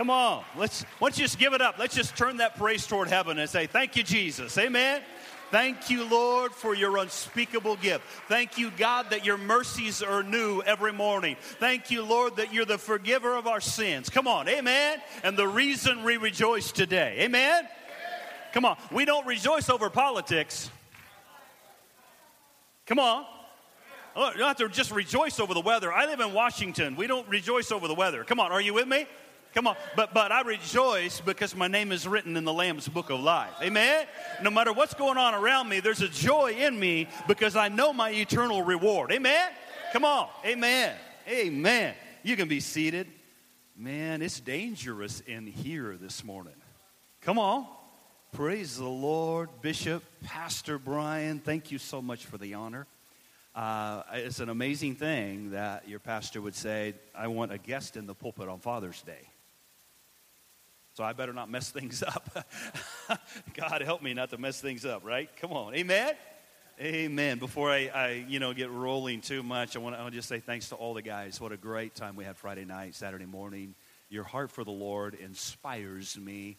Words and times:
Come 0.00 0.08
on. 0.08 0.42
Let's, 0.56 0.86
you 1.02 1.10
just 1.10 1.38
give 1.38 1.52
it 1.52 1.60
up? 1.60 1.76
Let's 1.78 1.94
just 1.94 2.16
turn 2.16 2.38
that 2.38 2.56
praise 2.56 2.86
toward 2.86 3.08
heaven 3.08 3.38
and 3.38 3.50
say, 3.50 3.66
Thank 3.66 3.96
you, 3.96 4.02
Jesus. 4.02 4.56
Amen. 4.56 5.02
Thank 5.50 5.90
you, 5.90 6.08
Lord, 6.08 6.52
for 6.52 6.74
your 6.74 6.96
unspeakable 6.96 7.76
gift. 7.76 8.06
Thank 8.26 8.56
you, 8.56 8.70
God, 8.78 9.10
that 9.10 9.26
your 9.26 9.36
mercies 9.36 10.02
are 10.02 10.22
new 10.22 10.62
every 10.62 10.94
morning. 10.94 11.36
Thank 11.38 11.90
you, 11.90 12.02
Lord, 12.02 12.36
that 12.36 12.50
you're 12.50 12.64
the 12.64 12.78
forgiver 12.78 13.36
of 13.36 13.46
our 13.46 13.60
sins. 13.60 14.08
Come 14.08 14.26
on, 14.26 14.48
amen. 14.48 15.00
And 15.22 15.36
the 15.36 15.46
reason 15.46 16.02
we 16.02 16.16
rejoice 16.16 16.72
today. 16.72 17.16
Amen. 17.18 17.68
Come 18.54 18.64
on. 18.64 18.78
We 18.90 19.04
don't 19.04 19.26
rejoice 19.26 19.68
over 19.68 19.90
politics. 19.90 20.70
Come 22.86 23.00
on. 23.00 23.26
Oh, 24.16 24.30
you 24.30 24.38
don't 24.38 24.48
have 24.48 24.56
to 24.56 24.68
just 24.70 24.92
rejoice 24.92 25.38
over 25.38 25.52
the 25.52 25.60
weather. 25.60 25.92
I 25.92 26.06
live 26.06 26.20
in 26.20 26.32
Washington. 26.32 26.96
We 26.96 27.06
don't 27.06 27.28
rejoice 27.28 27.70
over 27.70 27.86
the 27.86 27.94
weather. 27.94 28.24
Come 28.24 28.40
on, 28.40 28.50
are 28.50 28.62
you 28.62 28.72
with 28.72 28.88
me? 28.88 29.06
Come 29.54 29.66
on. 29.66 29.76
But 29.96 30.14
but 30.14 30.32
I 30.32 30.42
rejoice 30.42 31.20
because 31.20 31.56
my 31.56 31.68
name 31.68 31.92
is 31.92 32.06
written 32.06 32.36
in 32.36 32.44
the 32.44 32.52
Lamb's 32.52 32.88
book 32.88 33.10
of 33.10 33.20
life. 33.20 33.52
Amen. 33.62 34.06
No 34.42 34.50
matter 34.50 34.72
what's 34.72 34.94
going 34.94 35.18
on 35.18 35.34
around 35.34 35.68
me, 35.68 35.80
there's 35.80 36.02
a 36.02 36.08
joy 36.08 36.52
in 36.52 36.78
me 36.78 37.08
because 37.26 37.56
I 37.56 37.68
know 37.68 37.92
my 37.92 38.10
eternal 38.10 38.62
reward. 38.62 39.12
Amen. 39.12 39.50
Come 39.92 40.04
on. 40.04 40.28
Amen. 40.44 40.94
Amen. 41.28 41.94
You 42.22 42.36
can 42.36 42.48
be 42.48 42.60
seated. 42.60 43.06
Man, 43.76 44.20
it's 44.22 44.40
dangerous 44.40 45.20
in 45.20 45.46
here 45.46 45.96
this 45.96 46.22
morning. 46.22 46.54
Come 47.22 47.38
on. 47.38 47.66
Praise 48.32 48.76
the 48.76 48.84
Lord, 48.84 49.48
Bishop, 49.62 50.04
Pastor 50.22 50.78
Brian. 50.78 51.40
Thank 51.40 51.72
you 51.72 51.78
so 51.78 52.00
much 52.00 52.26
for 52.26 52.38
the 52.38 52.54
honor. 52.54 52.86
Uh, 53.54 54.02
it's 54.12 54.38
an 54.38 54.48
amazing 54.48 54.94
thing 54.94 55.50
that 55.50 55.88
your 55.88 55.98
pastor 55.98 56.40
would 56.40 56.54
say, 56.54 56.94
I 57.14 57.26
want 57.26 57.52
a 57.52 57.58
guest 57.58 57.96
in 57.96 58.06
the 58.06 58.14
pulpit 58.14 58.48
on 58.48 58.60
Father's 58.60 59.02
Day. 59.02 59.29
So 60.94 61.04
I 61.04 61.12
better 61.12 61.32
not 61.32 61.50
mess 61.50 61.70
things 61.70 62.02
up. 62.06 62.46
God 63.54 63.82
help 63.82 64.02
me 64.02 64.14
not 64.14 64.30
to 64.30 64.38
mess 64.38 64.60
things 64.60 64.84
up, 64.84 65.04
right? 65.04 65.28
Come 65.36 65.52
on. 65.52 65.74
Amen. 65.74 66.14
Amen. 66.80 67.38
Before 67.38 67.70
I, 67.70 67.90
I 67.94 68.24
you 68.26 68.38
know, 68.38 68.54
get 68.54 68.70
rolling 68.70 69.20
too 69.20 69.42
much, 69.42 69.76
I 69.76 69.80
want 69.80 69.96
to 69.96 70.10
just 70.10 70.28
say 70.28 70.40
thanks 70.40 70.70
to 70.70 70.76
all 70.76 70.94
the 70.94 71.02
guys. 71.02 71.40
What 71.40 71.52
a 71.52 71.56
great 71.56 71.94
time 71.94 72.16
we 72.16 72.24
had 72.24 72.36
Friday 72.36 72.64
night, 72.64 72.94
Saturday 72.94 73.26
morning. 73.26 73.74
Your 74.08 74.24
heart 74.24 74.50
for 74.50 74.64
the 74.64 74.70
Lord 74.70 75.14
inspires 75.14 76.18
me. 76.18 76.56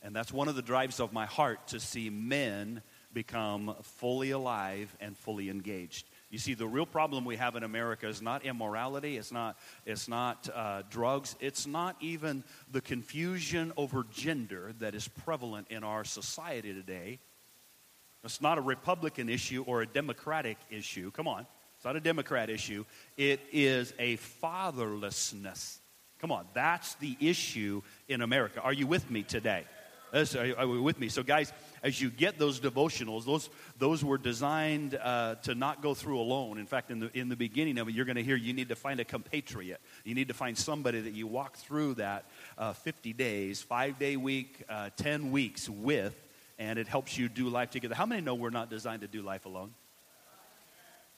And 0.00 0.14
that's 0.14 0.32
one 0.32 0.48
of 0.48 0.54
the 0.54 0.62
drives 0.62 1.00
of 1.00 1.12
my 1.12 1.26
heart 1.26 1.68
to 1.68 1.80
see 1.80 2.08
men 2.08 2.82
become 3.12 3.74
fully 3.82 4.30
alive 4.30 4.94
and 5.00 5.16
fully 5.16 5.50
engaged. 5.50 6.08
You 6.34 6.40
see, 6.40 6.54
the 6.54 6.66
real 6.66 6.84
problem 6.84 7.24
we 7.24 7.36
have 7.36 7.54
in 7.54 7.62
America 7.62 8.08
is 8.08 8.20
not 8.20 8.44
immorality, 8.44 9.18
it's 9.18 9.30
not, 9.30 9.56
it's 9.86 10.08
not 10.08 10.48
uh, 10.52 10.82
drugs, 10.90 11.36
it's 11.38 11.64
not 11.64 11.94
even 12.00 12.42
the 12.72 12.80
confusion 12.80 13.72
over 13.76 14.04
gender 14.10 14.72
that 14.80 14.96
is 14.96 15.06
prevalent 15.06 15.68
in 15.70 15.84
our 15.84 16.02
society 16.02 16.74
today. 16.74 17.20
It's 18.24 18.40
not 18.40 18.58
a 18.58 18.62
Republican 18.62 19.28
issue 19.28 19.62
or 19.64 19.82
a 19.82 19.86
Democratic 19.86 20.58
issue. 20.70 21.12
Come 21.12 21.28
on. 21.28 21.46
It's 21.76 21.84
not 21.84 21.94
a 21.94 22.00
Democrat 22.00 22.50
issue. 22.50 22.84
It 23.16 23.38
is 23.52 23.94
a 24.00 24.16
fatherlessness. 24.42 25.78
Come 26.20 26.32
on. 26.32 26.46
That's 26.52 26.96
the 26.96 27.16
issue 27.20 27.80
in 28.08 28.22
America. 28.22 28.60
Are 28.60 28.72
you 28.72 28.88
with 28.88 29.08
me 29.08 29.22
today? 29.22 29.62
Are 30.14 30.46
you 30.46 30.82
with 30.82 31.00
me? 31.00 31.08
So, 31.08 31.24
guys, 31.24 31.52
as 31.82 32.00
you 32.00 32.08
get 32.08 32.38
those 32.38 32.60
devotionals, 32.60 33.24
those, 33.24 33.50
those 33.78 34.04
were 34.04 34.16
designed 34.16 34.94
uh, 34.94 35.34
to 35.42 35.56
not 35.56 35.82
go 35.82 35.92
through 35.92 36.20
alone. 36.20 36.58
In 36.58 36.66
fact, 36.66 36.92
in 36.92 37.00
the, 37.00 37.18
in 37.18 37.28
the 37.28 37.34
beginning 37.34 37.78
of 37.78 37.88
it, 37.88 37.96
you're 37.96 38.04
going 38.04 38.14
to 38.14 38.22
hear 38.22 38.36
you 38.36 38.52
need 38.52 38.68
to 38.68 38.76
find 38.76 39.00
a 39.00 39.04
compatriot. 39.04 39.80
You 40.04 40.14
need 40.14 40.28
to 40.28 40.34
find 40.34 40.56
somebody 40.56 41.00
that 41.00 41.14
you 41.14 41.26
walk 41.26 41.56
through 41.56 41.94
that 41.94 42.26
uh, 42.56 42.74
50 42.74 43.12
days, 43.12 43.60
five 43.60 43.98
day 43.98 44.16
week, 44.16 44.62
uh, 44.68 44.90
10 44.96 45.32
weeks 45.32 45.68
with, 45.68 46.14
and 46.60 46.78
it 46.78 46.86
helps 46.86 47.18
you 47.18 47.28
do 47.28 47.48
life 47.48 47.70
together. 47.70 47.96
How 47.96 48.06
many 48.06 48.20
know 48.20 48.36
we're 48.36 48.50
not 48.50 48.70
designed 48.70 49.00
to 49.00 49.08
do 49.08 49.20
life 49.20 49.46
alone? 49.46 49.74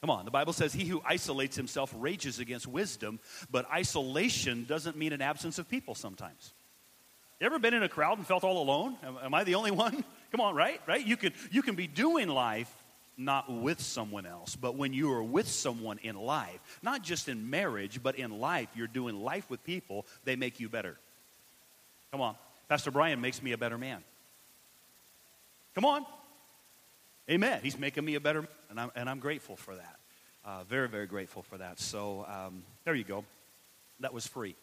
Come 0.00 0.08
on, 0.08 0.24
the 0.24 0.30
Bible 0.30 0.54
says, 0.54 0.72
He 0.72 0.84
who 0.84 1.02
isolates 1.04 1.54
himself 1.54 1.92
rages 1.98 2.38
against 2.38 2.66
wisdom, 2.66 3.20
but 3.50 3.70
isolation 3.70 4.64
doesn't 4.64 4.96
mean 4.96 5.12
an 5.12 5.20
absence 5.20 5.58
of 5.58 5.68
people 5.68 5.94
sometimes. 5.94 6.54
You 7.40 7.46
ever 7.46 7.58
been 7.58 7.74
in 7.74 7.82
a 7.82 7.88
crowd 7.88 8.16
and 8.16 8.26
felt 8.26 8.44
all 8.44 8.62
alone? 8.62 8.96
Am, 9.02 9.18
am 9.22 9.34
I 9.34 9.44
the 9.44 9.56
only 9.56 9.70
one? 9.70 10.04
Come 10.30 10.40
on, 10.40 10.54
right? 10.54 10.80
Right? 10.86 11.04
You 11.04 11.16
can, 11.16 11.32
you 11.50 11.62
can 11.62 11.74
be 11.74 11.86
doing 11.86 12.28
life 12.28 12.72
not 13.18 13.50
with 13.50 13.80
someone 13.80 14.26
else, 14.26 14.56
but 14.56 14.74
when 14.74 14.92
you 14.92 15.10
are 15.12 15.22
with 15.22 15.48
someone 15.48 15.98
in 16.02 16.16
life, 16.16 16.60
not 16.82 17.02
just 17.02 17.28
in 17.28 17.48
marriage, 17.48 18.02
but 18.02 18.16
in 18.16 18.40
life, 18.40 18.68
you're 18.74 18.86
doing 18.86 19.16
life 19.16 19.48
with 19.48 19.62
people, 19.64 20.06
they 20.24 20.36
make 20.36 20.60
you 20.60 20.68
better. 20.68 20.98
Come 22.10 22.20
on. 22.20 22.36
Pastor 22.68 22.90
Brian 22.90 23.20
makes 23.20 23.42
me 23.42 23.52
a 23.52 23.58
better 23.58 23.78
man. 23.78 24.02
Come 25.74 25.84
on. 25.84 26.04
Amen. 27.30 27.60
He's 27.62 27.78
making 27.78 28.04
me 28.04 28.14
a 28.14 28.20
better 28.20 28.42
man, 28.42 28.50
and 28.70 28.80
I'm, 28.80 28.90
and 28.94 29.10
I'm 29.10 29.18
grateful 29.18 29.56
for 29.56 29.74
that. 29.74 29.96
Uh, 30.44 30.64
very, 30.64 30.88
very 30.88 31.06
grateful 31.06 31.42
for 31.42 31.58
that. 31.58 31.80
So 31.80 32.26
um, 32.28 32.62
there 32.84 32.94
you 32.94 33.04
go. 33.04 33.24
That 34.00 34.12
was 34.12 34.26
free. 34.26 34.54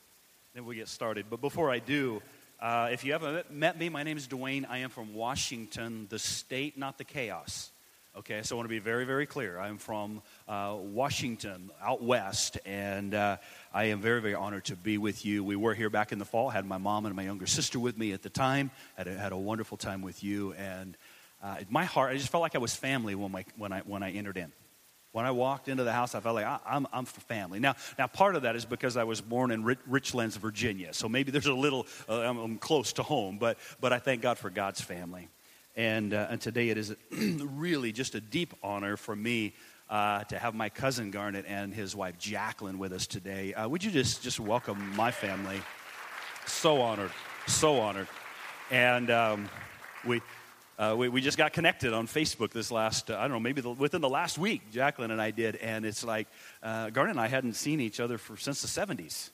Then 0.53 0.66
we 0.66 0.75
get 0.75 0.88
started. 0.88 1.25
But 1.29 1.41
before 1.41 1.72
I 1.72 1.79
do, 1.79 2.22
uh, 2.63 2.88
if 2.94 3.03
you 3.03 3.12
haven't 3.12 3.51
met 3.51 3.78
me, 3.78 3.90
my 3.90 4.03
name 4.03 4.16
is 4.16 4.25
Dwayne. 4.25 4.66
I 4.69 4.78
am 4.79 4.90
from 4.90 5.13
Washington, 5.13 6.07
the 6.09 6.18
state, 6.18 6.78
not 6.78 6.97
the 6.97 7.03
chaos. 7.03 7.72
Okay, 8.18 8.41
so 8.41 8.56
I 8.56 8.57
want 8.57 8.66
to 8.66 8.69
be 8.69 8.79
very, 8.79 9.03
very 9.03 9.25
clear. 9.25 9.59
I'm 9.59 9.78
from 9.78 10.22
uh, 10.47 10.78
Washington, 10.79 11.72
out 11.81 12.01
west, 12.01 12.57
and 12.66 13.13
uh, 13.13 13.35
I 13.74 13.85
am 13.85 14.00
very, 14.00 14.22
very 14.22 14.35
honored 14.35 14.63
to 14.66 14.78
be 14.78 14.97
with 14.97 15.25
you. 15.25 15.44
We 15.44 15.57
were 15.57 15.74
here 15.74 15.90
back 15.90 16.13
in 16.13 16.19
the 16.19 16.25
fall. 16.25 16.51
had 16.51 16.66
my 16.66 16.78
mom 16.78 17.06
and 17.06 17.13
my 17.18 17.24
younger 17.24 17.47
sister 17.47 17.79
with 17.79 17.97
me 17.97 18.13
at 18.13 18.22
the 18.22 18.29
time. 18.29 18.72
Had 18.95 19.07
a, 19.07 19.18
had 19.18 19.34
a 19.34 19.38
wonderful 19.38 19.75
time 19.75 20.01
with 20.01 20.24
you, 20.24 20.53
and 20.53 20.95
uh, 21.44 21.57
my 21.69 21.84
heart, 21.84 22.12
I 22.12 22.18
just 22.18 22.30
felt 22.30 22.44
like 22.44 22.56
I 22.56 22.59
was 22.59 22.74
family 22.74 23.13
when, 23.13 23.31
my, 23.31 23.44
when, 23.57 23.74
I, 23.74 23.80
when 23.81 24.03
I 24.03 24.12
entered 24.12 24.38
in. 24.38 24.53
When 25.13 25.28
I 25.28 25.31
walked 25.31 25.68
into 25.68 25.84
the 25.84 25.94
house, 25.94 26.16
I 26.16 26.22
felt 26.22 26.34
like 26.34 26.46
I, 26.46 26.59
am 26.66 26.88
I'm 26.91 27.06
for 27.06 27.22
family. 27.22 27.59
Now, 27.59 27.75
now, 28.00 28.07
part 28.07 28.35
of 28.35 28.41
that 28.41 28.56
is 28.56 28.66
because 28.66 28.97
I 28.97 29.03
was 29.03 29.22
born 29.22 29.51
in 29.51 29.63
Richlands, 29.63 30.35
Virginia. 30.40 30.91
So 30.91 31.07
maybe 31.07 31.29
there's 31.29 31.46
a 31.46 31.53
little, 31.53 31.85
uh, 32.09 32.22
I'm, 32.22 32.40
I'm, 32.40 32.57
close 32.57 32.94
to 32.94 33.03
home, 33.03 33.38
but, 33.38 33.59
but 33.79 33.94
I 33.94 34.00
thank 34.00 34.24
God 34.24 34.40
for 34.40 34.50
God's 34.50 34.81
family. 34.81 35.29
And, 35.75 36.16
uh, 36.16 36.28
and 36.31 36.41
today 36.41 36.69
it 36.69 36.79
is 36.79 36.96
really 37.12 37.91
just 37.91 38.16
a 38.16 38.22
deep 38.22 38.56
honor 38.63 38.97
for 38.97 39.16
me 39.16 39.53
uh, 39.88 40.24
to 40.24 40.40
have 40.40 40.56
my 40.56 40.69
cousin 40.69 41.12
Garnet 41.12 41.45
and 41.47 41.72
his 41.75 41.95
wife 41.95 42.18
Jacqueline 42.18 42.80
with 42.80 42.91
us 42.91 43.06
today. 43.06 43.53
Uh, 43.53 43.69
would 43.69 43.84
you 43.84 43.91
just, 43.91 44.24
just 44.24 44.40
welcome 44.40 44.95
my 44.95 45.12
family? 45.12 45.62
So 46.47 46.81
honored, 46.81 47.12
so 47.45 47.80
honored. 47.80 48.07
And 48.72 49.12
um, 49.12 49.47
we, 50.07 50.22
uh, 50.78 50.95
we, 50.97 51.07
we, 51.07 51.22
just 51.22 51.38
got 51.38 51.53
connected 51.53 51.94
on 51.94 52.07
Facebook 52.07 52.51
this 52.51 52.72
last, 52.72 53.11
uh, 53.11 53.17
I 53.17 53.22
don't 53.22 53.31
know, 53.31 53.39
maybe 53.39 53.61
the, 53.61 53.69
within 53.69 54.01
the 54.01 54.09
last 54.09 54.38
week, 54.38 54.72
Jacqueline 54.72 55.11
and 55.11 55.22
I 55.22 55.31
did. 55.31 55.56
And 55.57 55.85
it's 55.85 56.03
like, 56.03 56.28
uh, 56.63 56.89
and 56.95 57.19
I 57.19 57.28
hadn't 57.28 57.53
seen 57.53 57.79
each 57.79 58.00
other 58.00 58.17
for, 58.17 58.38
since 58.38 58.61
the 58.61 58.67
70s. 58.67 59.29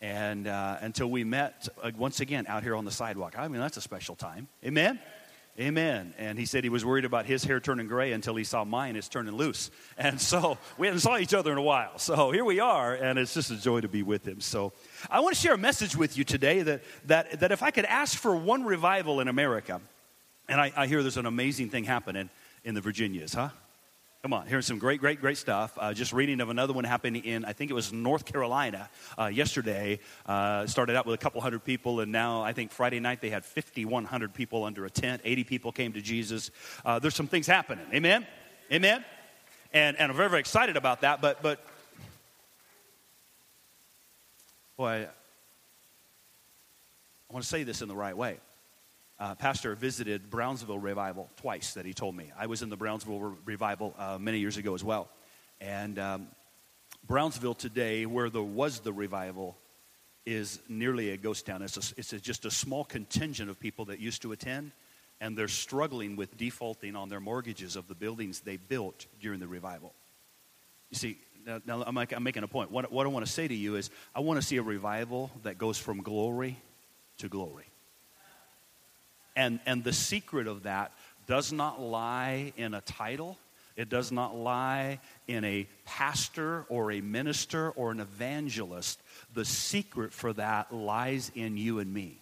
And 0.00 0.46
uh, 0.46 0.78
until 0.80 1.10
we 1.10 1.24
met 1.24 1.68
uh, 1.82 1.90
once 1.96 2.20
again 2.20 2.46
out 2.48 2.62
here 2.62 2.76
on 2.76 2.84
the 2.84 2.90
sidewalk. 2.90 3.34
I 3.36 3.48
mean, 3.48 3.60
that's 3.60 3.76
a 3.76 3.82
special 3.82 4.14
time. 4.14 4.48
Amen? 4.64 5.00
Amen. 5.58 6.14
And 6.16 6.38
he 6.38 6.46
said 6.46 6.62
he 6.62 6.70
was 6.70 6.84
worried 6.84 7.04
about 7.04 7.26
his 7.26 7.44
hair 7.44 7.60
turning 7.60 7.86
gray 7.86 8.12
until 8.12 8.36
he 8.36 8.44
saw 8.44 8.64
mine 8.64 8.96
is 8.96 9.08
turning 9.08 9.34
loose. 9.34 9.70
And 9.98 10.18
so 10.18 10.56
we 10.78 10.86
hadn't 10.86 11.00
saw 11.00 11.18
each 11.18 11.34
other 11.34 11.52
in 11.52 11.58
a 11.58 11.62
while. 11.62 11.98
So 11.98 12.30
here 12.30 12.44
we 12.44 12.58
are, 12.60 12.94
and 12.94 13.18
it's 13.18 13.34
just 13.34 13.50
a 13.50 13.60
joy 13.60 13.82
to 13.82 13.88
be 13.88 14.02
with 14.02 14.26
him. 14.26 14.40
So 14.40 14.72
I 15.10 15.20
want 15.20 15.34
to 15.34 15.40
share 15.40 15.52
a 15.52 15.58
message 15.58 15.94
with 15.94 16.16
you 16.16 16.24
today 16.24 16.62
that, 16.62 16.82
that, 17.06 17.40
that 17.40 17.52
if 17.52 17.62
I 17.62 17.70
could 17.70 17.84
ask 17.84 18.16
for 18.16 18.34
one 18.34 18.64
revival 18.64 19.20
in 19.20 19.28
America, 19.28 19.82
and 20.50 20.60
I, 20.60 20.72
I 20.76 20.86
hear 20.88 21.00
there's 21.00 21.16
an 21.16 21.26
amazing 21.26 21.70
thing 21.70 21.84
happening 21.84 22.28
in 22.64 22.74
the 22.74 22.80
Virginias, 22.80 23.32
huh? 23.32 23.50
Come 24.22 24.34
on, 24.34 24.46
hearing 24.46 24.62
some 24.62 24.78
great, 24.78 25.00
great, 25.00 25.20
great 25.20 25.38
stuff. 25.38 25.78
Uh, 25.80 25.94
just 25.94 26.12
reading 26.12 26.42
of 26.42 26.50
another 26.50 26.74
one 26.74 26.84
happening 26.84 27.24
in, 27.24 27.44
I 27.46 27.54
think 27.54 27.70
it 27.70 27.74
was 27.74 27.90
North 27.90 28.26
Carolina 28.26 28.90
uh, 29.16 29.26
yesterday. 29.26 30.00
Uh, 30.26 30.66
started 30.66 30.96
out 30.96 31.06
with 31.06 31.14
a 31.14 31.18
couple 31.18 31.40
hundred 31.40 31.64
people, 31.64 32.00
and 32.00 32.12
now 32.12 32.42
I 32.42 32.52
think 32.52 32.72
Friday 32.72 33.00
night 33.00 33.22
they 33.22 33.30
had 33.30 33.46
5,100 33.46 34.34
people 34.34 34.64
under 34.64 34.84
a 34.84 34.90
tent. 34.90 35.22
80 35.24 35.44
people 35.44 35.72
came 35.72 35.94
to 35.94 36.02
Jesus. 36.02 36.50
Uh, 36.84 36.98
there's 36.98 37.14
some 37.14 37.28
things 37.28 37.46
happening. 37.46 37.86
Amen? 37.94 38.26
Amen? 38.70 39.04
And, 39.72 39.96
and 39.98 40.10
I'm 40.10 40.16
very, 40.16 40.28
very 40.28 40.40
excited 40.40 40.76
about 40.76 41.00
that. 41.00 41.22
But, 41.22 41.42
but 41.42 41.64
boy, 44.76 45.06
I 47.30 47.32
want 47.32 47.44
to 47.44 47.48
say 47.48 47.62
this 47.62 47.80
in 47.80 47.88
the 47.88 47.96
right 47.96 48.16
way 48.16 48.38
uh, 49.20 49.34
pastor 49.34 49.74
visited 49.74 50.30
Brownsville 50.30 50.78
Revival 50.78 51.28
twice 51.36 51.74
that 51.74 51.84
he 51.84 51.92
told 51.92 52.16
me. 52.16 52.32
I 52.38 52.46
was 52.46 52.62
in 52.62 52.70
the 52.70 52.76
Brownsville 52.76 53.20
Re- 53.20 53.36
Revival 53.44 53.94
uh, 53.98 54.18
many 54.18 54.38
years 54.38 54.56
ago 54.56 54.74
as 54.74 54.82
well. 54.82 55.08
And 55.60 55.98
um, 55.98 56.28
Brownsville 57.06 57.54
today, 57.54 58.06
where 58.06 58.30
there 58.30 58.42
was 58.42 58.80
the 58.80 58.94
revival, 58.94 59.58
is 60.24 60.58
nearly 60.68 61.10
a 61.10 61.18
ghost 61.18 61.44
town. 61.44 61.60
It's, 61.60 61.76
a, 61.76 61.94
it's 61.98 62.12
a, 62.14 62.20
just 62.20 62.46
a 62.46 62.50
small 62.50 62.84
contingent 62.84 63.50
of 63.50 63.60
people 63.60 63.86
that 63.86 64.00
used 64.00 64.22
to 64.22 64.32
attend, 64.32 64.72
and 65.20 65.36
they're 65.36 65.48
struggling 65.48 66.16
with 66.16 66.38
defaulting 66.38 66.96
on 66.96 67.10
their 67.10 67.20
mortgages 67.20 67.76
of 67.76 67.88
the 67.88 67.94
buildings 67.94 68.40
they 68.40 68.56
built 68.56 69.06
during 69.20 69.38
the 69.38 69.48
revival. 69.48 69.92
You 70.90 70.96
see, 70.96 71.18
now, 71.46 71.60
now 71.66 71.84
I'm, 71.86 71.96
I'm, 71.96 72.22
making 72.22 72.42
a 72.42 72.48
point. 72.48 72.70
What, 72.70 72.90
what 72.90 73.06
I 73.06 73.10
want 73.10 73.26
to 73.26 73.32
say 73.32 73.46
to 73.46 73.54
you 73.54 73.76
is 73.76 73.90
I 74.14 74.20
want 74.20 74.40
to 74.40 74.46
see 74.46 74.56
a 74.56 74.62
revival 74.62 75.30
that 75.42 75.58
goes 75.58 75.78
from 75.78 76.02
glory 76.02 76.56
to 77.18 77.28
glory. 77.28 77.69
And, 79.40 79.58
and 79.64 79.82
the 79.82 79.94
secret 79.94 80.46
of 80.46 80.64
that 80.64 80.92
does 81.26 81.50
not 81.50 81.80
lie 81.80 82.52
in 82.58 82.74
a 82.74 82.82
title. 82.82 83.38
It 83.74 83.88
does 83.88 84.12
not 84.12 84.36
lie 84.36 85.00
in 85.26 85.44
a 85.44 85.66
pastor 85.86 86.66
or 86.68 86.92
a 86.92 87.00
minister 87.00 87.70
or 87.70 87.90
an 87.90 88.00
evangelist. 88.00 89.00
The 89.32 89.46
secret 89.46 90.12
for 90.12 90.34
that 90.34 90.74
lies 90.74 91.32
in 91.34 91.56
you 91.56 91.78
and 91.78 91.90
me. 91.90 92.18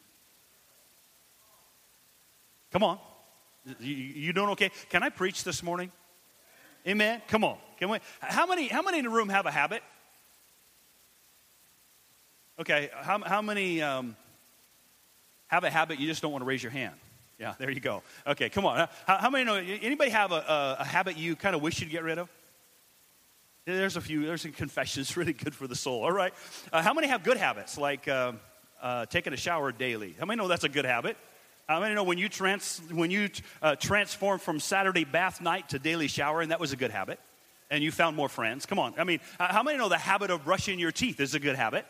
Come 2.71 2.85
on. 2.85 3.01
You, 3.81 4.33
doing 4.33 4.51
okay? 4.51 4.71
Can 4.89 5.03
I 5.03 5.09
preach 5.09 5.43
this 5.43 5.61
morning? 5.61 5.91
Amen. 6.87 7.21
Come 7.27 7.43
on. 7.43 7.59
Can 7.79 7.89
we? 7.91 7.99
How 8.21 8.47
many? 8.47 8.69
How 8.69 8.83
many 8.83 8.99
in 8.99 9.05
the 9.07 9.11
room 9.11 9.29
have 9.29 9.47
a 9.47 9.51
habit? 9.51 9.83
Okay. 12.61 12.91
How, 12.95 13.19
how 13.19 13.43
many 13.43 13.83
um, 13.83 14.17
have 15.49 15.65
a 15.65 15.71
habit 15.71 15.99
you 15.99 16.07
just 16.07 16.23
don't 16.23 16.31
want 16.31 16.43
to 16.43 16.47
raise 16.47 16.63
your 16.63 16.71
hand? 16.71 16.95
Yeah, 17.39 17.55
there 17.59 17.71
you 17.71 17.81
go. 17.81 18.03
Okay, 18.27 18.49
come 18.49 18.67
on. 18.67 18.89
How, 19.07 19.19
how 19.19 19.31
many 19.31 19.45
know? 19.45 19.55
Anybody 19.55 20.11
have 20.11 20.33
a, 20.33 20.35
a, 20.35 20.77
a 20.81 20.85
habit 20.85 21.17
you 21.17 21.37
kind 21.37 21.55
of 21.55 21.63
wish 21.63 21.81
you'd 21.81 21.91
get 21.91 22.03
rid 22.03 22.19
of? 22.19 22.29
There's 23.65 23.97
a 23.97 24.01
few. 24.01 24.27
There's 24.27 24.43
some 24.43 24.53
confessions. 24.53 25.17
Really 25.17 25.33
good 25.33 25.55
for 25.55 25.67
the 25.67 25.77
soul. 25.77 26.03
All 26.03 26.13
right. 26.13 26.33
Uh, 26.73 26.83
how 26.83 26.95
many 26.95 27.07
have 27.09 27.23
good 27.23 27.37
habits 27.37 27.79
like 27.79 28.09
uh, 28.09 28.33
uh, 28.83 29.07
taking 29.07 29.33
a 29.33 29.37
shower 29.37 29.73
daily? 29.73 30.17
How 30.19 30.27
many 30.27 30.39
know 30.39 30.49
that's 30.49 30.65
a 30.65 30.69
good 30.69 30.85
habit? 30.85 31.17
How 31.69 31.81
many 31.81 31.95
know 31.95 32.03
when 32.03 32.19
you 32.19 32.29
trans 32.29 32.81
when 32.91 33.11
you 33.11 33.29
uh, 33.63 33.77
transform 33.77 34.39
from 34.39 34.59
Saturday 34.59 35.05
bath 35.05 35.41
night 35.41 35.69
to 35.69 35.79
daily 35.79 36.09
shower, 36.09 36.41
and 36.41 36.51
that 36.51 36.61
was 36.61 36.73
a 36.73 36.77
good 36.77 36.91
habit, 36.91 37.21
and 37.71 37.85
you 37.85 37.93
found 37.93 38.17
more 38.17 38.29
friends? 38.29 38.65
Come 38.67 38.79
on. 38.79 38.95
I 38.99 39.05
mean, 39.05 39.21
how 39.39 39.63
many 39.63 39.79
know 39.79 39.89
the 39.89 39.99
habit 39.99 40.31
of 40.31 40.45
brushing 40.45 40.79
your 40.79 40.93
teeth 40.93 41.21
is 41.21 41.35
a 41.35 41.41
good 41.41 41.57
habit? 41.57 41.85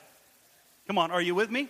Come 0.88 0.98
on. 0.98 1.10
Are 1.10 1.22
you 1.22 1.34
with 1.34 1.50
me? 1.50 1.68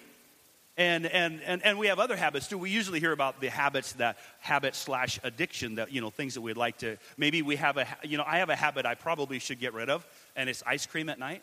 And, 0.79 1.07
and, 1.07 1.43
and, 1.45 1.65
and 1.67 1.77
we 1.77 1.89
have 1.89 1.99
other 1.99 2.17
habits 2.17 2.47
too. 2.47 2.57
We 2.57 2.71
usually 2.71 3.01
hear 3.01 3.11
about 3.11 3.41
the 3.41 3.51
habits 3.51 3.95
that 3.95 4.17
habit 4.39 4.77
slash 4.77 5.19
addiction 5.25 5.75
that, 5.75 5.93
you 5.93 6.01
know, 6.01 6.09
things 6.09 6.35
that 6.35 6.41
we'd 6.41 6.57
like 6.57 6.79
to, 6.79 6.97
maybe 7.17 7.43
we 7.43 7.57
have 7.57 7.77
a, 7.79 7.87
you 8.05 8.17
know, 8.17 8.23
I 8.25 8.39
have 8.39 8.49
a 8.49 8.55
habit 8.55 8.87
I 8.87 8.95
probably 8.95 9.41
should 9.41 9.59
get 9.59 9.75
rid 9.75 9.91
of, 9.91 10.07
and 10.37 10.49
it's 10.49 10.63
ice 10.65 10.87
cream 10.87 11.09
at 11.09 11.19
night. 11.19 11.43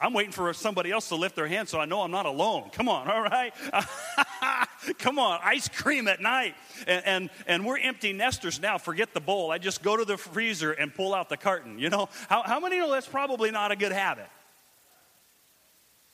I'm 0.00 0.12
waiting 0.12 0.32
for 0.32 0.52
somebody 0.52 0.90
else 0.90 1.10
to 1.10 1.14
lift 1.14 1.36
their 1.36 1.46
hand 1.46 1.68
so 1.68 1.78
I 1.78 1.84
know 1.84 2.00
I'm 2.00 2.10
not 2.10 2.26
alone. 2.26 2.70
Come 2.72 2.88
on, 2.88 3.08
all 3.08 3.22
right? 3.22 3.54
Come 4.98 5.20
on, 5.20 5.38
ice 5.44 5.68
cream 5.68 6.08
at 6.08 6.20
night. 6.20 6.56
And, 6.88 7.06
and, 7.06 7.30
and, 7.46 7.64
we're 7.64 7.78
empty 7.78 8.12
nesters 8.12 8.60
now. 8.60 8.78
Forget 8.78 9.14
the 9.14 9.20
bowl. 9.20 9.52
I 9.52 9.58
just 9.58 9.80
go 9.80 9.96
to 9.96 10.04
the 10.04 10.16
freezer 10.16 10.72
and 10.72 10.92
pull 10.92 11.14
out 11.14 11.28
the 11.28 11.36
carton. 11.36 11.78
You 11.78 11.88
know, 11.88 12.08
how, 12.28 12.42
how 12.42 12.58
many 12.58 12.78
know 12.78 12.90
that's 12.90 13.06
probably 13.06 13.52
not 13.52 13.70
a 13.70 13.76
good 13.76 13.92
habit? 13.92 14.26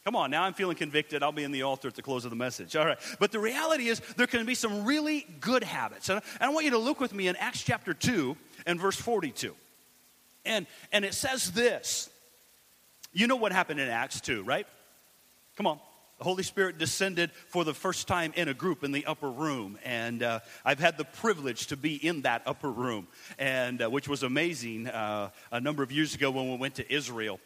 Come 0.09 0.17
on, 0.17 0.31
now 0.31 0.45
I'm 0.45 0.55
feeling 0.55 0.75
convicted. 0.75 1.23
I'll 1.23 1.33
be 1.33 1.45
in 1.45 1.53
the 1.53 1.65
altar 1.65 1.87
at 1.89 1.95
the 1.95 2.01
close 2.01 2.25
of 2.25 2.31
the 2.31 2.37
message. 2.37 2.75
All 2.75 2.87
right. 2.87 2.97
But 3.19 3.31
the 3.31 3.39
reality 3.39 3.89
is, 3.89 4.01
there 4.17 4.27
can 4.27 4.47
be 4.47 4.55
some 4.55 4.87
really 4.87 5.27
good 5.39 5.63
habits. 5.63 6.09
And 6.09 6.23
I 6.41 6.49
want 6.49 6.65
you 6.65 6.71
to 6.71 6.79
look 6.79 6.99
with 6.99 7.13
me 7.13 7.29
in 7.29 7.37
Acts 7.37 7.63
chapter 7.63 7.93
2 7.93 8.35
and 8.65 8.81
verse 8.81 8.97
42. 8.97 9.55
And, 10.47 10.67
and 10.93 11.05
it 11.05 11.13
says 11.13 11.53
this. 11.53 12.09
You 13.13 13.27
know 13.27 13.37
what 13.37 13.53
happened 13.53 13.81
in 13.81 13.91
Acts 13.91 14.23
2, 14.23 14.45
right? 14.45 14.67
Come 15.57 15.67
on. 15.67 15.79
The 16.17 16.25
Holy 16.25 16.43
Spirit 16.43 16.79
descended 16.79 17.31
for 17.49 17.63
the 17.63 17.75
first 17.75 18.09
time 18.09 18.33
in 18.35 18.49
a 18.49 18.55
group 18.55 18.85
in 18.85 18.93
the 18.93 19.05
upper 19.05 19.31
room, 19.31 19.79
and 19.85 20.23
uh, 20.23 20.41
I've 20.65 20.81
had 20.81 20.97
the 20.97 21.05
privilege 21.05 21.67
to 21.67 21.77
be 21.77 21.97
in 21.97 22.23
that 22.23 22.41
upper 22.47 22.71
room, 22.71 23.09
and 23.39 23.83
uh, 23.83 23.91
which 23.91 24.09
was 24.09 24.23
amazing 24.23 24.87
uh, 24.87 25.29
a 25.53 25.61
number 25.61 25.83
of 25.83 25.93
years 25.93 26.15
ago 26.15 26.31
when 26.31 26.51
we 26.51 26.57
went 26.57 26.77
to 26.77 26.91
Israel. 26.91 27.41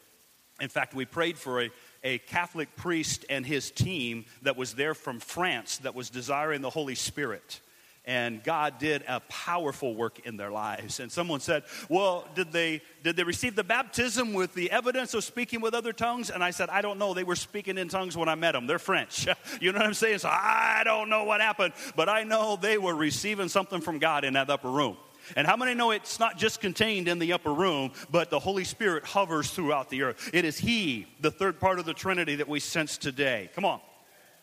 In 0.60 0.68
fact, 0.68 0.94
we 0.94 1.04
prayed 1.04 1.38
for 1.38 1.62
a 1.62 1.70
a 2.04 2.18
Catholic 2.18 2.74
priest 2.76 3.24
and 3.30 3.46
his 3.46 3.70
team 3.70 4.24
that 4.42 4.56
was 4.56 4.74
there 4.74 4.94
from 4.94 5.20
France 5.20 5.78
that 5.78 5.94
was 5.94 6.10
desiring 6.10 6.60
the 6.60 6.70
Holy 6.70 6.94
Spirit. 6.94 7.60
And 8.04 8.42
God 8.42 8.80
did 8.80 9.04
a 9.06 9.20
powerful 9.20 9.94
work 9.94 10.26
in 10.26 10.36
their 10.36 10.50
lives. 10.50 10.98
And 10.98 11.10
someone 11.12 11.38
said, 11.38 11.62
Well, 11.88 12.26
did 12.34 12.50
they, 12.50 12.82
did 13.04 13.14
they 13.14 13.22
receive 13.22 13.54
the 13.54 13.62
baptism 13.62 14.32
with 14.32 14.54
the 14.54 14.72
evidence 14.72 15.14
of 15.14 15.22
speaking 15.22 15.60
with 15.60 15.72
other 15.72 15.92
tongues? 15.92 16.28
And 16.28 16.42
I 16.42 16.50
said, 16.50 16.68
I 16.68 16.82
don't 16.82 16.98
know. 16.98 17.14
They 17.14 17.22
were 17.22 17.36
speaking 17.36 17.78
in 17.78 17.88
tongues 17.88 18.16
when 18.16 18.28
I 18.28 18.34
met 18.34 18.52
them. 18.52 18.66
They're 18.66 18.80
French. 18.80 19.28
you 19.60 19.70
know 19.70 19.78
what 19.78 19.86
I'm 19.86 19.94
saying? 19.94 20.18
So 20.18 20.28
I 20.28 20.82
don't 20.84 21.10
know 21.10 21.22
what 21.22 21.40
happened, 21.40 21.74
but 21.94 22.08
I 22.08 22.24
know 22.24 22.56
they 22.56 22.76
were 22.76 22.94
receiving 22.94 23.48
something 23.48 23.80
from 23.80 24.00
God 24.00 24.24
in 24.24 24.32
that 24.32 24.50
upper 24.50 24.70
room. 24.70 24.96
And 25.36 25.46
how 25.46 25.56
many 25.56 25.74
know 25.74 25.90
it's 25.90 26.18
not 26.18 26.38
just 26.38 26.60
contained 26.60 27.08
in 27.08 27.18
the 27.18 27.32
upper 27.32 27.52
room, 27.52 27.92
but 28.10 28.30
the 28.30 28.38
Holy 28.38 28.64
Spirit 28.64 29.04
hovers 29.04 29.50
throughout 29.50 29.90
the 29.90 30.02
earth? 30.02 30.30
It 30.32 30.44
is 30.44 30.58
He, 30.58 31.06
the 31.20 31.30
third 31.30 31.60
part 31.60 31.78
of 31.78 31.84
the 31.84 31.94
Trinity, 31.94 32.36
that 32.36 32.48
we 32.48 32.60
sense 32.60 32.98
today. 32.98 33.50
Come 33.54 33.64
on. 33.64 33.80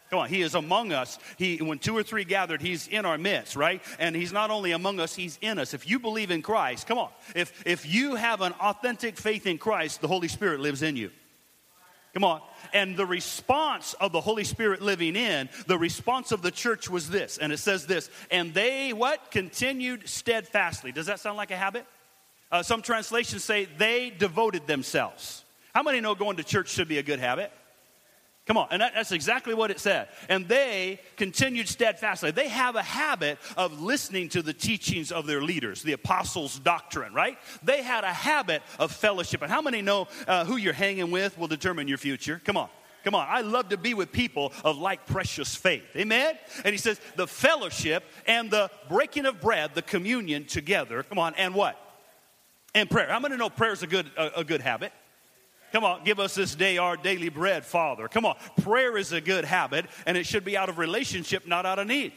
Come 0.10 0.20
on, 0.20 0.30
he 0.30 0.42
is 0.42 0.56
among 0.56 0.92
us. 0.92 1.20
He, 1.38 1.58
when 1.58 1.78
two 1.78 1.96
or 1.96 2.02
three 2.02 2.24
gathered, 2.24 2.64
he's 2.64 2.88
in 2.88 3.06
our 3.06 3.18
midst, 3.18 3.56
right? 3.56 3.80
And 4.00 4.16
he's 4.16 4.34
not 4.34 4.50
only 4.50 4.72
among 4.72 5.00
us, 5.00 5.16
he's 5.16 5.38
in 5.40 5.60
us. 5.60 5.76
If 5.76 5.88
you 5.88 6.00
believe 6.00 6.32
in 6.32 6.42
Christ, 6.42 6.88
come 6.88 6.98
on. 6.98 7.10
If 7.36 7.64
if 7.66 7.86
you 7.86 8.16
have 8.16 8.42
an 8.42 8.54
authentic 8.54 9.18
faith 9.18 9.46
in 9.46 9.60
Christ, 9.60 10.02
the 10.02 10.08
Holy 10.08 10.28
Spirit 10.28 10.62
lives 10.62 10.82
in 10.82 10.96
you. 10.96 11.12
Come 12.14 12.24
on. 12.24 12.42
And 12.74 12.98
the 12.98 13.06
response 13.06 13.94
of 13.94 14.12
the 14.12 14.22
Holy 14.22 14.44
Spirit 14.44 14.82
living 14.82 15.16
in, 15.16 15.50
the 15.68 15.78
response 15.78 16.32
of 16.32 16.42
the 16.42 16.52
church 16.52 16.90
was 16.90 17.10
this. 17.10 17.38
And 17.38 17.54
it 17.54 17.58
says 17.58 17.86
this, 17.86 18.10
and 18.32 18.54
they 18.54 18.94
what? 18.94 19.32
Continued 19.32 20.10
steadfastly. 20.10 20.92
Does 20.92 21.06
that 21.06 21.20
sound 21.20 21.38
like 21.38 21.52
a 21.52 21.58
habit? 21.58 21.86
Uh, 22.52 22.64
some 22.64 22.82
translations 22.82 23.44
say 23.44 23.66
they 23.78 24.10
devoted 24.10 24.66
themselves. 24.66 25.44
How 25.74 25.84
many 25.84 26.02
know 26.02 26.16
going 26.16 26.38
to 26.38 26.44
church 26.44 26.70
should 26.70 26.88
be 26.88 26.98
a 26.98 27.04
good 27.04 27.20
habit? 27.20 27.52
Come 28.50 28.58
on. 28.58 28.70
And 28.72 28.82
that, 28.82 28.96
that's 28.96 29.12
exactly 29.12 29.54
what 29.54 29.70
it 29.70 29.80
said. 29.80 30.08
And 30.28 30.48
they 30.48 31.00
continued 31.18 31.68
steadfastly. 31.68 32.32
They 32.32 32.48
have 32.48 32.76
a 32.76 32.82
habit 32.82 33.38
of 33.56 33.80
listening 33.80 34.28
to 34.30 34.42
the 34.42 34.54
teachings 34.54 35.12
of 35.12 35.28
their 35.28 35.44
leaders, 35.44 35.84
the 35.84 35.92
apostles' 35.92 36.58
doctrine, 36.58 37.14
right? 37.14 37.38
They 37.62 37.84
had 37.84 38.04
a 38.04 38.12
habit 38.12 38.64
of 38.80 38.92
fellowship. 38.92 39.44
And 39.44 39.52
how 39.52 39.62
many 39.62 39.84
know 39.84 40.08
uh, 40.28 40.46
who 40.46 40.58
you're 40.58 40.74
hanging 40.74 41.12
with 41.12 41.38
will 41.38 41.48
determine 41.48 41.88
your 41.88 42.00
future? 42.00 42.42
Come 42.44 42.58
on. 42.58 42.70
Come 43.04 43.14
on, 43.14 43.28
I 43.30 43.42
love 43.42 43.70
to 43.70 43.78
be 43.78 43.94
with 43.94 44.12
people 44.12 44.52
of 44.64 44.80
like 44.80 45.06
precious 45.06 45.56
faith. 45.56 45.86
Amen? 45.96 46.36
And 46.66 46.74
he 46.74 46.78
says, 46.80 47.00
the 47.18 47.28
fellowship 47.28 48.04
and 48.26 48.50
the 48.50 48.72
breaking 48.90 49.28
of 49.28 49.40
bread, 49.40 49.76
the 49.76 49.84
communion 49.84 50.46
together. 50.46 51.04
Come 51.04 51.20
on, 51.20 51.36
and 51.36 51.54
what? 51.54 51.80
And 52.74 52.90
prayer. 52.90 53.12
I'm 53.12 53.22
going 53.22 53.32
to 53.32 53.38
know 53.38 53.52
prayer 53.52 53.74
is 53.74 53.84
a 53.84 53.88
good, 53.88 54.10
a, 54.18 54.40
a 54.40 54.44
good 54.44 54.62
habit. 54.62 54.92
Come 55.72 55.84
on, 55.84 56.04
give 56.04 56.20
us 56.20 56.36
this 56.36 56.56
day 56.56 56.78
our 56.78 56.98
daily 56.98 57.30
bread, 57.30 57.66
Father. 57.66 58.08
Come 58.08 58.26
on, 58.26 58.36
prayer 58.62 58.98
is 58.98 59.12
a 59.12 59.22
good 59.22 59.46
habit, 59.46 59.86
and 60.06 60.18
it 60.18 60.26
should 60.26 60.44
be 60.44 60.58
out 60.58 60.70
of 60.70 60.78
relationship, 60.78 61.48
not 61.48 61.66
out 61.66 61.80
of 61.80 61.88
need. 61.88 62.14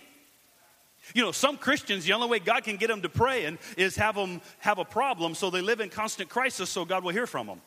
You 1.14 1.22
know, 1.22 1.32
some 1.32 1.56
Christians, 1.56 2.04
the 2.04 2.12
only 2.12 2.28
way 2.28 2.38
God 2.38 2.64
can 2.64 2.76
get 2.76 2.88
them 2.88 3.02
to 3.02 3.08
pray 3.08 3.44
and 3.44 3.58
is 3.76 3.96
have 3.96 4.14
them 4.14 4.40
have 4.60 4.78
a 4.78 4.84
problem, 4.84 5.34
so 5.34 5.50
they 5.50 5.60
live 5.60 5.80
in 5.80 5.90
constant 5.90 6.30
crisis 6.30 6.70
so 6.70 6.84
God 6.84 7.04
will 7.04 7.12
hear 7.12 7.26
from 7.26 7.46
them. 7.46 7.60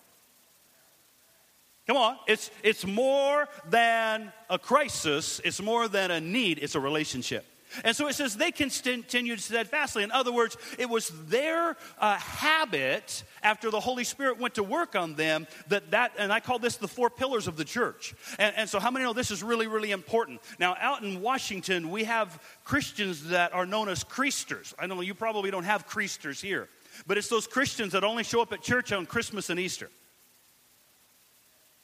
Come 1.86 1.98
on, 1.98 2.18
it's, 2.28 2.50
it's 2.64 2.86
more 2.86 3.48
than 3.70 4.32
a 4.50 4.58
crisis, 4.58 5.40
it's 5.44 5.62
more 5.62 5.88
than 5.88 6.10
a 6.10 6.20
need, 6.20 6.58
it's 6.60 6.74
a 6.74 6.80
relationship. 6.80 7.46
And 7.84 7.96
so 7.96 8.08
it 8.08 8.14
says 8.14 8.38
they 8.38 8.52
continued 8.52 9.40
steadfastly. 9.40 10.04
In 10.04 10.12
other 10.12 10.32
words, 10.32 10.58
it 10.80 10.90
was 10.90 11.12
their 11.28 11.76
uh, 12.00 12.18
habit 12.18 13.24
after 13.44 13.70
the 13.70 13.80
Holy 13.80 14.04
Spirit 14.04 14.40
went 14.40 14.56
to 14.56 14.64
work 14.64 14.96
on 14.96 15.16
them 15.16 15.48
that 15.68 15.92
that, 15.92 16.14
and 16.18 16.32
I 16.32 16.40
call 16.40 16.60
this 16.60 16.78
the 16.78 16.88
four 16.88 17.10
pillars 17.10 17.48
of 17.48 17.58
the 17.58 17.66
church. 17.66 18.16
And, 18.40 18.56
and 18.56 18.70
so 18.70 18.80
how 18.80 18.92
many 18.92 19.06
know 19.06 19.14
this 19.14 19.32
is 19.32 19.44
really, 19.44 19.68
really 19.68 19.92
important? 19.92 20.42
Now, 20.60 20.76
out 20.80 21.04
in 21.04 21.22
Washington, 21.22 21.90
we 21.90 22.06
have 22.06 22.42
Christians 22.64 23.30
that 23.30 23.54
are 23.54 23.66
known 23.66 23.90
as 23.90 24.04
creasters. 24.04 24.74
I 24.80 24.88
know 24.88 25.02
you 25.02 25.14
probably 25.14 25.52
don't 25.52 25.64
have 25.64 25.88
creasters 25.88 26.42
here, 26.42 26.70
but 27.06 27.18
it's 27.18 27.30
those 27.30 27.48
Christians 27.48 27.94
that 27.94 28.04
only 28.04 28.24
show 28.24 28.42
up 28.42 28.54
at 28.54 28.62
church 28.62 28.92
on 28.92 29.06
Christmas 29.06 29.50
and 29.50 29.60
Easter. 29.60 29.90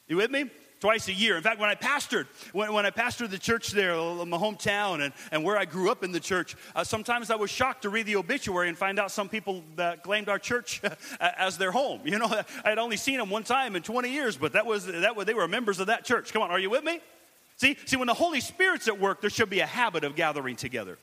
You 0.08 0.16
with 0.16 0.30
me? 0.30 0.50
Twice 0.82 1.06
a 1.06 1.12
year. 1.12 1.36
In 1.36 1.44
fact, 1.44 1.60
when 1.60 1.70
I 1.70 1.76
pastored, 1.76 2.26
when, 2.52 2.72
when 2.72 2.84
I 2.84 2.90
pastored 2.90 3.30
the 3.30 3.38
church 3.38 3.70
there, 3.70 3.92
in 3.92 4.28
my 4.28 4.36
hometown, 4.36 5.00
and, 5.00 5.14
and 5.30 5.44
where 5.44 5.56
I 5.56 5.64
grew 5.64 5.92
up 5.92 6.02
in 6.02 6.10
the 6.10 6.18
church, 6.18 6.56
uh, 6.74 6.82
sometimes 6.82 7.30
I 7.30 7.36
was 7.36 7.50
shocked 7.50 7.82
to 7.82 7.88
read 7.88 8.04
the 8.04 8.16
obituary 8.16 8.68
and 8.68 8.76
find 8.76 8.98
out 8.98 9.12
some 9.12 9.28
people 9.28 9.62
that 9.76 10.02
claimed 10.02 10.28
our 10.28 10.40
church 10.40 10.82
as 11.20 11.56
their 11.56 11.70
home. 11.70 12.00
You 12.04 12.18
know, 12.18 12.26
I 12.64 12.68
had 12.68 12.80
only 12.80 12.96
seen 12.96 13.18
them 13.18 13.30
one 13.30 13.44
time 13.44 13.76
in 13.76 13.82
20 13.82 14.10
years, 14.10 14.36
but 14.36 14.54
that 14.54 14.66
was, 14.66 14.86
that 14.86 15.14
was, 15.14 15.24
they 15.24 15.34
were 15.34 15.46
members 15.46 15.78
of 15.78 15.86
that 15.86 16.04
church. 16.04 16.32
Come 16.32 16.42
on, 16.42 16.50
are 16.50 16.58
you 16.58 16.70
with 16.70 16.82
me? 16.82 16.98
See, 17.58 17.76
see, 17.84 17.96
when 17.96 18.08
the 18.08 18.14
Holy 18.14 18.40
Spirit's 18.40 18.88
at 18.88 18.98
work, 18.98 19.20
there 19.20 19.30
should 19.30 19.50
be 19.50 19.60
a 19.60 19.66
habit 19.66 20.02
of 20.02 20.16
gathering 20.16 20.56
together. 20.56 20.98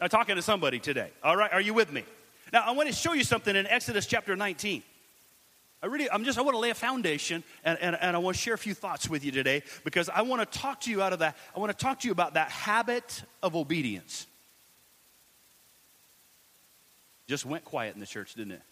I'm 0.00 0.08
talking 0.08 0.36
to 0.36 0.42
somebody 0.42 0.78
today. 0.78 1.10
All 1.24 1.36
right, 1.36 1.52
are 1.52 1.60
you 1.60 1.74
with 1.74 1.92
me? 1.92 2.04
Now, 2.52 2.62
I 2.64 2.70
want 2.70 2.88
to 2.88 2.94
show 2.94 3.12
you 3.12 3.24
something 3.24 3.56
in 3.56 3.66
Exodus 3.66 4.06
chapter 4.06 4.36
19. 4.36 4.84
I 5.82 5.86
really, 5.86 6.10
I'm 6.10 6.24
just, 6.24 6.38
I 6.38 6.42
want 6.42 6.54
to 6.54 6.58
lay 6.58 6.70
a 6.70 6.74
foundation 6.74 7.42
and, 7.64 7.78
and, 7.80 7.96
and 7.98 8.14
I 8.14 8.18
want 8.18 8.36
to 8.36 8.42
share 8.42 8.54
a 8.54 8.58
few 8.58 8.74
thoughts 8.74 9.08
with 9.08 9.24
you 9.24 9.32
today 9.32 9.62
because 9.82 10.10
I 10.10 10.22
want 10.22 10.40
to 10.50 10.58
talk 10.58 10.82
to 10.82 10.90
you 10.90 11.00
out 11.00 11.14
of 11.14 11.20
that. 11.20 11.36
I 11.56 11.58
want 11.58 11.76
to 11.76 11.84
talk 11.84 12.00
to 12.00 12.08
you 12.08 12.12
about 12.12 12.34
that 12.34 12.50
habit 12.50 13.22
of 13.42 13.56
obedience. 13.56 14.26
Just 17.26 17.46
went 17.46 17.64
quiet 17.64 17.94
in 17.94 18.00
the 18.00 18.06
church, 18.06 18.34
didn't 18.34 18.52
it? 18.52 18.62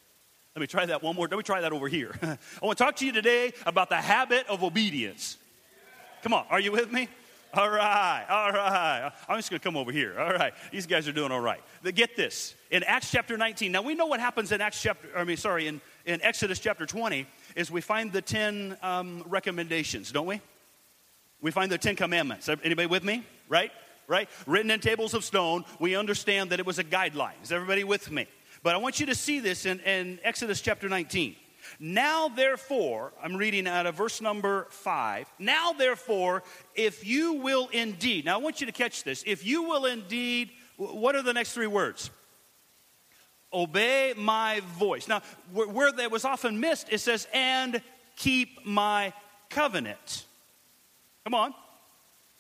Let 0.54 0.60
me 0.60 0.66
try 0.66 0.84
that 0.86 1.02
one 1.02 1.14
more. 1.14 1.28
Let 1.28 1.36
me 1.36 1.44
try 1.44 1.60
that 1.60 1.72
over 1.72 1.88
here. 1.88 2.14
I 2.22 2.66
want 2.66 2.76
to 2.76 2.84
talk 2.84 2.96
to 2.96 3.06
you 3.06 3.12
today 3.12 3.52
about 3.64 3.88
the 3.88 3.96
habit 3.96 4.46
of 4.48 4.62
obedience. 4.62 5.38
Come 6.22 6.34
on, 6.34 6.44
are 6.50 6.60
you 6.60 6.72
with 6.72 6.90
me? 6.90 7.08
All 7.54 7.70
right, 7.70 8.26
all 8.28 8.52
right. 8.52 9.10
I'm 9.28 9.38
just 9.38 9.48
going 9.48 9.60
to 9.60 9.64
come 9.64 9.76
over 9.76 9.90
here. 9.90 10.18
All 10.18 10.32
right, 10.32 10.52
these 10.70 10.86
guys 10.86 11.08
are 11.08 11.12
doing 11.12 11.32
all 11.32 11.40
right. 11.40 11.60
Get 11.94 12.14
this 12.14 12.54
in 12.70 12.82
Acts 12.82 13.10
chapter 13.10 13.38
19. 13.38 13.72
Now 13.72 13.82
we 13.82 13.94
know 13.94 14.06
what 14.06 14.20
happens 14.20 14.52
in 14.52 14.60
Acts 14.60 14.82
chapter. 14.82 15.08
I 15.16 15.24
mean, 15.24 15.38
sorry, 15.38 15.66
in, 15.66 15.80
in 16.08 16.22
Exodus 16.22 16.58
chapter 16.58 16.86
20 16.86 17.26
is 17.54 17.70
we 17.70 17.82
find 17.82 18.10
the 18.10 18.22
ten 18.22 18.76
um, 18.82 19.22
recommendations, 19.26 20.10
don't 20.10 20.26
we? 20.26 20.40
We 21.40 21.50
find 21.50 21.70
the 21.70 21.78
Ten 21.78 21.94
Commandments. 21.94 22.48
Anybody 22.48 22.86
with 22.86 23.04
me? 23.04 23.24
Right? 23.48 23.70
Right? 24.08 24.28
Written 24.46 24.70
in 24.70 24.80
tables 24.80 25.14
of 25.14 25.22
stone. 25.22 25.64
We 25.78 25.94
understand 25.94 26.50
that 26.50 26.58
it 26.58 26.66
was 26.66 26.78
a 26.78 26.84
guideline. 26.84 27.40
Is 27.42 27.52
everybody 27.52 27.84
with 27.84 28.10
me? 28.10 28.26
But 28.62 28.74
I 28.74 28.78
want 28.78 28.98
you 28.98 29.06
to 29.06 29.14
see 29.14 29.38
this 29.38 29.66
in, 29.66 29.78
in 29.80 30.18
Exodus 30.24 30.60
chapter 30.60 30.88
19. 30.88 31.36
Now, 31.78 32.28
therefore, 32.28 33.12
I'm 33.22 33.36
reading 33.36 33.68
out 33.68 33.86
of 33.86 33.94
verse 33.94 34.20
number 34.20 34.66
five. 34.70 35.30
Now, 35.38 35.72
therefore, 35.74 36.42
if 36.74 37.06
you 37.06 37.34
will 37.34 37.68
indeed, 37.70 38.24
now 38.24 38.34
I 38.34 38.42
want 38.42 38.60
you 38.60 38.66
to 38.66 38.72
catch 38.72 39.04
this. 39.04 39.22
If 39.26 39.46
you 39.46 39.64
will 39.64 39.84
indeed, 39.84 40.50
what 40.76 41.14
are 41.14 41.22
the 41.22 41.34
next 41.34 41.52
three 41.52 41.66
words? 41.66 42.10
Obey 43.52 44.12
my 44.16 44.60
voice. 44.78 45.08
Now, 45.08 45.22
where, 45.52 45.90
that 45.92 46.10
was 46.10 46.24
often 46.24 46.60
missed, 46.60 46.88
it 46.90 46.98
says, 46.98 47.26
and 47.32 47.80
keep 48.16 48.66
my 48.66 49.12
covenant. 49.48 50.26
Come 51.24 51.34
on. 51.34 51.54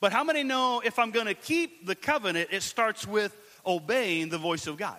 But 0.00 0.12
how 0.12 0.22
many 0.22 0.44
know 0.44 0.80
if 0.84 0.98
I'm 0.98 1.10
going 1.10 1.26
to 1.26 1.34
keep 1.34 1.86
the 1.86 1.94
covenant, 1.94 2.50
it 2.52 2.62
starts 2.62 3.06
with 3.06 3.34
obeying 3.66 4.28
the 4.28 4.38
voice 4.38 4.66
of 4.66 4.76
God? 4.76 4.98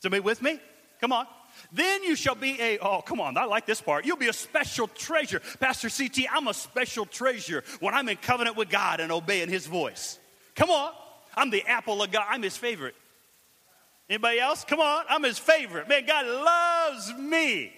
Somebody 0.00 0.20
with 0.20 0.42
me? 0.42 0.60
Come 1.00 1.12
on. 1.12 1.26
Then 1.72 2.02
you 2.02 2.14
shall 2.14 2.34
be 2.34 2.60
a, 2.60 2.78
oh, 2.78 3.00
come 3.00 3.20
on, 3.20 3.36
I 3.36 3.44
like 3.44 3.66
this 3.66 3.80
part. 3.80 4.04
You'll 4.04 4.16
be 4.16 4.28
a 4.28 4.32
special 4.32 4.86
treasure. 4.88 5.40
Pastor 5.60 5.88
CT, 5.90 6.26
I'm 6.30 6.48
a 6.48 6.54
special 6.54 7.06
treasure 7.06 7.64
when 7.80 7.94
I'm 7.94 8.08
in 8.08 8.16
covenant 8.16 8.56
with 8.56 8.68
God 8.68 9.00
and 9.00 9.10
obeying 9.10 9.48
his 9.48 9.66
voice. 9.66 10.18
Come 10.54 10.70
on. 10.70 10.92
I'm 11.34 11.50
the 11.50 11.64
apple 11.66 12.02
of 12.02 12.10
God. 12.10 12.26
I'm 12.28 12.42
his 12.42 12.56
favorite. 12.56 12.94
Anybody 14.08 14.40
else? 14.40 14.64
Come 14.64 14.80
on. 14.80 15.04
I'm 15.08 15.22
his 15.22 15.38
favorite. 15.38 15.88
Man, 15.88 16.06
God 16.06 16.26
loves 16.26 17.14
me. 17.18 17.72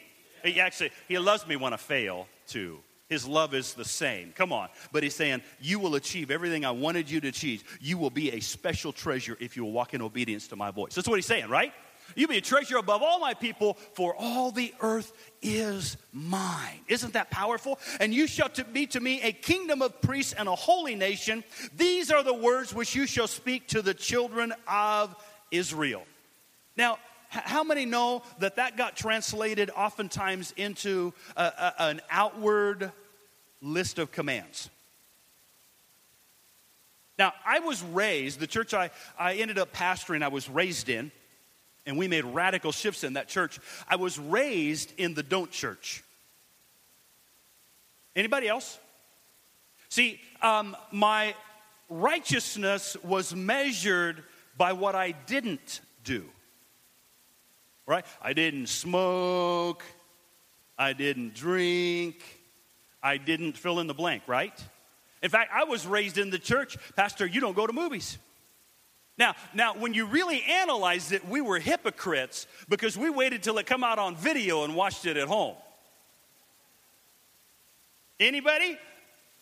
He 0.44 0.60
actually, 0.60 0.90
he 1.08 1.18
loves 1.18 1.46
me 1.46 1.56
when 1.56 1.72
I 1.72 1.76
fail 1.76 2.26
too. 2.46 2.78
His 3.08 3.26
love 3.26 3.54
is 3.54 3.74
the 3.74 3.84
same. 3.84 4.32
Come 4.36 4.52
on. 4.52 4.68
But 4.92 5.02
he's 5.02 5.16
saying, 5.16 5.42
You 5.60 5.80
will 5.80 5.96
achieve 5.96 6.30
everything 6.30 6.64
I 6.64 6.70
wanted 6.70 7.10
you 7.10 7.20
to 7.20 7.28
achieve. 7.28 7.64
You 7.80 7.98
will 7.98 8.10
be 8.10 8.30
a 8.30 8.40
special 8.40 8.92
treasure 8.92 9.36
if 9.40 9.56
you 9.56 9.64
will 9.64 9.72
walk 9.72 9.94
in 9.94 10.00
obedience 10.00 10.46
to 10.48 10.56
my 10.56 10.70
voice. 10.70 10.94
That's 10.94 11.08
what 11.08 11.16
he's 11.16 11.26
saying, 11.26 11.48
right? 11.48 11.72
You'll 12.14 12.28
be 12.28 12.38
a 12.38 12.42
treasure 12.42 12.76
above 12.76 13.02
all 13.02 13.20
my 13.20 13.34
people, 13.34 13.74
for 13.94 14.14
all 14.16 14.50
the 14.50 14.74
earth 14.80 15.12
is 15.42 15.96
mine. 16.12 16.80
Isn't 16.88 17.12
that 17.12 17.30
powerful? 17.30 17.78
And 18.00 18.12
you 18.14 18.26
shall 18.26 18.50
be 18.72 18.86
to 18.88 19.00
me 19.00 19.20
a 19.22 19.32
kingdom 19.32 19.82
of 19.82 20.00
priests 20.00 20.32
and 20.32 20.48
a 20.48 20.54
holy 20.54 20.94
nation. 20.94 21.44
These 21.76 22.10
are 22.10 22.22
the 22.22 22.34
words 22.34 22.74
which 22.74 22.94
you 22.94 23.06
shall 23.06 23.28
speak 23.28 23.68
to 23.68 23.82
the 23.82 23.94
children 23.94 24.52
of 24.68 25.14
Israel. 25.50 26.04
Now, 26.80 26.98
how 27.28 27.62
many 27.62 27.84
know 27.84 28.22
that 28.38 28.56
that 28.56 28.78
got 28.78 28.96
translated 28.96 29.68
oftentimes 29.76 30.54
into 30.56 31.12
a, 31.36 31.42
a, 31.42 31.74
an 31.78 32.00
outward 32.08 32.90
list 33.60 33.98
of 33.98 34.10
commands? 34.10 34.70
Now, 37.18 37.34
I 37.44 37.58
was 37.58 37.82
raised, 37.82 38.40
the 38.40 38.46
church 38.46 38.72
I, 38.72 38.88
I 39.18 39.34
ended 39.34 39.58
up 39.58 39.74
pastoring, 39.74 40.22
I 40.22 40.28
was 40.28 40.48
raised 40.48 40.88
in, 40.88 41.12
and 41.84 41.98
we 41.98 42.08
made 42.08 42.24
radical 42.24 42.72
shifts 42.72 43.04
in 43.04 43.12
that 43.12 43.28
church. 43.28 43.58
I 43.86 43.96
was 43.96 44.18
raised 44.18 44.94
in 44.96 45.12
the 45.12 45.22
don't 45.22 45.50
church. 45.50 46.02
Anybody 48.16 48.48
else? 48.48 48.78
See, 49.90 50.18
um, 50.40 50.74
my 50.90 51.34
righteousness 51.90 52.96
was 53.04 53.34
measured 53.34 54.24
by 54.56 54.72
what 54.72 54.94
I 54.94 55.10
didn't 55.10 55.82
do. 56.04 56.24
Right? 57.90 58.06
I 58.22 58.34
didn't 58.34 58.68
smoke. 58.68 59.82
I 60.78 60.92
didn't 60.92 61.34
drink. 61.34 62.22
I 63.02 63.16
didn't 63.16 63.58
fill 63.58 63.80
in 63.80 63.88
the 63.88 63.94
blank, 63.94 64.22
right? 64.28 64.54
In 65.24 65.28
fact, 65.28 65.50
I 65.52 65.64
was 65.64 65.88
raised 65.88 66.16
in 66.16 66.30
the 66.30 66.38
church, 66.38 66.76
Pastor, 66.94 67.26
you 67.26 67.40
don't 67.40 67.56
go 67.56 67.66
to 67.66 67.72
movies. 67.72 68.16
Now, 69.18 69.34
now, 69.52 69.74
when 69.74 69.92
you 69.92 70.06
really 70.06 70.40
analyze 70.44 71.10
it, 71.10 71.26
we 71.28 71.40
were 71.40 71.58
hypocrites 71.58 72.46
because 72.68 72.96
we 72.96 73.10
waited 73.10 73.42
till 73.42 73.58
it 73.58 73.66
come 73.66 73.82
out 73.82 73.98
on 73.98 74.14
video 74.14 74.62
and 74.62 74.76
watched 74.76 75.04
it 75.04 75.16
at 75.16 75.26
home. 75.26 75.56
Anybody? 78.20 78.78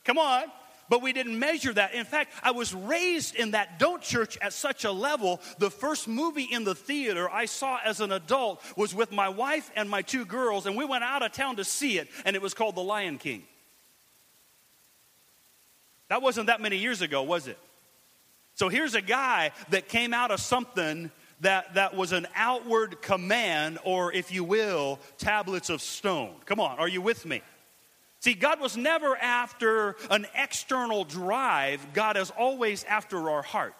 Come 0.04 0.16
on. 0.16 0.44
But 0.88 1.02
we 1.02 1.12
didn't 1.12 1.38
measure 1.38 1.72
that. 1.72 1.94
In 1.94 2.04
fact, 2.04 2.32
I 2.42 2.52
was 2.52 2.74
raised 2.74 3.34
in 3.34 3.50
that 3.50 3.78
don't 3.78 4.02
church 4.02 4.38
at 4.40 4.52
such 4.52 4.84
a 4.84 4.92
level. 4.92 5.40
The 5.58 5.70
first 5.70 6.08
movie 6.08 6.48
in 6.50 6.64
the 6.64 6.74
theater 6.74 7.28
I 7.30 7.44
saw 7.44 7.78
as 7.84 8.00
an 8.00 8.12
adult 8.12 8.62
was 8.76 8.94
with 8.94 9.12
my 9.12 9.28
wife 9.28 9.70
and 9.76 9.90
my 9.90 10.02
two 10.02 10.24
girls, 10.24 10.66
and 10.66 10.76
we 10.76 10.84
went 10.84 11.04
out 11.04 11.22
of 11.22 11.32
town 11.32 11.56
to 11.56 11.64
see 11.64 11.98
it, 11.98 12.08
and 12.24 12.34
it 12.34 12.42
was 12.42 12.54
called 12.54 12.74
The 12.74 12.82
Lion 12.82 13.18
King. 13.18 13.42
That 16.08 16.22
wasn't 16.22 16.46
that 16.46 16.60
many 16.60 16.78
years 16.78 17.02
ago, 17.02 17.22
was 17.22 17.48
it? 17.48 17.58
So 18.54 18.68
here's 18.68 18.94
a 18.94 19.02
guy 19.02 19.52
that 19.68 19.88
came 19.88 20.14
out 20.14 20.30
of 20.30 20.40
something 20.40 21.10
that, 21.42 21.74
that 21.74 21.94
was 21.94 22.12
an 22.12 22.26
outward 22.34 23.00
command, 23.02 23.78
or 23.84 24.12
if 24.12 24.32
you 24.32 24.42
will, 24.42 24.98
tablets 25.18 25.70
of 25.70 25.80
stone. 25.80 26.34
Come 26.46 26.60
on, 26.60 26.78
are 26.78 26.88
you 26.88 27.00
with 27.00 27.24
me? 27.26 27.42
See, 28.20 28.34
God 28.34 28.60
was 28.60 28.76
never 28.76 29.16
after 29.16 29.96
an 30.10 30.26
external 30.34 31.04
drive, 31.04 31.92
God 31.92 32.16
is 32.16 32.30
always 32.30 32.84
after 32.84 33.30
our 33.30 33.42
heart. 33.42 33.74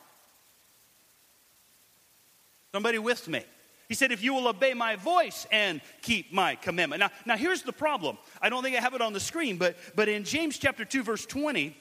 Somebody 2.73 2.99
with 2.99 3.27
me? 3.27 3.45
He 3.89 3.95
said, 3.95 4.13
If 4.13 4.23
you 4.23 4.35
will 4.35 4.49
obey 4.49 4.75
my 4.75 4.97
voice 4.97 5.47
and 5.51 5.81
keep 6.03 6.33
my 6.33 6.55
commandment. 6.55 7.01
Now, 7.01 7.11
now 7.25 7.37
here's 7.37 7.63
the 7.63 7.73
problem. 7.73 8.19
I 8.41 8.51
don't 8.51 8.63
think 8.63 8.77
I 8.77 8.81
have 8.81 8.95
it 8.95 9.01
on 9.01 9.13
the 9.13 9.21
screen, 9.21 9.57
but, 9.57 9.77
but 9.97 10.09
in 10.09 10.25
James 10.25 10.59
chapter 10.59 10.85
2, 10.85 11.03
verse 11.03 11.25
20, 11.27 11.77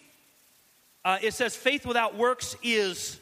uh, 1.04 1.18
it 1.22 1.34
says 1.34 1.56
faith 1.56 1.86
without 1.86 2.16
works 2.16 2.56
is 2.64 3.20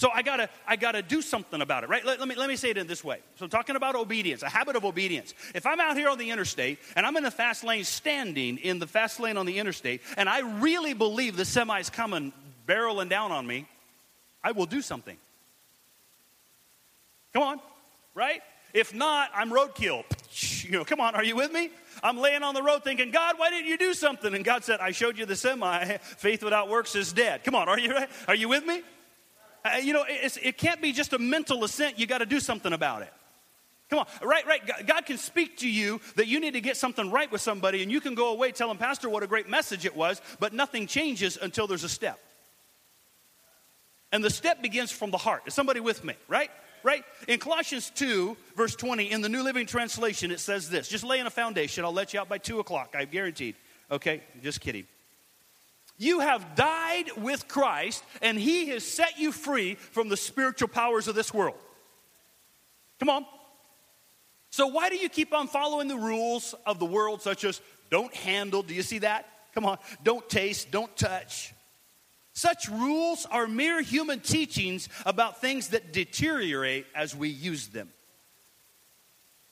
so 0.00 0.08
I 0.10 0.22
gotta, 0.22 0.48
I 0.66 0.76
gotta 0.76 1.02
do 1.02 1.20
something 1.20 1.60
about 1.60 1.84
it, 1.84 1.90
right? 1.90 2.02
Let, 2.02 2.18
let, 2.20 2.26
me, 2.26 2.34
let 2.34 2.48
me 2.48 2.56
say 2.56 2.70
it 2.70 2.78
in 2.78 2.86
this 2.86 3.04
way. 3.04 3.18
So 3.36 3.46
talking 3.46 3.76
about 3.76 3.94
obedience, 3.94 4.42
a 4.42 4.48
habit 4.48 4.74
of 4.74 4.86
obedience. 4.86 5.34
If 5.54 5.66
I'm 5.66 5.78
out 5.78 5.94
here 5.94 6.08
on 6.08 6.16
the 6.16 6.30
interstate 6.30 6.78
and 6.96 7.04
I'm 7.04 7.18
in 7.18 7.22
the 7.22 7.30
fast 7.30 7.64
lane 7.64 7.84
standing 7.84 8.56
in 8.56 8.78
the 8.78 8.86
fast 8.86 9.20
lane 9.20 9.36
on 9.36 9.44
the 9.44 9.58
interstate 9.58 10.00
and 10.16 10.26
I 10.26 10.40
really 10.58 10.94
believe 10.94 11.36
the 11.36 11.44
semi's 11.44 11.90
coming 11.90 12.32
barreling 12.66 13.10
down 13.10 13.30
on 13.30 13.46
me, 13.46 13.68
I 14.42 14.52
will 14.52 14.64
do 14.64 14.80
something. 14.80 15.18
Come 17.34 17.42
on, 17.42 17.60
right? 18.14 18.40
If 18.72 18.94
not, 18.94 19.28
I'm 19.34 19.50
roadkill. 19.50 20.04
You 20.62 20.78
know, 20.78 20.84
come 20.84 21.00
on, 21.00 21.16
are 21.16 21.24
you 21.24 21.34
with 21.34 21.52
me? 21.52 21.70
I'm 22.00 22.16
laying 22.16 22.44
on 22.44 22.54
the 22.54 22.62
road 22.62 22.84
thinking, 22.84 23.10
God, 23.10 23.34
why 23.38 23.50
didn't 23.50 23.66
you 23.66 23.76
do 23.76 23.92
something? 23.92 24.32
And 24.32 24.44
God 24.44 24.62
said, 24.62 24.78
I 24.78 24.92
showed 24.92 25.18
you 25.18 25.26
the 25.26 25.34
semi. 25.34 25.84
Faith 26.00 26.44
without 26.44 26.68
works 26.68 26.94
is 26.94 27.12
dead. 27.12 27.42
Come 27.42 27.56
on, 27.56 27.68
are 27.68 27.78
you, 27.78 27.92
right? 27.92 28.08
are 28.28 28.36
you 28.36 28.48
with 28.48 28.64
me? 28.64 28.82
Uh, 29.64 29.76
you 29.82 29.92
know, 29.92 30.04
it 30.08 30.56
can't 30.56 30.80
be 30.80 30.92
just 30.92 31.12
a 31.12 31.18
mental 31.18 31.64
assent. 31.64 31.98
You 31.98 32.06
got 32.06 32.18
to 32.18 32.26
do 32.26 32.40
something 32.40 32.72
about 32.72 33.02
it. 33.02 33.12
Come 33.90 33.98
on, 33.98 34.06
right, 34.22 34.46
right. 34.46 34.86
God 34.86 35.04
can 35.04 35.18
speak 35.18 35.58
to 35.58 35.68
you 35.68 36.00
that 36.14 36.28
you 36.28 36.38
need 36.38 36.52
to 36.52 36.60
get 36.60 36.76
something 36.76 37.10
right 37.10 37.30
with 37.30 37.40
somebody, 37.40 37.82
and 37.82 37.90
you 37.90 38.00
can 38.00 38.14
go 38.14 38.32
away 38.32 38.52
telling 38.52 38.78
Pastor 38.78 39.10
what 39.10 39.24
a 39.24 39.26
great 39.26 39.48
message 39.48 39.84
it 39.84 39.96
was, 39.96 40.22
but 40.38 40.52
nothing 40.52 40.86
changes 40.86 41.36
until 41.40 41.66
there's 41.66 41.82
a 41.82 41.88
step. 41.88 42.20
And 44.12 44.22
the 44.22 44.30
step 44.30 44.62
begins 44.62 44.92
from 44.92 45.10
the 45.10 45.18
heart. 45.18 45.42
Is 45.46 45.54
somebody 45.54 45.80
with 45.80 46.04
me, 46.04 46.14
right? 46.28 46.50
right? 46.82 47.04
In 47.28 47.38
Colossians 47.38 47.90
2, 47.94 48.36
verse 48.56 48.74
20, 48.76 49.10
in 49.10 49.20
the 49.20 49.28
New 49.28 49.42
Living 49.42 49.66
Translation, 49.66 50.30
it 50.30 50.40
says 50.40 50.70
this 50.70 50.88
just 50.88 51.04
laying 51.04 51.26
a 51.26 51.30
foundation. 51.30 51.84
I'll 51.84 51.92
let 51.92 52.14
you 52.14 52.20
out 52.20 52.28
by 52.28 52.38
2 52.38 52.60
o'clock, 52.60 52.94
I've 52.96 53.10
guaranteed. 53.10 53.56
Okay, 53.90 54.22
just 54.42 54.60
kidding. 54.60 54.86
You 56.00 56.20
have 56.20 56.54
died 56.54 57.10
with 57.18 57.46
Christ, 57.46 58.02
and 58.22 58.38
He 58.38 58.68
has 58.68 58.86
set 58.86 59.18
you 59.18 59.32
free 59.32 59.74
from 59.74 60.08
the 60.08 60.16
spiritual 60.16 60.68
powers 60.68 61.08
of 61.08 61.14
this 61.14 61.34
world. 61.34 61.58
Come 62.98 63.10
on. 63.10 63.26
So, 64.48 64.68
why 64.68 64.88
do 64.88 64.96
you 64.96 65.10
keep 65.10 65.34
on 65.34 65.46
following 65.46 65.88
the 65.88 65.98
rules 65.98 66.54
of 66.64 66.78
the 66.78 66.86
world, 66.86 67.20
such 67.20 67.44
as 67.44 67.60
don't 67.90 68.14
handle? 68.14 68.62
Do 68.62 68.72
you 68.72 68.82
see 68.82 69.00
that? 69.00 69.26
Come 69.52 69.66
on. 69.66 69.76
Don't 70.02 70.26
taste, 70.26 70.70
don't 70.70 70.96
touch. 70.96 71.52
Such 72.32 72.70
rules 72.70 73.26
are 73.30 73.46
mere 73.46 73.82
human 73.82 74.20
teachings 74.20 74.88
about 75.04 75.42
things 75.42 75.68
that 75.68 75.92
deteriorate 75.92 76.86
as 76.94 77.14
we 77.14 77.28
use 77.28 77.68
them. 77.68 77.90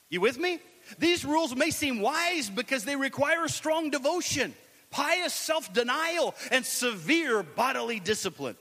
You 0.09 0.23
with 0.23 0.39
me? 0.39 0.61
These 0.99 1.27
rules 1.27 1.55
may 1.55 1.69
seem 1.71 2.01
wise 2.01 2.49
because 2.49 2.85
they 2.85 2.97
require 2.97 3.49
strong 3.49 3.91
devotion, 3.91 4.55
pious 4.91 5.35
self 5.35 5.73
denial, 5.73 6.35
and 6.51 6.65
severe 6.65 7.43
bodily 7.43 8.01
discipline, 8.01 8.57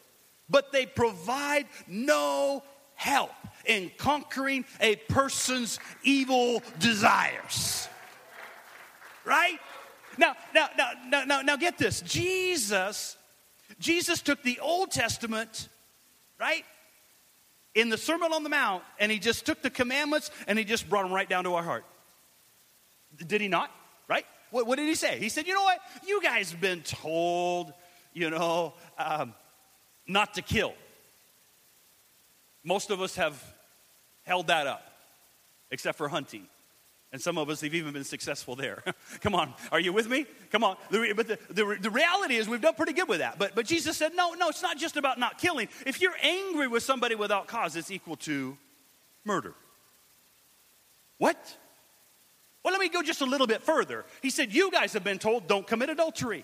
but 0.50 0.72
they 0.72 0.86
provide 0.86 1.68
no 1.88 2.64
help 2.96 3.32
in 3.66 3.92
conquering 3.98 4.66
a 4.82 4.96
person's 4.96 5.80
evil 6.04 6.62
desires. 6.80 7.88
Right? 9.26 9.60
Now, 10.18 10.34
now, 10.54 10.70
now, 10.78 10.90
now, 11.08 11.24
now, 11.26 11.42
now 11.42 11.56
get 11.58 11.78
this. 11.78 12.02
Jesus, 12.02 13.18
Jesus 13.80 14.22
took 14.22 14.42
the 14.42 14.60
Old 14.60 14.92
Testament, 14.92 15.70
right? 16.40 16.64
In 17.76 17.90
the 17.90 17.98
Sermon 17.98 18.34
on 18.34 18.44
the 18.44 18.50
Mount, 18.50 18.84
and 19.00 19.12
he 19.12 19.20
just 19.20 19.46
took 19.46 19.62
the 19.62 19.70
commandments 19.70 20.32
and 20.48 20.58
he 20.58 20.66
just 20.66 20.90
brought 20.90 21.04
them 21.04 21.14
right 21.14 21.30
down 21.30 21.44
to 21.44 21.54
our 21.54 21.64
heart. 21.64 21.86
Did 23.28 23.42
he 23.42 23.48
not? 23.48 23.72
What, 24.52 24.68
what 24.68 24.78
did 24.78 24.88
he 24.88 24.96
say? 24.96 25.20
He 25.20 25.30
said, 25.30 25.48
you 25.48 25.54
know 25.54 25.64
what? 25.64 25.80
You 26.06 26.22
guys 26.22 26.52
have 26.52 26.62
been 26.62 26.82
told, 26.82 27.74
you 28.14 28.30
know, 28.30 28.74
um, 28.98 29.34
not 30.08 30.36
to 30.36 30.42
kill. 30.42 30.74
Most 32.64 32.90
of 32.90 33.02
us 33.02 33.16
have 33.16 33.42
held 34.24 34.48
that 34.48 34.68
up, 34.68 34.84
except 35.72 35.98
for 35.98 36.08
hunting. 36.08 36.48
And 37.14 37.22
some 37.22 37.38
of 37.38 37.50
us 37.50 37.62
have 37.62 37.74
even 37.74 37.94
been 37.94 38.04
successful 38.04 38.56
there. 38.56 38.84
Come 39.22 39.34
on, 39.34 39.54
are 39.72 39.80
you 39.80 39.94
with 39.94 40.10
me? 40.10 40.26
Come 40.52 40.64
on. 40.64 40.76
But 40.92 41.28
the, 41.28 41.40
the, 41.50 41.78
the, 41.80 41.90
reality 41.90 42.36
is 42.36 42.50
we've 42.50 42.62
done 42.62 42.74
pretty 42.74 42.92
good 42.92 43.08
with 43.08 43.20
that. 43.20 43.40
But, 43.40 43.56
but 43.56 43.66
Jesus 43.66 43.96
said, 43.96 44.14
no, 44.14 44.34
no, 44.34 44.50
it's 44.50 44.62
not 44.62 44.78
just 44.78 44.98
about 44.98 45.18
not 45.18 45.38
killing. 45.38 45.70
If 45.86 46.02
you're 46.02 46.16
angry 46.22 46.68
with 46.68 46.84
somebody 46.84 47.16
without 47.16 47.48
cause, 47.48 47.78
it's 47.78 47.92
equal 47.92 48.18
to 48.18 48.58
murder. 49.24 49.54
What? 51.18 51.38
Well, 52.68 52.74
let 52.74 52.82
me 52.82 52.90
go 52.90 53.02
just 53.02 53.22
a 53.22 53.26
little 53.26 53.48
bit 53.48 53.64
further. 53.64 54.04
He 54.22 54.30
said, 54.30 54.54
you 54.54 54.70
guys 54.70 54.92
have 54.92 55.02
been 55.02 55.20
told 55.20 55.48
don't 55.48 55.66
commit 55.66 55.90
adultery. 55.90 56.44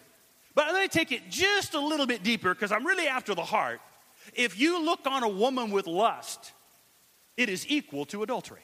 But 0.56 0.68
let 0.72 0.82
me 0.82 0.88
take 0.88 1.12
it 1.12 1.30
just 1.30 1.74
a 1.74 1.82
little 1.82 2.06
bit 2.06 2.24
deeper 2.24 2.53
because 2.53 2.72
I'm 2.72 2.88
really 2.88 3.10
after 3.10 3.36
the 3.36 3.44
heart. 3.44 3.82
If 4.34 4.58
you 4.58 4.82
look 4.82 5.01
on 5.06 5.24
a 5.24 5.27
woman 5.27 5.70
with 5.70 5.86
lust, 5.86 6.53
it 7.36 7.50
is 7.50 7.68
equal 7.68 8.06
to 8.06 8.24
adultery. 8.24 8.62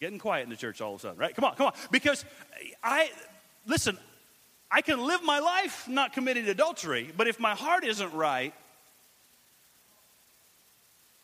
Getting 0.00 0.18
quiet 0.18 0.44
in 0.44 0.48
the 0.48 0.56
church 0.56 0.80
all 0.80 0.94
of 0.94 1.00
a 1.00 1.02
sudden, 1.02 1.18
right? 1.18 1.34
Come 1.36 1.44
on, 1.44 1.54
come 1.54 1.66
on. 1.66 1.74
Because 1.90 2.24
I, 2.82 3.10
listen, 3.66 3.98
I 4.70 4.80
can 4.80 5.06
live 5.06 5.22
my 5.22 5.38
life 5.38 5.86
not 5.86 6.14
committing 6.14 6.48
adultery, 6.48 7.12
but 7.14 7.28
if 7.28 7.38
my 7.38 7.54
heart 7.54 7.84
isn't 7.84 8.14
right, 8.14 8.54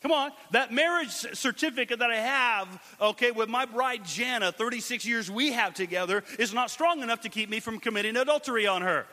Come 0.01 0.13
on, 0.13 0.31
that 0.53 0.73
marriage 0.73 1.11
certificate 1.11 1.99
that 1.99 2.11
I 2.11 2.17
have, 2.17 2.97
okay, 3.01 3.33
with 3.33 3.49
my 3.49 3.65
bride 3.65 4.05
Jana, 4.05 4.53
36 4.53 5.05
years 5.05 5.29
we 5.29 5.51
have 5.53 5.75
together, 5.75 6.23
is 6.39 6.55
not 6.55 6.71
strong 6.71 7.03
enough 7.03 7.23
to 7.23 7.29
keep 7.29 7.51
me 7.51 7.59
from 7.59 7.81
committing 7.81 8.17
adultery 8.17 8.67
on 8.69 8.83
her. 8.83 9.07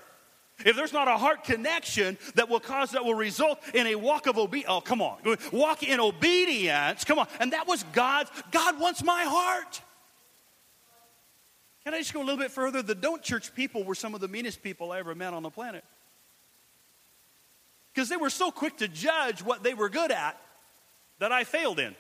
If 0.64 0.76
there's 0.76 0.94
not 0.94 1.08
a 1.08 1.18
heart 1.18 1.44
connection 1.44 2.18
that 2.36 2.50
will 2.50 2.60
cause, 2.60 2.92
that 2.92 3.04
will 3.04 3.16
result 3.16 3.60
in 3.74 3.88
a 3.88 3.96
walk 3.96 4.28
of 4.28 4.38
obedience, 4.38 4.72
oh, 4.72 4.80
come 4.80 5.02
on, 5.02 5.18
walk 5.52 5.82
in 5.82 6.00
obedience, 6.00 7.04
come 7.04 7.18
on. 7.18 7.28
And 7.40 7.52
that 7.54 7.68
was 7.68 7.84
God's, 7.92 8.30
God 8.52 8.80
wants 8.80 9.04
my 9.04 9.24
heart. 9.24 9.82
Can 11.84 11.96
I 11.96 12.00
just 12.00 12.14
go 12.14 12.22
a 12.22 12.24
little 12.24 12.40
bit 12.40 12.52
further? 12.52 12.84
The 12.84 12.96
don't 12.96 13.24
church 13.24 13.54
people 13.56 13.84
were 13.84 13.96
some 13.96 14.16
of 14.16 14.22
the 14.22 14.28
meanest 14.28 14.62
people 14.62 14.92
I 14.92 15.00
ever 15.00 15.16
met 15.16 15.34
on 15.34 15.44
the 15.44 15.50
planet. 15.50 15.84
Because 17.94 18.08
they 18.08 18.18
were 18.18 18.30
so 18.30 18.52
quick 18.52 18.78
to 18.78 18.88
judge 18.88 19.42
what 19.42 19.64
they 19.64 19.74
were 19.74 19.90
good 19.90 20.12
at 20.12 20.40
that 21.20 21.32
I 21.32 21.44
failed 21.44 21.80
in. 21.80 21.96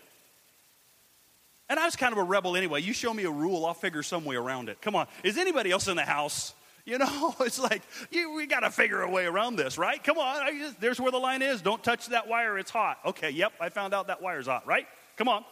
And 1.67 1.79
I 1.79 1.86
was 1.86 1.95
kind 1.95 2.12
of 2.12 2.19
a 2.19 2.24
rebel 2.24 2.55
anyway. 2.55 2.81
You 2.81 2.93
show 2.93 3.13
me 3.13 3.24
a 3.24 3.31
rule, 3.31 3.65
I'll 3.65 3.74
figure 3.74 4.03
some 4.03 4.24
way 4.24 4.36
around 4.36 4.69
it. 4.69 4.81
Come 4.81 4.95
on. 4.95 5.07
Is 5.24 5.38
anybody 5.38 5.72
else 5.72 5.88
in 5.88 5.95
the 5.95 6.03
house 6.03 6.53
you 6.88 7.00
know, 7.00 7.36
it's 7.41 7.60
like, 7.60 7.81
you, 8.12 8.34
we 8.34 8.45
got 8.45 8.60
to 8.60 8.69
figure 8.69 9.01
a 9.01 9.10
way 9.10 9.25
around 9.25 9.55
this, 9.55 9.77
right? 9.77 10.01
Come 10.03 10.19
on, 10.19 10.48
there's 10.79 11.00
where 11.00 11.12
the 11.12 11.17
line 11.17 11.41
is. 11.41 11.62
Don't 11.62 11.84
touch 11.84 12.07
that 12.07 12.27
wire, 12.27 12.60
it's 12.60 12.72
hot. 12.72 13.00
Okay, 13.05 13.31
yep, 13.31 13.53
I 13.60 13.69
found 13.69 13.93
out 13.93 14.07
that 14.07 14.22
wire's 14.22 14.45
hot, 14.45 14.67
right? 14.67 14.88
Come 15.17 15.27
on. 15.27 15.43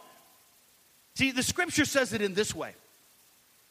See, 1.16 1.32
the 1.32 1.42
scripture 1.42 1.84
says 1.84 2.12
it 2.12 2.22
in 2.22 2.34
this 2.34 2.54
way. 2.54 2.74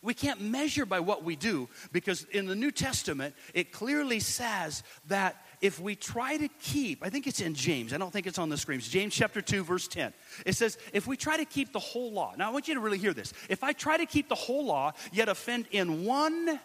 We 0.01 0.13
can't 0.13 0.41
measure 0.41 0.85
by 0.85 0.99
what 0.99 1.23
we 1.23 1.37
do 1.37 1.69
because 1.93 2.25
in 2.25 2.47
the 2.47 2.55
New 2.55 2.71
Testament, 2.71 3.33
it 3.53 3.71
clearly 3.71 4.19
says 4.19 4.83
that 5.07 5.41
if 5.63 5.79
we 5.79 5.95
try 5.95 6.35
to 6.35 6.49
keep, 6.59 7.01
I 7.01 7.09
think 7.09 7.25
it's 7.25 7.39
in 7.39 7.55
James, 7.55 7.93
I 7.93 7.97
don't 7.97 8.11
think 8.11 8.27
it's 8.27 8.37
on 8.37 8.49
the 8.49 8.57
screens, 8.57 8.85
James 8.89 9.15
chapter 9.15 9.41
2, 9.41 9.63
verse 9.63 9.87
10. 9.87 10.13
It 10.45 10.57
says, 10.57 10.77
if 10.91 11.07
we 11.07 11.15
try 11.15 11.37
to 11.37 11.45
keep 11.45 11.71
the 11.71 11.79
whole 11.79 12.11
law, 12.11 12.33
now 12.37 12.49
I 12.49 12.51
want 12.51 12.67
you 12.67 12.73
to 12.73 12.81
really 12.81 12.97
hear 12.97 13.13
this. 13.13 13.31
If 13.47 13.63
I 13.63 13.71
try 13.71 13.95
to 13.95 14.05
keep 14.05 14.27
the 14.27 14.35
whole 14.35 14.65
law, 14.65 14.91
yet 15.13 15.29
offend 15.29 15.67
in 15.71 16.03
one, 16.03 16.59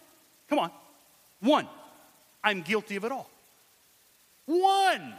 come 0.48 0.58
on, 0.58 0.72
one, 1.38 1.68
I'm 2.42 2.62
guilty 2.62 2.96
of 2.96 3.04
it 3.04 3.12
all. 3.12 3.30
One. 4.46 5.14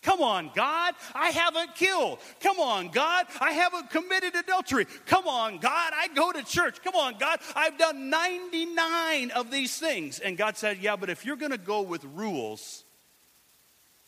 Come 0.00 0.20
on, 0.20 0.50
God, 0.52 0.94
I 1.14 1.28
haven't 1.28 1.76
killed. 1.76 2.18
Come 2.40 2.58
on, 2.58 2.88
God, 2.88 3.26
I 3.40 3.52
haven't 3.52 3.90
committed 3.90 4.34
adultery. 4.34 4.86
Come 5.06 5.28
on, 5.28 5.58
God, 5.58 5.92
I 5.94 6.08
go 6.08 6.32
to 6.32 6.42
church. 6.42 6.82
Come 6.82 6.96
on, 6.96 7.18
God, 7.18 7.38
I've 7.54 7.78
done 7.78 8.10
99 8.10 9.30
of 9.30 9.52
these 9.52 9.78
things. 9.78 10.18
And 10.18 10.36
God 10.36 10.56
said, 10.56 10.78
Yeah, 10.78 10.96
but 10.96 11.08
if 11.08 11.24
you're 11.24 11.36
going 11.36 11.52
to 11.52 11.58
go 11.58 11.82
with 11.82 12.02
rules, 12.04 12.81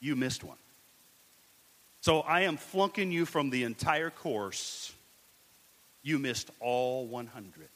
you 0.05 0.15
missed 0.15 0.45
one. 0.45 0.59
So 2.03 2.21
I 2.21 2.43
am 2.43 2.59
flunking 2.59 3.11
you 3.11 3.25
from 3.25 3.49
the 3.49 3.65
entire 3.65 4.11
course. 4.11 4.93
You 6.03 6.19
missed 6.19 6.51
all 6.61 7.07
100. 7.07 7.69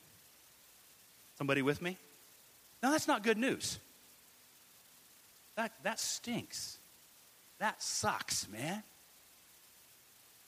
Somebody 1.39 1.63
with 1.63 1.81
me? 1.81 1.97
Now, 2.83 2.91
that's 2.91 3.09
not 3.09 3.23
good 3.23 3.39
news. 3.39 3.79
That, 5.57 5.73
that 5.83 5.99
stinks. 5.99 6.79
That 7.59 7.83
sucks, 7.83 8.47
man. 8.49 8.83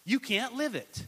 You 0.04 0.20
can't 0.20 0.54
live 0.54 0.74
it. 0.74 1.06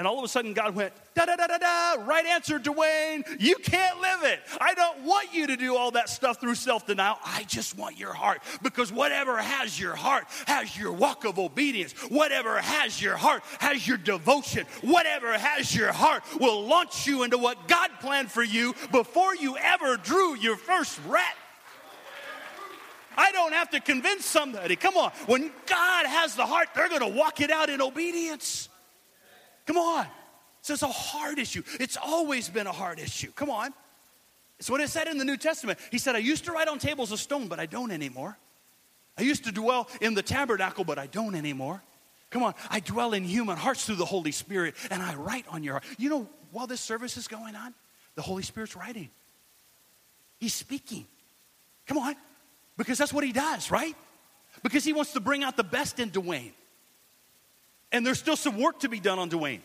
And 0.00 0.06
all 0.06 0.16
of 0.16 0.24
a 0.24 0.28
sudden, 0.28 0.54
God 0.54 0.74
went, 0.74 0.94
da 1.14 1.26
da 1.26 1.36
da 1.36 1.46
da 1.46 1.58
da, 1.58 2.02
right 2.04 2.24
answer, 2.24 2.58
Dwayne. 2.58 3.22
You 3.38 3.56
can't 3.56 4.00
live 4.00 4.22
it. 4.22 4.40
I 4.58 4.72
don't 4.72 5.02
want 5.02 5.34
you 5.34 5.46
to 5.48 5.58
do 5.58 5.76
all 5.76 5.90
that 5.90 6.08
stuff 6.08 6.40
through 6.40 6.54
self 6.54 6.86
denial. 6.86 7.18
I 7.22 7.44
just 7.44 7.76
want 7.76 7.98
your 7.98 8.14
heart. 8.14 8.40
Because 8.62 8.90
whatever 8.90 9.36
has 9.36 9.78
your 9.78 9.94
heart 9.94 10.24
has 10.46 10.74
your 10.74 10.90
walk 10.90 11.26
of 11.26 11.38
obedience. 11.38 11.92
Whatever 12.08 12.62
has 12.62 13.02
your 13.02 13.18
heart 13.18 13.42
has 13.58 13.86
your 13.86 13.98
devotion. 13.98 14.64
Whatever 14.80 15.36
has 15.36 15.76
your 15.76 15.92
heart 15.92 16.22
will 16.40 16.64
launch 16.64 17.06
you 17.06 17.22
into 17.22 17.36
what 17.36 17.68
God 17.68 17.90
planned 18.00 18.30
for 18.30 18.42
you 18.42 18.74
before 18.90 19.36
you 19.36 19.58
ever 19.58 19.98
drew 19.98 20.34
your 20.34 20.56
first 20.56 20.98
breath. 21.06 21.36
I 23.18 23.32
don't 23.32 23.52
have 23.52 23.68
to 23.72 23.80
convince 23.80 24.24
somebody. 24.24 24.76
Come 24.76 24.96
on. 24.96 25.10
When 25.26 25.52
God 25.66 26.06
has 26.06 26.36
the 26.36 26.46
heart, 26.46 26.68
they're 26.74 26.88
going 26.88 27.02
to 27.02 27.18
walk 27.18 27.42
it 27.42 27.50
out 27.50 27.68
in 27.68 27.82
obedience. 27.82 28.69
Come 29.70 29.78
on. 29.78 30.04
So 30.62 30.72
it's 30.72 30.82
a 30.82 30.88
hard 30.88 31.38
issue. 31.38 31.62
It's 31.78 31.96
always 31.96 32.48
been 32.48 32.66
a 32.66 32.72
hard 32.72 32.98
issue. 32.98 33.30
Come 33.36 33.50
on. 33.50 33.72
It's 34.58 34.68
what 34.68 34.80
it 34.80 34.88
said 34.88 35.06
in 35.06 35.16
the 35.16 35.24
New 35.24 35.36
Testament. 35.36 35.78
He 35.92 35.98
said, 35.98 36.16
I 36.16 36.18
used 36.18 36.46
to 36.46 36.50
write 36.50 36.66
on 36.66 36.80
tables 36.80 37.12
of 37.12 37.20
stone, 37.20 37.46
but 37.46 37.60
I 37.60 37.66
don't 37.66 37.92
anymore. 37.92 38.36
I 39.16 39.22
used 39.22 39.44
to 39.44 39.52
dwell 39.52 39.88
in 40.00 40.14
the 40.14 40.22
tabernacle, 40.22 40.82
but 40.82 40.98
I 40.98 41.06
don't 41.06 41.36
anymore. 41.36 41.84
Come 42.30 42.42
on, 42.42 42.54
I 42.68 42.80
dwell 42.80 43.12
in 43.12 43.22
human 43.22 43.56
hearts 43.56 43.86
through 43.86 43.94
the 43.94 44.04
Holy 44.04 44.32
Spirit, 44.32 44.74
and 44.90 45.04
I 45.04 45.14
write 45.14 45.44
on 45.48 45.62
your 45.62 45.74
heart. 45.74 45.84
You 45.98 46.10
know, 46.10 46.28
while 46.50 46.66
this 46.66 46.80
service 46.80 47.16
is 47.16 47.28
going 47.28 47.54
on, 47.54 47.72
the 48.16 48.22
Holy 48.22 48.42
Spirit's 48.42 48.74
writing. 48.74 49.08
He's 50.40 50.52
speaking. 50.52 51.06
Come 51.86 51.98
on, 51.98 52.16
because 52.76 52.98
that's 52.98 53.12
what 53.12 53.22
he 53.22 53.32
does, 53.32 53.70
right? 53.70 53.94
Because 54.64 54.82
he 54.82 54.92
wants 54.92 55.12
to 55.12 55.20
bring 55.20 55.44
out 55.44 55.56
the 55.56 55.62
best 55.62 56.00
in 56.00 56.10
Dwayne. 56.10 56.54
And 57.92 58.06
there's 58.06 58.18
still 58.18 58.36
some 58.36 58.56
work 58.56 58.80
to 58.80 58.88
be 58.88 59.00
done 59.00 59.18
on 59.18 59.30
Dwayne. 59.30 59.60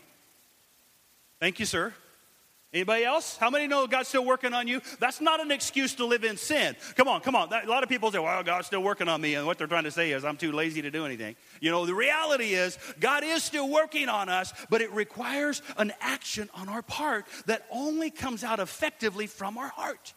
Thank 1.40 1.60
you, 1.60 1.66
sir. 1.66 1.92
Anybody 2.72 3.04
else? 3.04 3.36
How 3.36 3.48
many 3.48 3.66
know 3.68 3.86
God's 3.86 4.08
still 4.08 4.24
working 4.24 4.52
on 4.52 4.68
you? 4.68 4.82
That's 4.98 5.20
not 5.20 5.40
an 5.40 5.50
excuse 5.50 5.94
to 5.94 6.04
live 6.04 6.24
in 6.24 6.36
sin. 6.36 6.76
Come 6.96 7.08
on, 7.08 7.20
come 7.20 7.34
on. 7.34 7.48
That, 7.50 7.66
a 7.66 7.70
lot 7.70 7.82
of 7.82 7.88
people 7.88 8.10
say, 8.10 8.18
well, 8.18 8.42
God's 8.42 8.66
still 8.66 8.82
working 8.82 9.08
on 9.08 9.20
me. 9.20 9.34
And 9.34 9.46
what 9.46 9.56
they're 9.56 9.66
trying 9.66 9.84
to 9.84 9.90
say 9.90 10.10
is, 10.10 10.24
I'm 10.24 10.36
too 10.36 10.52
lazy 10.52 10.82
to 10.82 10.90
do 10.90 11.06
anything. 11.06 11.36
You 11.60 11.70
know, 11.70 11.86
the 11.86 11.94
reality 11.94 12.52
is, 12.52 12.76
God 13.00 13.22
is 13.24 13.42
still 13.42 13.70
working 13.70 14.08
on 14.08 14.28
us, 14.28 14.52
but 14.68 14.82
it 14.82 14.92
requires 14.92 15.62
an 15.78 15.92
action 16.00 16.50
on 16.54 16.68
our 16.68 16.82
part 16.82 17.24
that 17.46 17.66
only 17.70 18.10
comes 18.10 18.44
out 18.44 18.58
effectively 18.58 19.26
from 19.26 19.56
our 19.56 19.68
heart. 19.68 20.12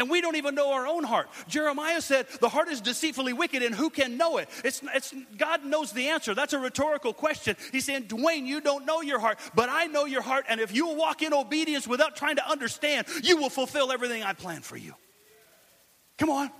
And 0.00 0.08
we 0.08 0.22
don't 0.22 0.36
even 0.36 0.54
know 0.54 0.72
our 0.72 0.86
own 0.86 1.04
heart. 1.04 1.28
Jeremiah 1.46 2.00
said, 2.00 2.26
The 2.40 2.48
heart 2.48 2.68
is 2.68 2.80
deceitfully 2.80 3.34
wicked, 3.34 3.62
and 3.62 3.74
who 3.74 3.90
can 3.90 4.16
know 4.16 4.38
it? 4.38 4.48
It's, 4.64 4.80
it's, 4.94 5.12
God 5.36 5.62
knows 5.62 5.92
the 5.92 6.08
answer. 6.08 6.34
That's 6.34 6.54
a 6.54 6.58
rhetorical 6.58 7.12
question. 7.12 7.54
He's 7.70 7.84
saying, 7.84 8.04
Dwayne, 8.04 8.46
you 8.46 8.62
don't 8.62 8.86
know 8.86 9.02
your 9.02 9.18
heart, 9.18 9.38
but 9.54 9.68
I 9.68 9.88
know 9.88 10.06
your 10.06 10.22
heart, 10.22 10.46
and 10.48 10.58
if 10.58 10.74
you 10.74 10.88
walk 10.94 11.20
in 11.20 11.34
obedience 11.34 11.86
without 11.86 12.16
trying 12.16 12.36
to 12.36 12.50
understand, 12.50 13.08
you 13.22 13.36
will 13.36 13.50
fulfill 13.50 13.92
everything 13.92 14.22
I 14.22 14.32
plan 14.32 14.62
for 14.62 14.78
you. 14.78 14.94
Come 16.16 16.30
on. 16.30 16.50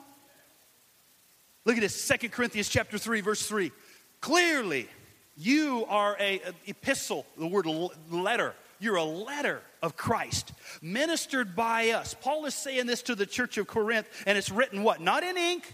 Look 1.64 1.76
at 1.76 1.80
this, 1.80 1.98
Second 1.98 2.32
Corinthians 2.32 2.68
chapter 2.68 2.98
3, 2.98 3.22
verse 3.22 3.46
3. 3.46 3.72
Clearly, 4.20 4.86
you 5.34 5.86
are 5.88 6.14
a 6.20 6.42
epistle, 6.66 7.24
the 7.38 7.46
word 7.46 7.66
letter 8.10 8.54
you're 8.80 8.96
a 8.96 9.04
letter 9.04 9.62
of 9.82 9.96
Christ, 9.96 10.52
ministered 10.82 11.56
by 11.56 11.90
us. 11.90 12.14
Paul 12.14 12.46
is 12.46 12.54
saying 12.54 12.86
this 12.86 13.02
to 13.02 13.14
the 13.14 13.26
church 13.26 13.58
of 13.58 13.66
Corinth, 13.66 14.06
and 14.26 14.36
it's 14.36 14.50
written 14.50 14.82
what? 14.82 15.00
Not 15.00 15.22
in 15.22 15.36
ink, 15.36 15.72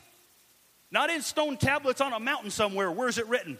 not 0.90 1.10
in 1.10 1.22
stone 1.22 1.56
tablets 1.56 2.00
on 2.00 2.12
a 2.12 2.20
mountain 2.20 2.50
somewhere. 2.50 2.90
Where's 2.90 3.18
it 3.18 3.26
written? 3.28 3.58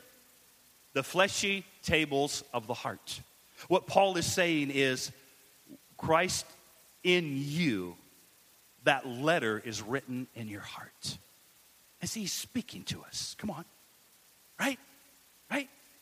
the 0.97 1.03
fleshy 1.03 1.63
tables 1.83 2.43
of 2.55 2.67
the 2.67 2.73
heart. 2.73 3.21
What 3.69 3.87
Paul 3.87 4.17
is 4.17 4.25
saying 4.25 4.71
is 4.71 5.13
Christ 5.99 6.47
in 7.05 7.35
you, 7.37 7.97
that 8.85 9.07
letter 9.07 9.63
is 9.63 9.83
written 9.83 10.27
in 10.35 10.49
your 10.49 10.63
heart. 10.63 11.19
As 12.01 12.15
he's 12.15 12.33
speaking 12.33 12.83
to 12.85 13.03
us. 13.03 13.37
Come 13.37 13.51
on. 13.51 13.67
Right? 14.59 14.79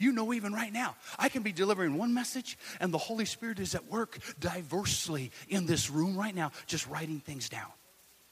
You 0.05 0.13
know, 0.13 0.35
even 0.35 0.53
right 0.53 0.71
now, 0.71 0.97
I 1.19 1.31
can 1.31 1.43
be 1.43 1.51
delivering 1.51 1.97
one 1.97 2.13
message, 2.13 2.59
and 2.79 2.93
the 2.93 2.99
Holy 2.99 3.25
Spirit 3.25 3.59
is 3.59 3.75
at 3.75 3.91
work 3.91 4.19
diversely 4.39 5.31
in 5.49 5.65
this 5.65 5.89
room 5.89 6.15
right 6.15 6.35
now, 6.35 6.53
just 6.67 6.87
writing 6.89 7.21
things 7.21 7.49
down. 7.49 7.71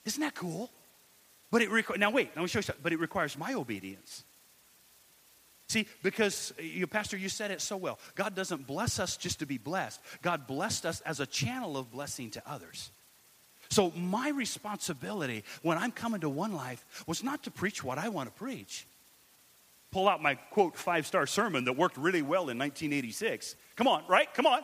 Isn't 0.05 0.21
that 0.21 0.35
cool? 0.35 0.71
But 1.51 1.63
it 1.63 1.71
requires, 1.71 1.99
now 1.99 2.11
wait, 2.11 2.29
let 2.37 2.43
me 2.43 2.49
show 2.49 2.59
you 2.59 2.63
something. 2.65 2.83
But 2.83 2.93
it 2.93 3.01
requires 3.01 3.39
my 3.39 3.55
obedience. 3.55 4.23
See, 5.69 5.87
because 6.03 6.53
uh, 6.59 6.63
you, 6.63 6.87
Pastor, 6.87 7.17
you 7.17 7.31
said 7.31 7.51
it 7.51 7.63
so 7.63 7.79
well. 7.79 7.99
God 8.17 8.35
doesn't 8.35 8.67
bless 8.67 8.99
us 8.99 9.17
just 9.17 9.39
to 9.39 9.47
be 9.47 9.57
blessed, 9.57 9.99
God 10.21 10.47
blessed 10.47 10.85
us 10.85 11.01
as 11.01 11.21
a 11.21 11.27
channel 11.27 11.79
of 11.79 11.91
blessing 11.91 12.29
to 12.33 12.43
others. 12.47 12.91
So, 13.71 13.93
my 13.93 14.29
responsibility 14.29 15.43
when 15.63 15.79
I'm 15.79 15.93
coming 15.93 16.21
to 16.21 16.29
One 16.29 16.53
Life 16.53 16.85
was 17.07 17.25
not 17.25 17.45
to 17.45 17.51
preach 17.51 17.83
what 17.83 17.97
I 17.97 18.11
want 18.11 18.29
to 18.29 18.39
preach. 18.39 18.87
Pull 19.93 20.09
out 20.09 20.21
my 20.23 20.35
quote 20.35 20.77
five 20.77 21.07
star 21.07 21.27
sermon 21.27 21.65
that 21.65 21.75
worked 21.75 21.97
really 21.97 22.23
well 22.23 22.49
in 22.49 22.59
1986. 22.59 23.55
Come 23.77 23.87
on, 23.87 24.03
right? 24.09 24.33
Come 24.35 24.47
on. 24.47 24.63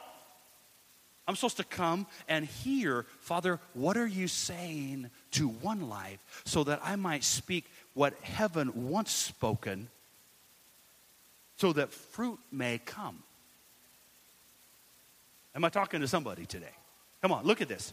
I'm 1.28 1.36
supposed 1.36 1.58
to 1.58 1.64
come 1.64 2.06
and 2.26 2.46
hear, 2.46 3.04
Father, 3.20 3.60
what 3.74 3.98
are 3.98 4.06
you 4.06 4.28
saying 4.28 5.10
to 5.32 5.48
One 5.48 5.88
Life 5.90 6.42
so 6.46 6.64
that 6.64 6.80
I 6.82 6.96
might 6.96 7.22
speak 7.22 7.66
what 7.92 8.14
heaven 8.22 8.88
once 8.88 9.12
spoken 9.12 9.88
so 11.58 11.72
that 11.72 11.92
fruit 11.92 12.38
may 12.50 12.78
come. 12.78 13.22
Am 15.54 15.64
I 15.64 15.68
talking 15.68 16.00
to 16.00 16.08
somebody 16.08 16.46
today? 16.46 16.66
Come 17.20 17.32
on, 17.32 17.44
look 17.44 17.60
at 17.60 17.68
this. 17.68 17.92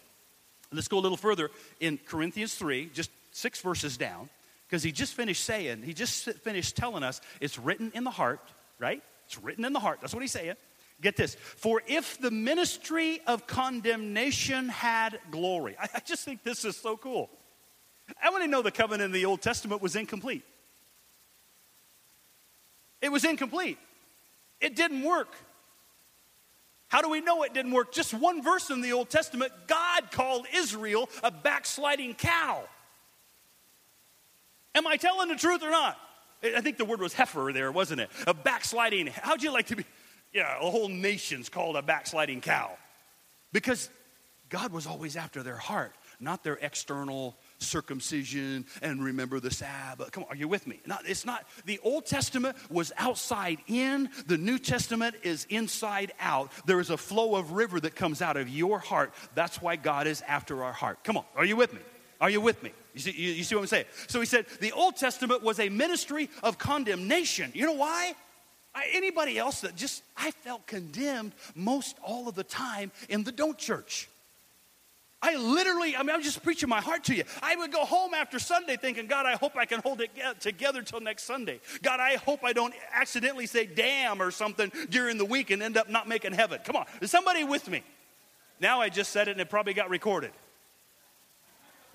Let's 0.72 0.88
go 0.88 1.00
a 1.00 1.02
little 1.02 1.18
further 1.18 1.50
in 1.80 2.00
Corinthians 2.06 2.54
3, 2.56 2.92
just 2.94 3.10
six 3.32 3.60
verses 3.62 3.98
down, 3.98 4.30
because 4.68 4.84
he 4.84 4.92
just 4.92 5.14
finished 5.14 5.44
saying, 5.44 5.84
he 5.84 5.94
just 5.94 6.26
finished 6.42 6.76
telling 6.76 7.04
us 7.04 7.22
it's 7.40 7.58
written 7.60 7.92
in 7.94 8.04
the 8.04 8.12
heart, 8.12 8.42
right? 8.80 9.04
It's 9.26 9.42
written 9.42 9.66
in 9.66 9.74
the 9.74 9.80
heart. 9.80 10.00
That's 10.02 10.14
what 10.14 10.22
he's 10.22 10.32
saying. 10.32 10.56
Get 11.02 11.18
this. 11.18 11.36
For 11.36 11.82
if 11.88 12.20
the 12.20 12.32
ministry 12.32 13.20
of 13.28 13.48
condemnation 13.48 14.70
had 14.70 15.20
glory, 15.30 15.76
I, 15.80 15.88
I 15.96 16.00
just 16.00 16.24
think 16.24 16.44
this 16.44 16.66
is 16.66 16.78
so 16.78 16.98
cool. 16.98 17.30
I 18.24 18.30
want 18.30 18.44
to 18.44 18.50
know 18.50 18.62
the 18.62 18.72
covenant 18.72 19.08
in 19.08 19.12
the 19.12 19.26
Old 19.26 19.42
Testament 19.42 19.82
was 19.82 19.96
incomplete. 19.96 20.44
It 23.02 23.12
was 23.12 23.24
incomplete. 23.26 23.78
It 24.62 24.76
didn't 24.76 25.04
work. 25.04 25.36
How 26.88 27.02
do 27.02 27.10
we 27.10 27.20
know 27.20 27.44
it 27.44 27.54
didn't 27.54 27.72
work? 27.72 27.92
Just 27.92 28.14
one 28.14 28.42
verse 28.42 28.70
in 28.70 28.82
the 28.82 28.94
Old 28.94 29.10
Testament 29.10 29.52
God 29.68 30.12
called 30.12 30.46
Israel 30.56 31.10
a 31.24 31.32
backsliding 31.32 32.14
cow. 32.14 32.64
Am 34.76 34.86
I 34.86 34.98
telling 34.98 35.30
the 35.30 35.36
truth 35.36 35.64
or 35.64 35.72
not? 35.72 35.98
I 36.44 36.62
think 36.62 36.78
the 36.78 36.86
word 36.86 37.00
was 37.00 37.14
heifer 37.14 37.52
there, 37.54 37.72
wasn't 37.72 38.02
it? 38.02 38.12
A 38.28 38.34
backsliding. 38.34 39.08
How'd 39.08 39.42
you 39.42 39.52
like 39.52 39.68
to 39.68 39.76
be? 39.76 39.86
Yeah, 40.34 40.58
a 40.62 40.70
whole 40.70 40.90
nation's 40.90 41.50
called 41.50 41.78
a 41.78 41.82
backsliding 41.82 42.42
cow. 42.42 42.78
Because 43.54 43.90
God 44.50 44.72
was 44.72 44.86
always 44.86 45.16
after 45.16 45.42
their 45.42 45.56
heart, 45.56 45.94
not 46.20 46.44
their 46.44 46.56
external 46.62 47.38
circumcision 47.58 48.66
and 48.82 49.04
remember 49.04 49.40
the 49.40 49.50
Sabbath. 49.50 50.12
Come 50.12 50.24
on, 50.24 50.30
are 50.30 50.36
you 50.36 50.48
with 50.48 50.68
me? 50.68 50.82
Not, 50.86 51.08
it's 51.08 51.26
not, 51.26 51.48
the 51.66 51.80
Old 51.84 52.06
Testament 52.06 52.58
was 52.70 52.92
outside 52.98 53.60
in, 53.68 54.10
the 54.28 54.38
New 54.38 54.60
Testament 54.60 55.16
is 55.24 55.48
inside 55.50 56.12
out. 56.20 56.52
There 56.66 56.80
is 56.80 56.90
a 56.90 56.98
flow 56.98 57.36
of 57.36 57.54
river 57.54 57.80
that 57.80 57.96
comes 57.96 58.22
out 58.22 58.38
of 58.38 58.50
your 58.50 58.78
heart. 58.78 59.14
That's 59.34 59.62
why 59.62 59.78
God 59.78 60.06
is 60.06 60.22
after 60.28 60.64
our 60.64 60.74
heart. 60.74 61.04
Come 61.04 61.18
on, 61.18 61.26
are 61.36 61.46
you 61.46 61.56
with 61.56 61.74
me? 61.74 61.80
Are 62.22 62.30
you 62.30 62.42
with 62.42 62.62
me? 62.64 62.72
You 62.94 63.00
see, 63.00 63.12
you, 63.12 63.32
you 63.32 63.44
see 63.44 63.56
what 63.56 63.62
I'm 63.62 63.68
saying? 63.68 63.86
So 64.08 64.20
he 64.20 64.26
said 64.26 64.46
the 64.62 64.72
Old 64.72 64.96
Testament 64.96 65.44
was 65.44 65.60
a 65.60 65.70
ministry 65.70 66.30
of 66.44 66.58
condemnation. 66.58 67.52
You 67.54 67.66
know 67.66 67.74
why? 67.74 68.16
I, 68.74 68.88
anybody 68.94 69.38
else 69.38 69.62
that 69.62 69.76
just, 69.76 70.04
I 70.18 70.32
felt 70.32 70.68
condemned 70.68 71.34
most 71.56 71.98
all 72.04 72.28
of 72.28 72.36
the 72.36 72.44
time 72.44 72.92
in 73.10 73.24
the 73.24 73.32
don't 73.32 73.58
church. 73.58 74.10
I 75.22 75.38
literally, 75.38 75.96
I 75.96 76.04
mean, 76.04 76.12
I'm 76.16 76.22
just 76.22 76.44
preaching 76.44 76.70
my 76.70 76.82
heart 76.82 77.06
to 77.06 77.16
you. 77.16 77.24
I 77.42 77.56
would 77.56 77.72
go 77.72 77.84
home 77.84 78.14
after 78.14 78.38
Sunday 78.38 78.78
thinking, 78.78 79.08
God, 79.08 79.26
I 79.26 79.34
hope 79.34 79.56
I 79.58 79.66
can 79.66 79.80
hold 79.80 80.02
it 80.02 80.12
together 80.40 80.84
till 80.84 81.00
next 81.00 81.24
Sunday. 81.24 81.62
God, 81.82 82.00
I 82.00 82.18
hope 82.18 82.44
I 82.44 82.54
don't 82.54 82.76
accidentally 82.94 83.48
say 83.48 83.66
damn 83.66 84.22
or 84.22 84.30
something 84.30 84.72
during 84.90 85.18
the 85.18 85.26
week 85.26 85.50
and 85.50 85.64
end 85.64 85.78
up 85.78 85.90
not 85.90 86.08
making 86.08 86.34
heaven. 86.34 86.60
Come 86.64 86.76
on, 86.76 86.86
is 87.02 87.10
somebody 87.10 87.44
with 87.44 87.68
me? 87.70 87.82
Now 88.60 88.82
I 88.82 88.90
just 88.90 89.12
said 89.12 89.28
it 89.28 89.32
and 89.32 89.42
it 89.42 89.50
probably 89.50 89.74
got 89.74 89.90
recorded. 89.90 90.32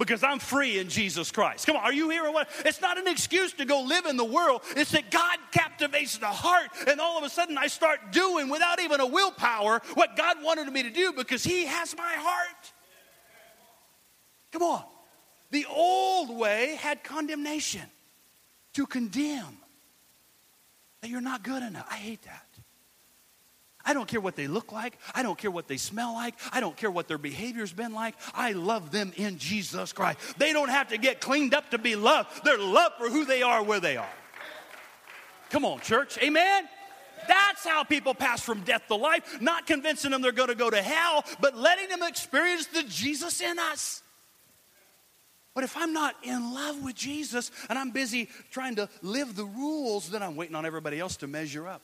Because 0.01 0.25
I'm 0.25 0.39
free 0.39 0.79
in 0.79 0.89
Jesus 0.89 1.31
Christ. 1.31 1.67
Come 1.67 1.77
on, 1.77 1.83
are 1.83 1.93
you 1.93 2.09
here 2.09 2.23
hearing 2.23 2.33
what? 2.33 2.49
It's 2.65 2.81
not 2.81 2.97
an 2.97 3.07
excuse 3.07 3.53
to 3.53 3.67
go 3.67 3.83
live 3.83 4.07
in 4.07 4.17
the 4.17 4.25
world. 4.25 4.63
It's 4.75 4.93
that 4.93 5.11
God 5.11 5.39
captivates 5.53 6.17
the 6.17 6.27
heart, 6.27 6.71
and 6.89 7.01
all 7.01 7.19
of 7.19 7.25
a 7.25 7.29
sudden 7.29 7.59
I 7.59 7.67
start 7.67 8.11
doing 8.11 8.49
without 8.49 8.81
even 8.81 9.01
a 9.01 9.07
willpower 9.07 9.83
what 9.95 10.17
God 10.17 10.39
wanted 10.43 10.73
me 10.73 10.83
to 10.85 10.91
do 10.91 11.13
because 11.13 11.45
He 11.45 11.67
has 11.67 11.95
my 11.99 12.15
heart. 12.17 12.73
Come 14.53 14.63
on. 14.63 14.85
The 15.51 15.67
old 15.69 16.31
way 16.31 16.79
had 16.81 17.05
condemnation 17.05 17.83
to 18.73 18.87
condemn 18.87 19.59
that 21.03 21.11
you're 21.11 21.21
not 21.21 21.43
good 21.43 21.63
enough. 21.63 21.87
I 21.91 21.97
hate 21.97 22.23
that. 22.23 22.47
I 23.85 23.95
don't 23.95 24.07
care 24.07 24.21
what 24.21 24.37
they 24.37 24.47
look 24.47 24.73
like. 24.73 24.99
I 25.15 25.23
don't 25.23 25.39
care 25.39 25.51
what 25.51 25.69
they 25.69 25.77
smell 25.77 26.13
like. 26.13 26.35
I 26.53 26.61
don't 26.61 26.77
care 26.77 26.91
what 26.91 27.09
their 27.09 27.19
behavior's 27.19 27.73
been 27.73 27.93
like. 27.93 28.15
I 28.35 28.53
love 28.53 28.91
them 28.91 29.13
in 29.17 29.39
Jesus 29.39 29.93
Christ. 29.93 30.19
They 30.39 30.53
don't 30.53 30.69
have 30.69 30.89
to 30.89 30.99
get 30.99 31.21
cleaned 31.21 31.55
up 31.55 31.71
to 31.71 31.79
be 31.79 31.97
loved. 31.97 32.45
They're 32.45 32.59
loved 32.59 32.97
for 32.99 33.09
who 33.09 33.25
they 33.25 33.43
are, 33.43 33.63
where 33.63 33.81
they 33.81 33.97
are. 33.97 34.09
Come 35.51 35.65
on, 35.65 35.81
church. 35.81 36.19
Amen. 36.23 36.69
That's 37.27 37.65
how 37.65 37.85
people 37.85 38.15
pass 38.15 38.41
from 38.41 38.63
death 38.63 38.87
to 38.89 38.95
life, 38.95 39.41
not 39.41 39.67
convincing 39.67 40.11
them 40.11 40.23
they're 40.23 40.33
going 40.33 40.49
to 40.49 40.55
go 40.55 40.71
to 40.71 40.81
hell, 40.81 41.25
but 41.41 41.57
letting 41.57 41.89
them 41.89 42.03
experience 42.03 42.67
the 42.67 42.83
Jesus 42.85 43.41
in 43.41 43.59
us. 43.59 44.03
But 45.55 45.65
if 45.65 45.77
I'm 45.77 45.93
not 45.93 46.15
in 46.23 46.55
love 46.55 46.83
with 46.83 46.95
Jesus 46.95 47.51
and 47.69 47.79
I'm 47.79 47.91
busy 47.91 48.29
trying 48.51 48.77
to 48.77 48.89
live 49.03 49.35
the 49.35 49.45
rules, 49.45 50.09
then 50.11 50.23
I'm 50.23 50.37
waiting 50.37 50.55
on 50.55 50.65
everybody 50.65 51.01
else 51.01 51.17
to 51.19 51.27
measure 51.27 51.67
up. 51.67 51.83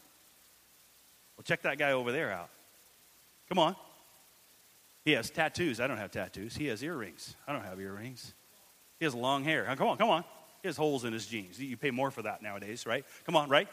Well, 1.37 1.45
check 1.45 1.63
that 1.63 1.79
guy 1.79 1.93
over 1.93 2.13
there 2.13 2.33
out. 2.33 2.51
Come 3.49 3.59
on. 3.59 3.77
He 5.05 5.13
has 5.13 5.31
tattoos. 5.31 5.81
I 5.81 5.87
don't 5.87 5.99
have 5.99 6.11
tattoos. 6.11 6.57
He 6.57 6.67
has 6.67 6.83
earrings. 6.83 7.37
I 7.47 7.53
don't 7.53 7.63
have 7.63 7.81
earrings. 7.81 8.35
He 8.99 9.05
has 9.05 9.15
long 9.15 9.45
hair. 9.45 9.65
Come 9.77 9.89
on, 9.89 9.97
come 9.99 10.11
on. 10.11 10.25
He 10.63 10.69
has 10.69 10.77
holes 10.77 11.05
in 11.05 11.13
his 11.13 11.27
jeans. 11.27 11.61
You 11.61 11.77
pay 11.77 11.91
more 11.91 12.11
for 12.11 12.23
that 12.23 12.43
nowadays, 12.43 12.87
right? 12.87 13.05
Come 13.25 13.37
on, 13.37 13.49
right? 13.49 13.69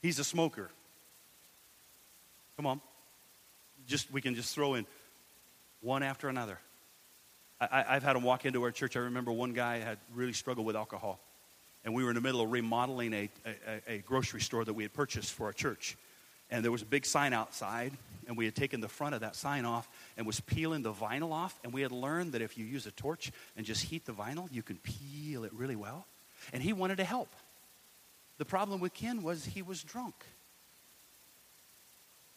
He's 0.00 0.18
a 0.18 0.24
smoker. 0.24 0.70
Come 2.56 2.66
on. 2.66 2.80
Just 3.86 4.12
we 4.12 4.20
can 4.20 4.34
just 4.34 4.54
throw 4.54 4.74
in 4.74 4.86
one 5.80 6.02
after 6.02 6.28
another. 6.28 6.58
I, 7.60 7.94
have 7.94 8.02
had 8.02 8.16
them 8.16 8.22
walk 8.22 8.44
into 8.44 8.62
our 8.62 8.70
church. 8.70 8.96
I 8.96 9.00
remember 9.00 9.32
one 9.32 9.54
guy 9.54 9.78
had 9.78 9.98
really 10.14 10.32
struggled 10.32 10.66
with 10.66 10.76
alcohol. 10.76 11.20
And 11.84 11.94
we 11.94 12.02
were 12.02 12.10
in 12.10 12.14
the 12.14 12.22
middle 12.22 12.40
of 12.40 12.50
remodeling 12.50 13.12
a, 13.12 13.30
a, 13.46 13.94
a 13.94 13.98
grocery 13.98 14.40
store 14.40 14.64
that 14.64 14.72
we 14.72 14.84
had 14.84 14.92
purchased 14.92 15.32
for 15.32 15.46
our 15.46 15.52
church. 15.52 15.96
And 16.50 16.64
there 16.64 16.72
was 16.72 16.82
a 16.82 16.86
big 16.86 17.04
sign 17.04 17.32
outside, 17.32 17.92
and 18.26 18.36
we 18.36 18.44
had 18.44 18.54
taken 18.54 18.80
the 18.80 18.88
front 18.88 19.14
of 19.14 19.20
that 19.20 19.36
sign 19.36 19.64
off 19.64 19.88
and 20.16 20.26
was 20.26 20.40
peeling 20.40 20.82
the 20.82 20.92
vinyl 20.92 21.32
off. 21.32 21.58
And 21.62 21.72
we 21.72 21.82
had 21.82 21.92
learned 21.92 22.32
that 22.32 22.42
if 22.42 22.56
you 22.56 22.64
use 22.64 22.86
a 22.86 22.90
torch 22.92 23.32
and 23.56 23.66
just 23.66 23.84
heat 23.84 24.04
the 24.04 24.12
vinyl, 24.12 24.48
you 24.52 24.62
can 24.62 24.78
peel 24.78 25.44
it 25.44 25.52
really 25.52 25.76
well. 25.76 26.06
And 26.52 26.62
he 26.62 26.72
wanted 26.72 26.98
to 26.98 27.04
help. 27.04 27.28
The 28.38 28.44
problem 28.44 28.80
with 28.80 28.94
Ken 28.94 29.22
was 29.22 29.44
he 29.44 29.62
was 29.62 29.82
drunk. 29.82 30.14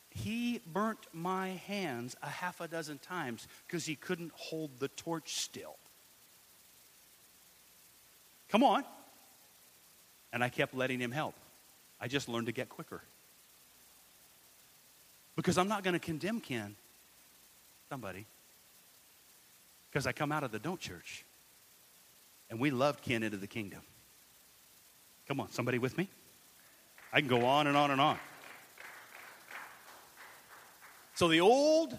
He 0.10 0.62
burnt 0.66 1.06
my 1.14 1.50
hands 1.68 2.16
a 2.24 2.30
half 2.30 2.60
a 2.60 2.68
dozen 2.68 2.98
times 2.98 3.48
because 3.68 3.86
he 3.86 3.96
couldn't 3.96 4.32
hold 4.34 4.80
the 4.80 4.88
torch 4.90 5.36
still. 5.36 5.76
Come 8.50 8.64
on. 8.64 8.84
And 10.38 10.44
I 10.44 10.50
kept 10.50 10.76
letting 10.76 11.00
him 11.00 11.12
help. 11.12 11.34
I 12.00 12.08
just 12.08 12.30
learned 12.30 12.46
to 12.46 12.52
get 12.52 12.70
quicker. 12.70 13.02
Because 15.36 15.58
I'm 15.58 15.68
not 15.68 15.84
going 15.84 15.96
to 15.96 16.00
condemn 16.00 16.42
Ken, 16.42 16.76
somebody, 17.90 18.28
because 19.90 20.06
I 20.06 20.12
come 20.12 20.32
out 20.32 20.44
of 20.44 20.52
the 20.52 20.60
don't 20.60 20.80
church. 20.80 21.26
And 22.52 22.60
we 22.60 22.70
loved 22.70 23.02
Ken 23.02 23.24
into 23.24 23.38
the 23.38 23.48
kingdom. 23.48 23.80
Come 25.28 25.40
on, 25.40 25.50
somebody 25.50 25.80
with 25.80 25.98
me? 25.98 26.08
I 27.12 27.20
can 27.20 27.28
go 27.28 27.44
on 27.44 27.66
and 27.66 27.76
on 27.76 27.90
and 27.90 28.00
on. 28.00 28.20
So 31.16 31.30
the 31.30 31.42
old 31.42 31.98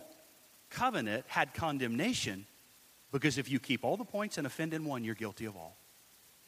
covenant 0.70 1.24
had 1.26 1.54
condemnation 1.54 2.46
because 3.10 3.36
if 3.36 3.50
you 3.50 3.58
keep 3.58 3.84
all 3.84 3.96
the 3.96 4.04
points 4.04 4.38
and 4.38 4.46
offend 4.46 4.74
in 4.74 4.84
one, 4.84 5.02
you're 5.02 5.16
guilty 5.16 5.46
of 5.46 5.56
all. 5.56 5.77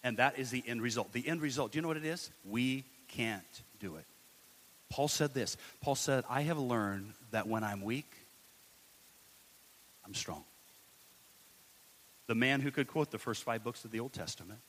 And 0.02 0.16
that 0.16 0.38
is 0.38 0.50
the 0.50 0.62
end 0.66 0.82
result. 0.82 1.12
The 1.12 1.26
end 1.28 1.42
result, 1.42 1.72
do 1.72 1.78
you 1.78 1.82
know 1.82 1.88
what 1.88 1.96
it 1.96 2.06
is? 2.06 2.30
We 2.48 2.84
can't 3.08 3.62
do 3.80 3.96
it. 3.96 4.04
Paul 4.88 5.08
said 5.08 5.34
this 5.34 5.56
Paul 5.82 5.94
said, 5.94 6.24
I 6.28 6.42
have 6.42 6.58
learned 6.58 7.12
that 7.30 7.46
when 7.46 7.64
I'm 7.64 7.82
weak, 7.82 8.10
I'm 10.04 10.14
strong. 10.14 10.44
The 12.26 12.34
man 12.34 12.60
who 12.60 12.70
could 12.70 12.88
quote 12.88 13.10
the 13.10 13.18
first 13.18 13.42
five 13.42 13.64
books 13.64 13.84
of 13.84 13.90
the 13.90 14.00
Old 14.00 14.12
Testament, 14.12 14.60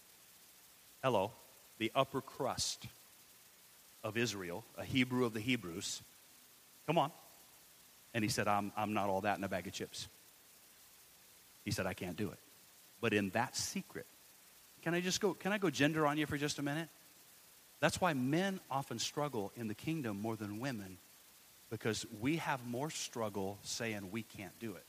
hello, 1.04 1.32
the 1.78 1.91
upper 1.96 2.22
crust 2.22 2.86
of 4.04 4.17
Israel, 4.17 4.63
a 4.78 4.84
Hebrew 4.84 5.26
of 5.26 5.34
the 5.34 5.39
Hebrews, 5.39 6.02
come 6.88 6.98
on. 6.98 7.12
And 8.13 8.24
he 8.24 8.30
said, 8.30 8.48
I'm, 8.48 8.72
I'm 8.76 8.94
not 8.94 9.10
all 9.10 9.22
that 9.22 9.38
in 9.38 9.44
a 9.44 9.48
bag 9.48 9.67
of 9.67 9.74
chips. 9.74 10.08
He 11.63 11.72
said, 11.72 11.86
I 11.86 11.94
can't 11.94 12.17
do 12.17 12.30
it. 12.30 12.38
But 13.00 13.13
in 13.13 13.30
that 13.30 13.56
secret, 13.56 14.06
can 14.84 14.94
I 14.94 15.02
just 15.02 15.22
go, 15.22 15.34
can 15.34 15.52
I 15.52 15.58
go 15.58 15.70
gender 15.70 16.06
on 16.08 16.17
you 16.17 16.26
for 16.26 16.38
just 16.38 16.60
a 16.60 16.62
minute? 16.62 16.89
That's 17.80 18.00
why 18.00 18.13
men 18.13 18.60
often 18.70 19.00
struggle 19.00 19.52
in 19.56 19.67
the 19.67 19.74
kingdom 19.74 20.22
more 20.22 20.36
than 20.36 20.60
women 20.60 20.98
because 21.70 22.06
we 22.20 22.38
have 22.38 22.65
more 22.67 22.89
struggle 22.89 23.58
saying 23.63 24.12
we 24.12 24.24
can't 24.24 24.58
do 24.60 24.76
it. 24.76 24.84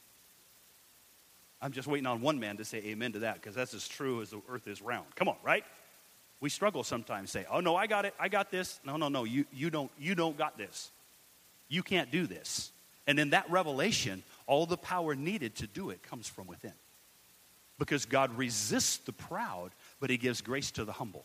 I'm 1.62 1.72
just 1.72 1.87
waiting 1.87 2.07
on 2.07 2.20
one 2.20 2.40
man 2.40 2.57
to 2.57 2.64
say 2.64 2.78
amen 2.78 3.12
to 3.12 3.20
that 3.20 3.35
because 3.35 3.55
that's 3.55 3.72
as 3.72 3.87
true 3.87 4.20
as 4.20 4.31
the 4.31 4.42
earth 4.50 4.66
is 4.66 4.83
round. 4.83 5.07
Come 5.14 5.28
on, 5.28 5.37
right? 5.44 5.64
We 6.40 6.50
struggle 6.50 6.83
sometimes 6.83 7.31
say, 7.31 7.46
"Oh 7.48 7.61
no, 7.61 7.76
I 7.76 7.87
got 7.87 8.05
it. 8.05 8.14
I 8.18 8.28
got 8.28 8.50
this." 8.50 8.81
No, 8.85 8.96
no, 8.96 9.09
no. 9.09 9.22
You 9.22 9.44
you 9.52 9.70
don't 9.70 9.92
you 9.96 10.16
don't 10.16 10.37
got 10.37 10.59
this. 10.59 10.90
You 11.68 11.85
can't 11.85 12.11
do 12.11 12.26
this. 12.26 12.72
And 13.07 13.18
in 13.20 13.31
that 13.31 13.48
revelation, 13.48 14.24
all 14.46 14.66
the 14.66 14.76
power 14.76 15.14
needed 15.14 15.55
to 15.57 15.68
do 15.68 15.90
it 15.90 16.02
comes 16.02 16.28
from 16.28 16.48
within. 16.48 16.74
Because 17.78 18.07
God 18.07 18.37
resists 18.37 18.98
the 18.98 19.12
proud, 19.12 19.70
but 20.03 20.11
he 20.11 20.17
gives 20.17 20.41
grace 20.41 20.73
to 20.73 20.85
the 20.85 20.91
humble. 20.91 21.25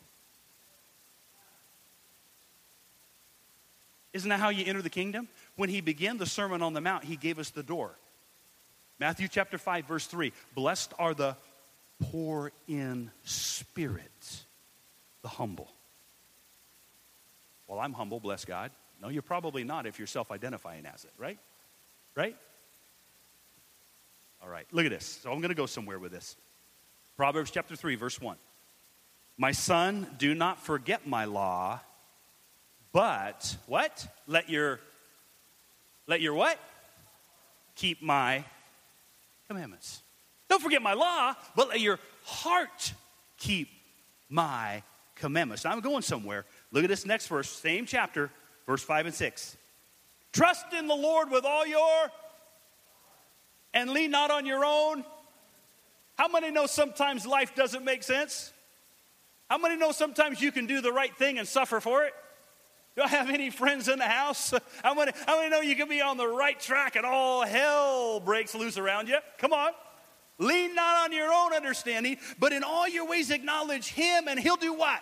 Isn't 4.14 4.30
that 4.30 4.40
how 4.40 4.50
you 4.50 4.66
enter 4.68 4.84
the 4.84 4.90
kingdom? 4.92 5.28
When 5.56 5.68
he 5.68 5.82
began 5.82 6.20
the 6.20 6.28
Sermon 6.28 6.62
on 6.62 6.74
the 6.74 6.80
Mount, 6.80 7.04
he 7.04 7.16
gave 7.16 7.40
us 7.40 7.50
the 7.50 7.64
door. 7.64 7.90
Matthew 9.00 9.28
chapter 9.28 9.58
5, 9.58 9.86
verse 9.86 10.06
3 10.06 10.32
Blessed 10.54 10.94
are 11.00 11.16
the 11.16 11.36
poor 12.12 12.52
in 12.68 13.10
spirit, 13.24 14.44
the 15.24 15.28
humble. 15.28 15.72
Well, 17.68 17.80
I'm 17.80 17.94
humble, 17.94 18.20
bless 18.20 18.46
God. 18.46 18.70
No, 19.02 19.10
you're 19.10 19.24
probably 19.24 19.64
not 19.64 19.88
if 19.88 19.98
you're 19.98 20.06
self 20.06 20.32
identifying 20.32 20.86
as 20.86 21.04
it, 21.04 21.12
right? 21.18 21.40
Right? 22.14 22.38
All 24.44 24.50
right, 24.50 24.68
look 24.72 24.86
at 24.86 24.92
this. 24.92 25.20
So 25.24 25.32
I'm 25.32 25.40
going 25.40 25.50
to 25.50 25.56
go 25.56 25.66
somewhere 25.66 25.98
with 25.98 26.12
this. 26.12 26.36
Proverbs 27.16 27.50
chapter 27.50 27.76
3, 27.76 27.96
verse 27.96 28.22
1. 28.22 28.38
My 29.38 29.52
son, 29.52 30.08
do 30.18 30.34
not 30.34 30.60
forget 30.60 31.08
my 31.08 31.26
law, 31.26 31.80
but 32.92 33.56
what? 33.68 34.08
Let 34.26 34.50
your 34.50 34.80
let 36.08 36.22
your 36.22 36.34
what? 36.34 36.58
Keep 37.76 38.02
my 38.02 38.44
commandments. 39.48 40.02
Don't 40.50 40.62
forget 40.62 40.82
my 40.82 40.94
law, 40.94 41.36
but 41.56 41.70
let 41.70 41.82
your 41.82 42.00
heart 42.24 42.94
keep 43.38 43.70
my 44.30 44.82
commandments. 45.16 45.66
Now 45.66 45.72
I'm 45.72 45.82
going 45.82 46.02
somewhere. 46.02 46.46
Look 46.72 46.84
at 46.84 46.90
this 46.90 47.06
next 47.06 47.28
verse, 47.28 47.50
same 47.50 47.86
chapter, 47.86 48.32
verse 48.66 48.82
5 48.82 49.08
and 49.08 49.16
6. 49.16 49.58
Trust 50.32 50.74
in 50.74 50.88
the 50.88 50.96
Lord 50.96 51.30
with 51.30 51.46
all 51.46 51.66
your 51.66 52.12
and 53.74 53.90
lean 53.92 54.12
not 54.12 54.32
on 54.32 54.46
your 54.46 54.64
own. 54.66 55.04
How 56.16 56.28
many 56.28 56.50
know 56.52 56.66
sometimes 56.66 57.28
life 57.28 57.54
doesn't 57.54 57.84
make 57.84 58.02
sense? 58.02 58.52
How 59.50 59.58
many 59.58 59.78
know 59.78 59.92
sometimes 59.92 60.42
you 60.42 60.52
can 60.52 60.68
do 60.68 60.82
the 60.82 60.92
right 60.92 61.16
thing 61.16 61.38
and 61.38 61.48
suffer 61.48 61.80
for 61.80 62.04
it? 62.04 62.14
Do 62.96 63.04
I 63.04 63.08
have 63.10 63.30
any 63.30 63.52
friends 63.52 63.88
in 63.88 64.00
the 64.00 64.06
house? 64.06 64.54
How 64.84 64.96
many, 64.96 65.12
how 65.28 65.38
many 65.38 65.50
know 65.50 65.62
you 65.62 65.76
can 65.76 65.88
be 65.88 66.02
on 66.02 66.18
the 66.18 66.28
right 66.28 66.60
track 66.60 66.96
and 66.96 67.06
all 67.06 67.46
hell 67.46 68.20
breaks 68.20 68.56
loose 68.56 68.78
around 68.78 69.08
you? 69.08 69.18
Come 69.38 69.54
on. 69.54 69.72
Lean 70.40 70.76
not 70.76 71.06
on 71.06 71.12
your 71.12 71.32
own 71.32 71.54
understanding, 71.54 72.18
but 72.40 72.52
in 72.52 72.64
all 72.64 72.88
your 72.88 73.08
ways 73.08 73.32
acknowledge 73.32 73.88
Him, 73.88 74.28
and 74.28 74.40
He'll 74.40 74.56
do 74.56 74.74
what? 74.74 75.00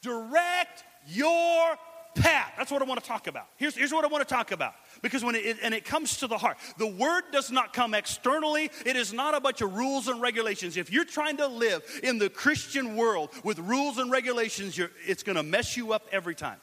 Direct 0.00 0.84
your 1.06 1.76
path. 2.14 2.52
That's 2.56 2.70
what 2.70 2.82
I 2.82 2.84
want 2.84 3.00
to 3.00 3.06
talk 3.06 3.26
about. 3.26 3.46
Here's, 3.56 3.76
here's 3.76 3.92
what 3.92 4.04
I 4.04 4.08
want 4.08 4.26
to 4.26 4.34
talk 4.34 4.52
about. 4.52 4.74
Because 5.02 5.24
when 5.24 5.34
it, 5.34 5.58
and 5.62 5.74
it 5.74 5.84
comes 5.84 6.18
to 6.18 6.28
the 6.28 6.38
heart, 6.38 6.58
the 6.78 6.86
word 6.86 7.24
does 7.32 7.50
not 7.50 7.72
come 7.72 7.92
externally. 7.92 8.70
It 8.86 8.96
is 8.96 9.12
not 9.12 9.34
a 9.34 9.40
bunch 9.40 9.60
of 9.60 9.74
rules 9.74 10.06
and 10.06 10.20
regulations. 10.20 10.76
If 10.76 10.92
you're 10.92 11.04
trying 11.04 11.36
to 11.38 11.48
live 11.48 11.82
in 12.04 12.18
the 12.18 12.30
Christian 12.30 12.96
world 12.96 13.30
with 13.42 13.58
rules 13.58 13.98
and 13.98 14.10
regulations, 14.10 14.78
it's 15.06 15.24
going 15.24 15.36
to 15.36 15.42
mess 15.42 15.76
you 15.76 15.92
up 15.92 16.06
every 16.12 16.36
time. 16.36 16.58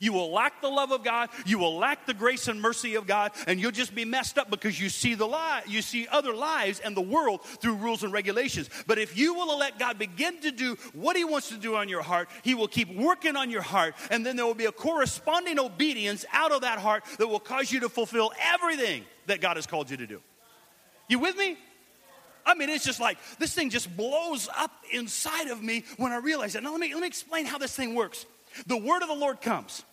You 0.00 0.14
will 0.14 0.32
lack 0.32 0.62
the 0.62 0.68
love 0.68 0.92
of 0.92 1.04
God, 1.04 1.28
you 1.44 1.58
will 1.58 1.76
lack 1.76 2.06
the 2.06 2.14
grace 2.14 2.48
and 2.48 2.60
mercy 2.60 2.94
of 2.94 3.06
God, 3.06 3.32
and 3.46 3.60
you'll 3.60 3.70
just 3.70 3.94
be 3.94 4.06
messed 4.06 4.38
up 4.38 4.48
because 4.48 4.80
you 4.80 4.88
see 4.88 5.14
the 5.14 5.26
lie, 5.26 5.62
you 5.66 5.82
see 5.82 6.08
other 6.08 6.32
lives 6.32 6.80
and 6.80 6.96
the 6.96 7.02
world 7.02 7.44
through 7.44 7.74
rules 7.74 8.02
and 8.02 8.10
regulations. 8.10 8.70
But 8.86 8.98
if 8.98 9.18
you 9.18 9.34
will 9.34 9.58
let 9.58 9.78
God 9.78 9.98
begin 9.98 10.40
to 10.40 10.50
do 10.50 10.76
what 10.94 11.18
He 11.18 11.24
wants 11.24 11.50
to 11.50 11.58
do 11.58 11.76
on 11.76 11.90
your 11.90 12.00
heart, 12.00 12.30
He 12.42 12.54
will 12.54 12.66
keep 12.66 12.88
working 12.96 13.36
on 13.36 13.50
your 13.50 13.60
heart, 13.60 13.94
and 14.10 14.24
then 14.24 14.36
there 14.36 14.46
will 14.46 14.54
be 14.54 14.64
a 14.64 14.72
corresponding 14.72 15.58
obedience 15.58 16.24
out 16.32 16.50
of 16.50 16.62
that 16.62 16.78
heart 16.78 17.04
that 17.18 17.28
will 17.28 17.38
cause 17.38 17.70
you 17.70 17.80
to 17.80 17.90
fulfill 17.90 18.32
everything 18.40 19.04
that 19.26 19.42
God 19.42 19.56
has 19.56 19.66
called 19.66 19.90
you 19.90 19.98
to 19.98 20.06
do. 20.06 20.22
You 21.08 21.18
with 21.18 21.36
me? 21.36 21.58
I 22.46 22.54
mean, 22.54 22.70
it's 22.70 22.86
just 22.86 23.00
like 23.00 23.18
this 23.38 23.52
thing 23.52 23.68
just 23.68 23.94
blows 23.94 24.48
up 24.56 24.70
inside 24.90 25.48
of 25.48 25.62
me 25.62 25.84
when 25.98 26.10
I 26.10 26.16
realize 26.16 26.54
it. 26.54 26.62
Now, 26.62 26.70
let 26.70 26.80
me, 26.80 26.94
let 26.94 27.02
me 27.02 27.06
explain 27.06 27.44
how 27.44 27.58
this 27.58 27.76
thing 27.76 27.94
works. 27.94 28.24
The 28.66 28.78
word 28.78 29.02
of 29.02 29.08
the 29.08 29.14
Lord 29.14 29.42
comes. 29.42 29.84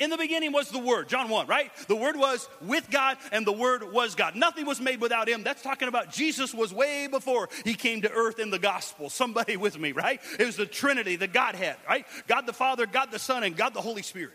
In 0.00 0.10
the 0.10 0.16
beginning 0.16 0.52
was 0.52 0.70
the 0.70 0.80
Word, 0.80 1.08
John 1.08 1.28
1, 1.28 1.46
right? 1.46 1.70
The 1.86 1.94
Word 1.94 2.16
was 2.16 2.48
with 2.60 2.90
God 2.90 3.16
and 3.30 3.46
the 3.46 3.52
Word 3.52 3.92
was 3.92 4.16
God. 4.16 4.34
Nothing 4.34 4.66
was 4.66 4.80
made 4.80 5.00
without 5.00 5.28
Him. 5.28 5.44
That's 5.44 5.62
talking 5.62 5.86
about 5.86 6.10
Jesus 6.10 6.52
was 6.52 6.74
way 6.74 7.06
before 7.06 7.48
He 7.64 7.74
came 7.74 8.02
to 8.02 8.10
earth 8.10 8.40
in 8.40 8.50
the 8.50 8.58
gospel. 8.58 9.08
Somebody 9.08 9.56
with 9.56 9.78
me, 9.78 9.92
right? 9.92 10.20
It 10.38 10.46
was 10.46 10.56
the 10.56 10.66
Trinity, 10.66 11.14
the 11.14 11.28
Godhead, 11.28 11.76
right? 11.88 12.06
God 12.26 12.44
the 12.46 12.52
Father, 12.52 12.86
God 12.86 13.12
the 13.12 13.20
Son, 13.20 13.44
and 13.44 13.56
God 13.56 13.72
the 13.72 13.80
Holy 13.80 14.02
Spirit. 14.02 14.34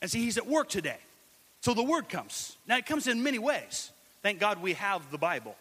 And 0.00 0.10
see, 0.10 0.20
He's 0.20 0.38
at 0.38 0.46
work 0.46 0.70
today. 0.70 0.98
So 1.60 1.74
the 1.74 1.82
Word 1.82 2.08
comes. 2.08 2.56
Now, 2.66 2.78
it 2.78 2.86
comes 2.86 3.08
in 3.08 3.22
many 3.22 3.38
ways. 3.38 3.90
Thank 4.22 4.40
God 4.40 4.62
we 4.62 4.72
have 4.72 5.10
the 5.10 5.18
Bible. 5.18 5.54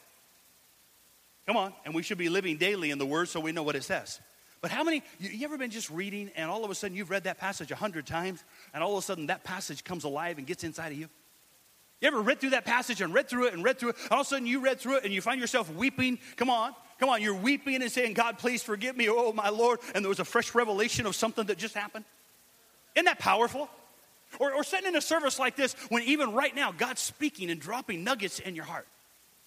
Come 1.47 1.57
on. 1.57 1.73
And 1.83 1.93
we 1.93 2.01
should 2.01 2.17
be 2.17 2.29
living 2.29 2.57
daily 2.57 2.91
in 2.91 2.97
the 2.97 3.05
Word 3.05 3.27
so 3.27 3.41
we 3.41 3.51
know 3.51 3.63
what 3.63 3.75
it 3.75 3.83
says. 3.83 4.21
But 4.65 4.71
how 4.71 4.83
many, 4.83 5.03
you, 5.19 5.29
you, 5.29 5.45
ever 5.45 5.59
been 5.59 5.69
just 5.69 5.91
reading 5.91 6.31
and 6.35 6.49
all 6.49 6.65
of 6.65 6.71
a 6.71 6.73
sudden 6.73 6.97
you've 6.97 7.11
read 7.11 7.25
that 7.25 7.37
passage 7.37 7.69
a 7.69 7.75
hundred 7.75 8.07
times 8.07 8.43
and 8.73 8.83
all 8.83 8.93
of 8.93 8.97
a 8.97 9.05
sudden 9.05 9.27
that 9.27 9.43
passage 9.43 9.83
comes 9.83 10.05
alive 10.05 10.39
and 10.39 10.47
gets 10.47 10.63
inside 10.63 10.91
of 10.91 10.97
you? 10.97 11.07
You 12.01 12.07
ever 12.07 12.19
read 12.19 12.39
through 12.39 12.49
that 12.49 12.65
passage 12.65 12.99
and 12.99 13.13
read 13.13 13.29
through 13.29 13.45
it 13.45 13.53
and 13.53 13.63
read 13.63 13.77
through 13.77 13.89
it? 13.89 13.97
All 14.09 14.21
of 14.21 14.25
a 14.25 14.27
sudden 14.27 14.47
you 14.47 14.61
read 14.61 14.79
through 14.79 14.95
it 14.95 15.03
and 15.03 15.13
you 15.13 15.21
find 15.21 15.39
yourself 15.39 15.71
weeping. 15.75 16.17
Come 16.35 16.49
on, 16.49 16.73
come 16.99 17.09
on. 17.09 17.21
You're 17.21 17.35
weeping 17.35 17.83
and 17.83 17.91
saying, 17.91 18.15
God, 18.15 18.39
please 18.39 18.63
forgive 18.63 18.97
me. 18.97 19.07
Oh, 19.07 19.31
my 19.33 19.49
Lord. 19.49 19.81
And 19.93 20.03
there 20.03 20.09
was 20.09 20.19
a 20.19 20.25
fresh 20.25 20.55
revelation 20.55 21.05
of 21.05 21.15
something 21.15 21.45
that 21.45 21.59
just 21.59 21.75
happened. 21.75 22.05
Isn't 22.95 23.05
that 23.05 23.19
powerful? 23.19 23.69
Or, 24.39 24.51
or 24.51 24.63
sitting 24.63 24.87
in 24.87 24.95
a 24.95 25.01
service 25.01 25.37
like 25.37 25.55
this 25.55 25.73
when 25.89 26.01
even 26.01 26.33
right 26.33 26.55
now 26.55 26.71
God's 26.71 27.01
speaking 27.01 27.51
and 27.51 27.61
dropping 27.61 28.03
nuggets 28.03 28.39
in 28.39 28.55
your 28.55 28.65
heart. 28.65 28.87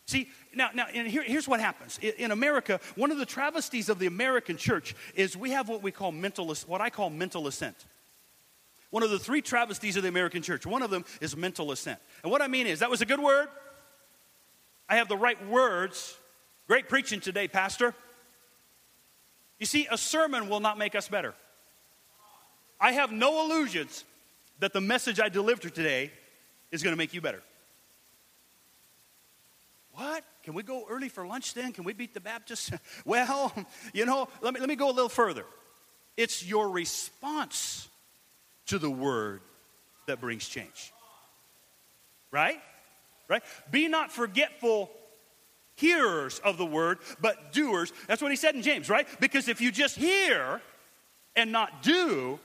See, 0.08 0.30
now, 0.54 0.70
now 0.74 0.86
and 0.94 1.06
here, 1.06 1.22
here's 1.22 1.46
what 1.46 1.60
happens. 1.60 1.98
In, 2.00 2.12
in 2.16 2.30
America, 2.30 2.80
one 2.96 3.12
of 3.12 3.18
the 3.18 3.26
travesties 3.26 3.90
of 3.90 3.98
the 3.98 4.06
American 4.06 4.56
church 4.56 4.96
is 5.14 5.36
we 5.36 5.50
have 5.50 5.68
what 5.68 5.82
we 5.82 5.92
call 5.92 6.12
mental, 6.12 6.54
what 6.66 6.80
I 6.80 6.88
call 6.88 7.10
mental 7.10 7.46
assent. 7.46 7.84
One 8.88 9.02
of 9.02 9.10
the 9.10 9.18
three 9.18 9.42
travesties 9.42 9.98
of 9.98 10.02
the 10.02 10.08
American 10.08 10.40
church, 10.40 10.64
one 10.64 10.80
of 10.80 10.88
them 10.88 11.04
is 11.20 11.36
mental 11.36 11.72
assent. 11.72 11.98
And 12.22 12.32
what 12.32 12.40
I 12.40 12.48
mean 12.48 12.66
is, 12.66 12.78
that 12.78 12.88
was 12.88 13.02
a 13.02 13.04
good 13.04 13.20
word. 13.20 13.48
I 14.88 14.96
have 14.96 15.08
the 15.08 15.16
right 15.16 15.46
words. 15.46 16.16
Great 16.68 16.88
preaching 16.88 17.20
today, 17.20 17.46
Pastor. 17.46 17.94
You 19.58 19.66
see, 19.66 19.88
a 19.90 19.98
sermon 19.98 20.48
will 20.48 20.60
not 20.60 20.78
make 20.78 20.94
us 20.94 21.06
better. 21.06 21.34
I 22.80 22.92
have 22.92 23.12
no 23.12 23.44
illusions 23.44 24.06
that 24.60 24.72
the 24.72 24.80
message 24.80 25.20
I 25.20 25.28
delivered 25.28 25.74
today 25.74 26.12
is 26.70 26.82
going 26.82 26.94
to 26.94 26.98
make 26.98 27.12
you 27.12 27.20
better. 27.20 27.42
What? 29.98 30.22
Can 30.44 30.54
we 30.54 30.62
go 30.62 30.84
early 30.88 31.08
for 31.08 31.26
lunch 31.26 31.54
then? 31.54 31.72
Can 31.72 31.82
we 31.82 31.92
beat 31.92 32.14
the 32.14 32.20
Baptists? 32.20 32.70
well, 33.04 33.52
you 33.92 34.06
know, 34.06 34.28
let 34.40 34.54
me, 34.54 34.60
let 34.60 34.68
me 34.68 34.76
go 34.76 34.88
a 34.88 34.92
little 34.92 35.08
further. 35.08 35.44
It's 36.16 36.46
your 36.46 36.70
response 36.70 37.88
to 38.66 38.78
the 38.78 38.88
word 38.88 39.40
that 40.06 40.20
brings 40.20 40.48
change. 40.48 40.92
Right? 42.30 42.60
Right? 43.26 43.42
Be 43.72 43.88
not 43.88 44.12
forgetful 44.12 44.88
hearers 45.74 46.38
of 46.44 46.58
the 46.58 46.66
word, 46.66 46.98
but 47.20 47.52
doers. 47.52 47.92
That's 48.06 48.22
what 48.22 48.30
he 48.30 48.36
said 48.36 48.54
in 48.54 48.62
James, 48.62 48.88
right? 48.88 49.08
Because 49.18 49.48
if 49.48 49.60
you 49.60 49.72
just 49.72 49.96
hear 49.96 50.60
and 51.34 51.50
not 51.50 51.82
do, 51.82 52.38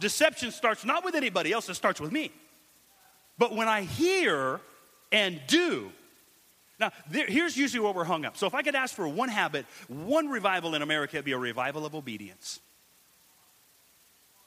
deception 0.00 0.50
starts 0.50 0.84
not 0.84 1.04
with 1.04 1.14
anybody 1.14 1.52
else, 1.52 1.68
it 1.68 1.74
starts 1.74 2.00
with 2.00 2.10
me. 2.10 2.32
But 3.38 3.54
when 3.54 3.68
I 3.68 3.82
hear 3.82 4.60
and 5.12 5.40
do, 5.46 5.92
now, 6.80 6.92
there, 7.10 7.26
here's 7.26 7.56
usually 7.56 7.80
where 7.80 7.92
we're 7.92 8.04
hung 8.04 8.24
up. 8.24 8.36
So, 8.36 8.46
if 8.46 8.54
I 8.54 8.62
could 8.62 8.74
ask 8.74 8.94
for 8.94 9.06
one 9.06 9.28
habit, 9.28 9.66
one 9.88 10.28
revival 10.28 10.74
in 10.74 10.82
America, 10.82 11.16
it'd 11.16 11.24
be 11.24 11.32
a 11.32 11.38
revival 11.38 11.86
of 11.86 11.94
obedience. 11.94 12.60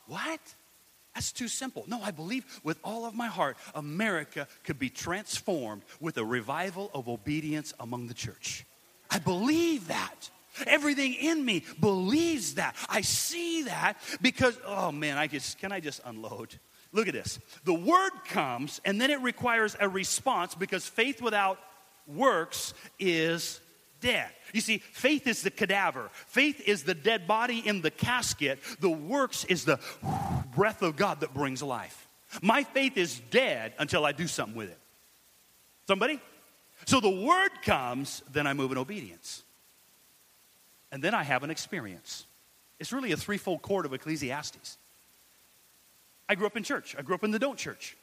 What? 0.07 0.41
That's 1.13 1.31
too 1.31 1.47
simple. 1.47 1.85
No, 1.87 2.01
I 2.01 2.11
believe 2.11 2.61
with 2.63 2.79
all 2.83 3.05
of 3.05 3.13
my 3.13 3.27
heart, 3.27 3.55
America 3.75 4.47
could 4.63 4.79
be 4.79 4.89
transformed 4.89 5.83
with 5.99 6.17
a 6.17 6.25
revival 6.25 6.89
of 6.93 7.07
obedience 7.07 7.73
among 7.79 8.07
the 8.07 8.13
church. 8.13 8.65
I 9.11 9.19
believe 9.19 9.87
that. 9.87 10.29
Everything 10.67 11.13
in 11.13 11.43
me 11.43 11.63
believes 11.79 12.55
that. 12.55 12.75
I 12.89 13.01
see 13.01 13.63
that 13.63 13.97
because, 14.21 14.57
oh 14.65 14.91
man, 14.91 15.17
I 15.17 15.27
just, 15.27 15.59
can 15.59 15.71
I 15.71 15.79
just 15.79 16.01
unload? 16.05 16.59
Look 16.91 17.07
at 17.07 17.13
this. 17.13 17.39
The 17.63 17.73
word 17.73 18.11
comes 18.25 18.79
and 18.85 19.01
then 19.01 19.09
it 19.09 19.19
requires 19.21 19.75
a 19.79 19.89
response 19.89 20.53
because 20.53 20.87
faith 20.87 21.21
without 21.21 21.59
works 22.07 22.73
is 22.99 23.59
dead. 24.01 24.29
You 24.53 24.61
see, 24.61 24.77
faith 24.77 25.25
is 25.27 25.41
the 25.41 25.49
cadaver. 25.49 26.09
Faith 26.27 26.61
is 26.67 26.83
the 26.83 26.93
dead 26.93 27.27
body 27.27 27.59
in 27.59 27.81
the 27.81 27.91
casket. 27.91 28.59
The 28.79 28.89
works 28.89 29.45
is 29.45 29.65
the 29.65 29.79
breath 30.55 30.81
of 30.81 30.95
God 30.95 31.21
that 31.21 31.33
brings 31.33 31.63
life. 31.63 32.07
My 32.41 32.63
faith 32.63 32.97
is 32.97 33.19
dead 33.31 33.73
until 33.79 34.05
I 34.05 34.11
do 34.11 34.27
something 34.27 34.55
with 34.55 34.69
it. 34.69 34.79
Somebody? 35.87 36.19
So 36.85 36.99
the 36.99 37.09
word 37.09 37.51
comes, 37.63 38.21
then 38.31 38.45
I 38.45 38.53
move 38.53 38.71
in 38.71 38.77
obedience. 38.77 39.43
And 40.91 41.03
then 41.03 41.13
I 41.13 41.23
have 41.23 41.43
an 41.43 41.49
experience. 41.49 42.25
It's 42.79 42.91
really 42.91 43.11
a 43.11 43.17
threefold 43.17 43.61
cord 43.61 43.85
of 43.85 43.93
Ecclesiastes. 43.93 44.77
I 46.29 46.35
grew 46.35 46.45
up 46.45 46.57
in 46.57 46.63
church. 46.63 46.95
I 46.97 47.01
grew 47.01 47.15
up 47.15 47.23
in 47.23 47.31
the 47.31 47.39
don't 47.39 47.57
church. 47.57 47.95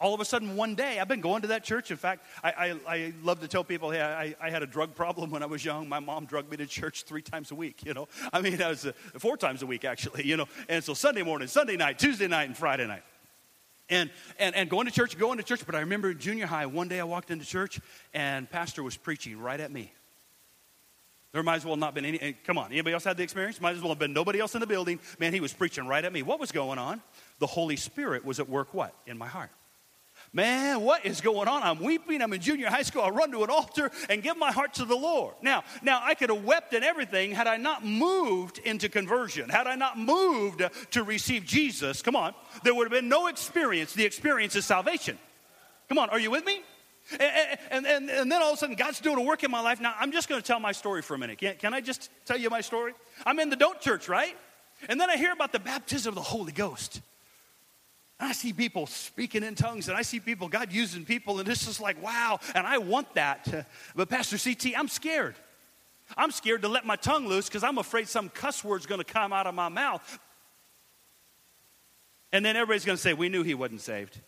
All 0.00 0.14
of 0.14 0.20
a 0.20 0.24
sudden, 0.24 0.54
one 0.54 0.76
day, 0.76 1.00
I've 1.00 1.08
been 1.08 1.20
going 1.20 1.42
to 1.42 1.48
that 1.48 1.64
church. 1.64 1.90
In 1.90 1.96
fact, 1.96 2.24
I, 2.44 2.50
I, 2.50 2.94
I 2.94 3.12
love 3.24 3.40
to 3.40 3.48
tell 3.48 3.64
people, 3.64 3.90
hey, 3.90 4.00
I, 4.00 4.34
I, 4.40 4.48
had 4.48 4.62
a 4.62 4.66
drug 4.66 4.94
problem 4.94 5.30
when 5.30 5.42
I 5.42 5.46
was 5.46 5.64
young. 5.64 5.88
My 5.88 5.98
mom 5.98 6.24
drugged 6.24 6.52
me 6.52 6.56
to 6.58 6.66
church 6.66 7.02
three 7.02 7.22
times 7.22 7.50
a 7.50 7.56
week, 7.56 7.84
you 7.84 7.94
know. 7.94 8.06
I 8.32 8.40
mean, 8.40 8.62
I 8.62 8.68
was 8.68 8.86
uh, 8.86 8.92
four 9.18 9.36
times 9.36 9.62
a 9.62 9.66
week, 9.66 9.84
actually, 9.84 10.24
you 10.24 10.36
know. 10.36 10.46
And 10.68 10.84
so 10.84 10.94
Sunday 10.94 11.22
morning, 11.22 11.48
Sunday 11.48 11.76
night, 11.76 11.98
Tuesday 11.98 12.28
night, 12.28 12.44
and 12.44 12.56
Friday 12.56 12.86
night. 12.86 13.02
And, 13.90 14.10
and, 14.38 14.54
and 14.54 14.70
going 14.70 14.86
to 14.86 14.92
church, 14.92 15.18
going 15.18 15.38
to 15.38 15.42
church. 15.42 15.66
But 15.66 15.74
I 15.74 15.80
remember 15.80 16.10
in 16.10 16.18
junior 16.18 16.46
high, 16.46 16.66
one 16.66 16.86
day 16.86 17.00
I 17.00 17.04
walked 17.04 17.32
into 17.32 17.44
church, 17.44 17.80
and 18.14 18.48
pastor 18.48 18.84
was 18.84 18.96
preaching 18.96 19.40
right 19.40 19.58
at 19.58 19.72
me. 19.72 19.92
There 21.32 21.42
might 21.42 21.56
as 21.56 21.64
well 21.64 21.76
not 21.76 21.94
been 21.94 22.04
any. 22.04 22.36
Come 22.44 22.56
on, 22.56 22.70
anybody 22.70 22.94
else 22.94 23.04
had 23.04 23.16
the 23.16 23.22
experience? 23.24 23.60
Might 23.60 23.74
as 23.74 23.80
well 23.80 23.90
have 23.90 23.98
been 23.98 24.12
nobody 24.12 24.38
else 24.38 24.54
in 24.54 24.60
the 24.60 24.66
building. 24.66 25.00
Man, 25.18 25.32
he 25.32 25.40
was 25.40 25.52
preaching 25.52 25.86
right 25.86 26.04
at 26.04 26.12
me. 26.12 26.22
What 26.22 26.38
was 26.38 26.52
going 26.52 26.78
on? 26.78 27.02
The 27.40 27.46
Holy 27.46 27.76
Spirit 27.76 28.24
was 28.24 28.38
at 28.38 28.48
work. 28.48 28.72
What 28.72 28.94
in 29.06 29.18
my 29.18 29.26
heart? 29.26 29.50
Man, 30.32 30.82
what 30.82 31.06
is 31.06 31.20
going 31.20 31.48
on? 31.48 31.62
I'm 31.62 31.80
weeping. 31.80 32.20
I'm 32.20 32.32
in 32.32 32.40
junior 32.40 32.68
high 32.68 32.82
school. 32.82 33.02
I 33.02 33.08
run 33.08 33.30
to 33.32 33.44
an 33.44 33.50
altar 33.50 33.90
and 34.10 34.22
give 34.22 34.36
my 34.36 34.52
heart 34.52 34.74
to 34.74 34.84
the 34.84 34.96
Lord. 34.96 35.34
Now, 35.42 35.64
now 35.82 36.00
I 36.02 36.14
could 36.14 36.30
have 36.30 36.44
wept 36.44 36.74
and 36.74 36.84
everything 36.84 37.32
had 37.32 37.46
I 37.46 37.56
not 37.56 37.84
moved 37.84 38.58
into 38.58 38.88
conversion. 38.88 39.48
Had 39.48 39.66
I 39.66 39.74
not 39.74 39.98
moved 39.98 40.62
to 40.90 41.02
receive 41.02 41.44
Jesus, 41.44 42.02
come 42.02 42.14
on, 42.14 42.34
there 42.62 42.74
would 42.74 42.84
have 42.84 42.92
been 42.92 43.08
no 43.08 43.28
experience. 43.28 43.94
The 43.94 44.04
experience 44.04 44.54
is 44.54 44.66
salvation. 44.66 45.18
Come 45.88 45.98
on, 45.98 46.10
are 46.10 46.20
you 46.20 46.30
with 46.30 46.44
me? 46.44 46.62
And, 47.12 47.58
and, 47.70 47.86
and, 47.86 48.10
and, 48.10 48.30
then 48.30 48.42
all 48.42 48.50
of 48.50 48.54
a 48.54 48.58
sudden, 48.58 48.76
God's 48.76 49.00
doing 49.00 49.16
a 49.16 49.22
work 49.22 49.42
in 49.42 49.50
my 49.50 49.60
life. 49.60 49.80
Now, 49.80 49.94
I'm 49.98 50.12
just 50.12 50.28
going 50.28 50.40
to 50.40 50.46
tell 50.46 50.60
my 50.60 50.72
story 50.72 51.00
for 51.00 51.14
a 51.14 51.18
minute. 51.18 51.38
Can, 51.38 51.56
can 51.56 51.72
I 51.72 51.80
just 51.80 52.10
tell 52.26 52.36
you 52.36 52.50
my 52.50 52.60
story? 52.60 52.92
I'm 53.24 53.38
in 53.38 53.48
the 53.48 53.56
don't 53.56 53.80
church, 53.80 54.10
right? 54.10 54.36
And 54.90 55.00
then 55.00 55.08
I 55.08 55.16
hear 55.16 55.32
about 55.32 55.52
the 55.52 55.58
baptism 55.58 56.10
of 56.10 56.14
the 56.16 56.20
Holy 56.20 56.52
Ghost. 56.52 57.00
I 58.20 58.32
see 58.32 58.52
people 58.52 58.86
speaking 58.86 59.44
in 59.44 59.54
tongues, 59.54 59.88
and 59.88 59.96
I 59.96 60.02
see 60.02 60.18
people, 60.18 60.48
God 60.48 60.72
using 60.72 61.04
people, 61.04 61.38
and 61.38 61.48
it's 61.48 61.66
just 61.66 61.80
like, 61.80 62.02
wow, 62.02 62.40
and 62.54 62.66
I 62.66 62.78
want 62.78 63.14
that. 63.14 63.66
But, 63.94 64.08
Pastor 64.08 64.38
CT, 64.38 64.76
I'm 64.76 64.88
scared. 64.88 65.36
I'm 66.16 66.30
scared 66.30 66.62
to 66.62 66.68
let 66.68 66.86
my 66.86 66.96
tongue 66.96 67.28
loose 67.28 67.46
because 67.46 67.62
I'm 67.62 67.78
afraid 67.78 68.08
some 68.08 68.28
cuss 68.28 68.64
word's 68.64 68.86
going 68.86 69.00
to 69.00 69.04
come 69.04 69.32
out 69.32 69.46
of 69.46 69.54
my 69.54 69.68
mouth. 69.68 70.18
And 72.32 72.44
then 72.44 72.56
everybody's 72.56 72.84
going 72.84 72.96
to 72.96 73.02
say, 73.02 73.14
We 73.14 73.28
knew 73.28 73.42
he 73.42 73.54
wasn't 73.54 73.80
saved. 73.80 74.18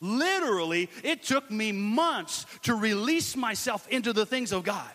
Literally, 0.00 0.90
it 1.02 1.22
took 1.22 1.50
me 1.50 1.72
months 1.72 2.44
to 2.62 2.74
release 2.74 3.34
myself 3.34 3.88
into 3.88 4.12
the 4.12 4.26
things 4.26 4.52
of 4.52 4.62
God. 4.62 4.90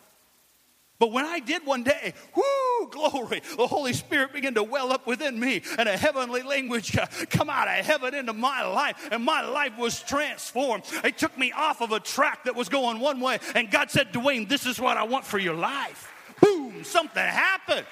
But 1.02 1.12
when 1.12 1.26
I 1.26 1.40
did 1.40 1.66
one 1.66 1.82
day, 1.82 2.14
whoo, 2.36 2.88
glory, 2.92 3.42
the 3.58 3.66
Holy 3.66 3.92
Spirit 3.92 4.34
began 4.34 4.54
to 4.54 4.62
well 4.62 4.94
up 4.94 5.08
within 5.08 5.40
me 5.40 5.64
and 5.80 5.90
a 5.90 5.98
heavenly 5.98 6.44
language 6.44 6.96
come 7.32 7.50
out 7.50 7.68
of 7.68 7.84
heaven 7.84 8.14
into 8.14 8.34
my 8.34 8.64
life, 8.64 9.10
and 9.12 9.26
my 9.26 9.42
life 9.42 9.76
was 9.80 10.00
transformed. 10.04 10.84
It 11.04 11.18
took 11.18 11.36
me 11.40 11.54
off 11.54 11.82
of 11.82 11.92
a 11.92 12.00
track 12.00 12.44
that 12.44 12.56
was 12.56 12.70
going 12.70 13.00
one 13.00 13.20
way, 13.20 13.40
and 13.56 13.72
God 13.72 13.90
said, 13.90 14.14
Dwayne, 14.14 14.48
this 14.48 14.68
is 14.68 14.80
what 14.80 14.96
I 14.96 15.02
want 15.02 15.26
for 15.26 15.40
your 15.40 15.56
life. 15.56 16.08
Boom, 16.40 16.84
something 16.84 17.24
happened. 17.24 17.88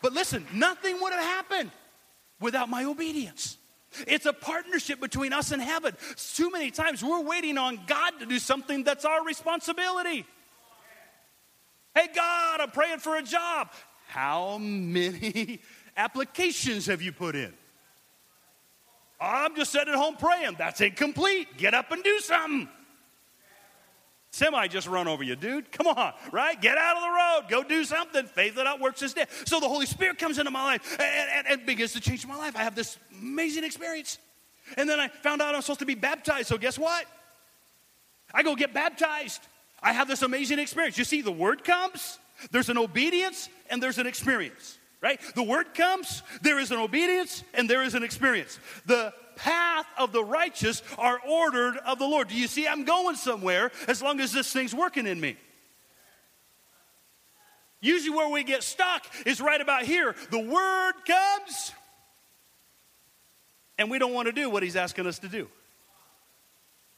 But 0.00 0.14
listen, 0.14 0.46
nothing 0.54 0.98
would 0.98 1.12
have 1.12 1.22
happened 1.22 1.72
without 2.40 2.70
my 2.70 2.84
obedience. 2.84 3.58
It's 4.06 4.24
a 4.24 4.32
partnership 4.32 4.98
between 4.98 5.34
us 5.34 5.52
and 5.52 5.60
heaven. 5.60 5.94
Too 6.34 6.50
many 6.50 6.70
times 6.70 7.04
we're 7.04 7.20
waiting 7.20 7.58
on 7.58 7.80
God 7.86 8.12
to 8.20 8.24
do 8.24 8.38
something 8.38 8.82
that's 8.82 9.04
our 9.04 9.22
responsibility. 9.26 10.24
Hey, 11.98 12.06
God, 12.14 12.60
I'm 12.60 12.70
praying 12.70 13.00
for 13.00 13.16
a 13.16 13.22
job. 13.22 13.72
How 14.06 14.58
many 14.58 15.58
applications 15.96 16.86
have 16.86 17.02
you 17.02 17.10
put 17.10 17.34
in? 17.34 17.52
I'm 19.20 19.56
just 19.56 19.72
sitting 19.72 19.88
at 19.88 19.96
home 19.96 20.14
praying. 20.14 20.54
That's 20.58 20.80
incomplete. 20.80 21.56
Get 21.56 21.74
up 21.74 21.90
and 21.90 22.04
do 22.04 22.20
something. 22.20 22.68
Semi 24.30 24.68
just 24.68 24.86
run 24.86 25.08
over 25.08 25.24
you, 25.24 25.34
dude. 25.34 25.72
Come 25.72 25.88
on, 25.88 26.12
right? 26.30 26.60
Get 26.60 26.78
out 26.78 26.96
of 26.98 27.02
the 27.02 27.08
road. 27.08 27.50
Go 27.50 27.68
do 27.68 27.82
something. 27.82 28.26
Faith 28.26 28.54
that 28.54 28.80
works 28.80 29.02
is 29.02 29.14
dead. 29.14 29.26
So 29.44 29.58
the 29.58 29.68
Holy 29.68 29.86
Spirit 29.86 30.18
comes 30.18 30.38
into 30.38 30.52
my 30.52 30.62
life 30.62 31.00
and, 31.00 31.30
and, 31.30 31.46
and 31.48 31.66
begins 31.66 31.94
to 31.94 32.00
change 32.00 32.24
my 32.28 32.36
life. 32.36 32.54
I 32.54 32.62
have 32.62 32.76
this 32.76 32.96
amazing 33.20 33.64
experience. 33.64 34.18
And 34.76 34.88
then 34.88 35.00
I 35.00 35.08
found 35.08 35.42
out 35.42 35.52
I'm 35.56 35.62
supposed 35.62 35.80
to 35.80 35.86
be 35.86 35.96
baptized. 35.96 36.46
So 36.46 36.58
guess 36.58 36.78
what? 36.78 37.06
I 38.32 38.44
go 38.44 38.54
get 38.54 38.72
baptized. 38.72 39.40
I 39.82 39.92
have 39.92 40.08
this 40.08 40.22
amazing 40.22 40.58
experience. 40.58 40.98
You 40.98 41.04
see, 41.04 41.22
the 41.22 41.32
word 41.32 41.64
comes, 41.64 42.18
there's 42.50 42.68
an 42.68 42.78
obedience, 42.78 43.48
and 43.70 43.82
there's 43.82 43.98
an 43.98 44.06
experience, 44.06 44.78
right? 45.00 45.20
The 45.34 45.42
word 45.42 45.74
comes, 45.74 46.22
there 46.42 46.58
is 46.58 46.70
an 46.70 46.78
obedience, 46.78 47.44
and 47.54 47.68
there 47.68 47.82
is 47.82 47.94
an 47.94 48.02
experience. 48.02 48.58
The 48.86 49.12
path 49.36 49.86
of 49.96 50.12
the 50.12 50.24
righteous 50.24 50.82
are 50.98 51.20
ordered 51.28 51.76
of 51.86 51.98
the 51.98 52.06
Lord. 52.06 52.28
Do 52.28 52.34
you 52.34 52.48
see? 52.48 52.66
I'm 52.66 52.84
going 52.84 53.14
somewhere 53.14 53.70
as 53.86 54.02
long 54.02 54.20
as 54.20 54.32
this 54.32 54.52
thing's 54.52 54.74
working 54.74 55.06
in 55.06 55.20
me. 55.20 55.36
Usually, 57.80 58.16
where 58.16 58.28
we 58.28 58.42
get 58.42 58.64
stuck 58.64 59.06
is 59.24 59.40
right 59.40 59.60
about 59.60 59.84
here. 59.84 60.16
The 60.32 60.40
word 60.40 60.94
comes, 61.06 61.72
and 63.78 63.88
we 63.88 64.00
don't 64.00 64.12
want 64.12 64.26
to 64.26 64.32
do 64.32 64.50
what 64.50 64.64
he's 64.64 64.74
asking 64.74 65.06
us 65.06 65.20
to 65.20 65.28
do. 65.28 65.48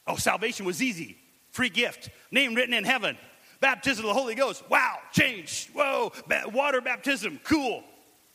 Oh, 0.07 0.15
salvation 0.15 0.65
was 0.65 0.81
easy. 0.81 1.20
Free 1.51 1.69
gift. 1.69 2.09
Name 2.31 2.55
written 2.55 2.73
in 2.73 2.83
heaven. 2.83 3.17
Baptism 3.59 4.03
of 4.03 4.09
the 4.09 4.19
Holy 4.19 4.35
Ghost. 4.35 4.63
Wow, 4.69 4.97
change. 5.11 5.69
Whoa, 5.73 6.11
water 6.47 6.81
baptism. 6.81 7.39
Cool. 7.43 7.83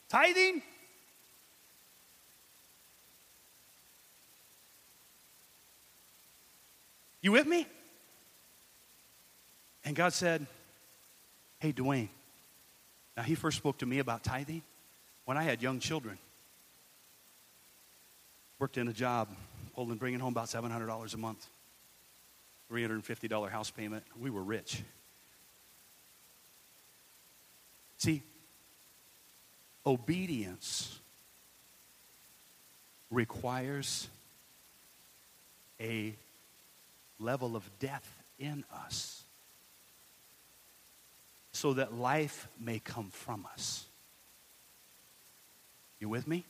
Tithing? 0.08 0.62
You 7.22 7.32
with 7.32 7.46
me? 7.46 7.66
And 9.84 9.96
God 9.96 10.12
said, 10.12 10.46
Hey, 11.58 11.72
Dwayne. 11.72 12.08
Now, 13.16 13.22
he 13.22 13.34
first 13.34 13.56
spoke 13.56 13.78
to 13.78 13.86
me 13.86 13.98
about 13.98 14.22
tithing 14.22 14.62
when 15.24 15.36
I 15.36 15.42
had 15.42 15.62
young 15.62 15.80
children. 15.80 16.18
Worked 18.58 18.78
in 18.78 18.88
a 18.88 18.92
job, 18.92 19.28
holding, 19.72 19.96
bringing 19.96 20.20
home 20.20 20.32
about 20.32 20.46
$700 20.46 21.14
a 21.14 21.16
month. 21.16 21.46
$350 22.70 23.50
house 23.50 23.70
payment. 23.70 24.04
We 24.20 24.30
were 24.30 24.42
rich. 24.42 24.82
See, 27.98 28.22
obedience 29.84 30.98
requires 33.10 34.08
a 35.80 36.14
level 37.18 37.56
of 37.56 37.68
death 37.78 38.06
in 38.38 38.64
us 38.72 39.22
so 41.52 41.74
that 41.74 41.94
life 41.94 42.48
may 42.60 42.78
come 42.78 43.10
from 43.10 43.46
us. 43.52 43.84
You 46.00 46.08
with 46.08 46.28
me? 46.28 46.44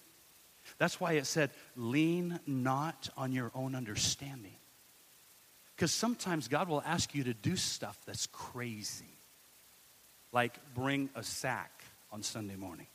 That's 0.78 1.00
why 1.00 1.12
it 1.12 1.26
said, 1.26 1.50
lean 1.76 2.40
not 2.46 3.08
on 3.16 3.32
your 3.32 3.52
own 3.54 3.74
understanding. 3.74 4.56
Because 5.76 5.92
sometimes 5.92 6.48
God 6.48 6.68
will 6.68 6.82
ask 6.86 7.14
you 7.14 7.24
to 7.24 7.34
do 7.34 7.54
stuff 7.54 7.98
that's 8.06 8.26
crazy, 8.28 9.04
like 10.32 10.58
bring 10.74 11.10
a 11.14 11.22
sack 11.22 11.84
on 12.10 12.22
Sunday 12.22 12.56
morning. 12.56 12.86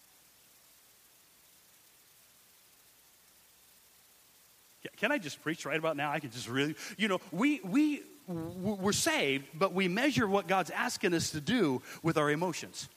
Can 4.98 5.12
I 5.12 5.20
just 5.20 5.44
preach 5.44 5.64
right 5.66 5.78
about 5.78 5.96
now? 5.96 6.12
I 6.12 6.20
can 6.20 6.32
just 6.32 6.50
really, 6.50 6.76
you 6.98 7.08
know, 7.08 7.20
we, 7.32 7.62
we, 7.64 8.02
we're 8.28 8.92
saved, 8.94 9.46
but 9.54 9.74
we 9.74 9.88
measure 9.88 10.28
what 10.28 10.48
God's 10.48 10.72
asking 10.72 11.14
us 11.14 11.32
to 11.32 11.42
do 11.42 11.84
with 12.02 12.18
our 12.18 12.32
emotions. 12.32 12.90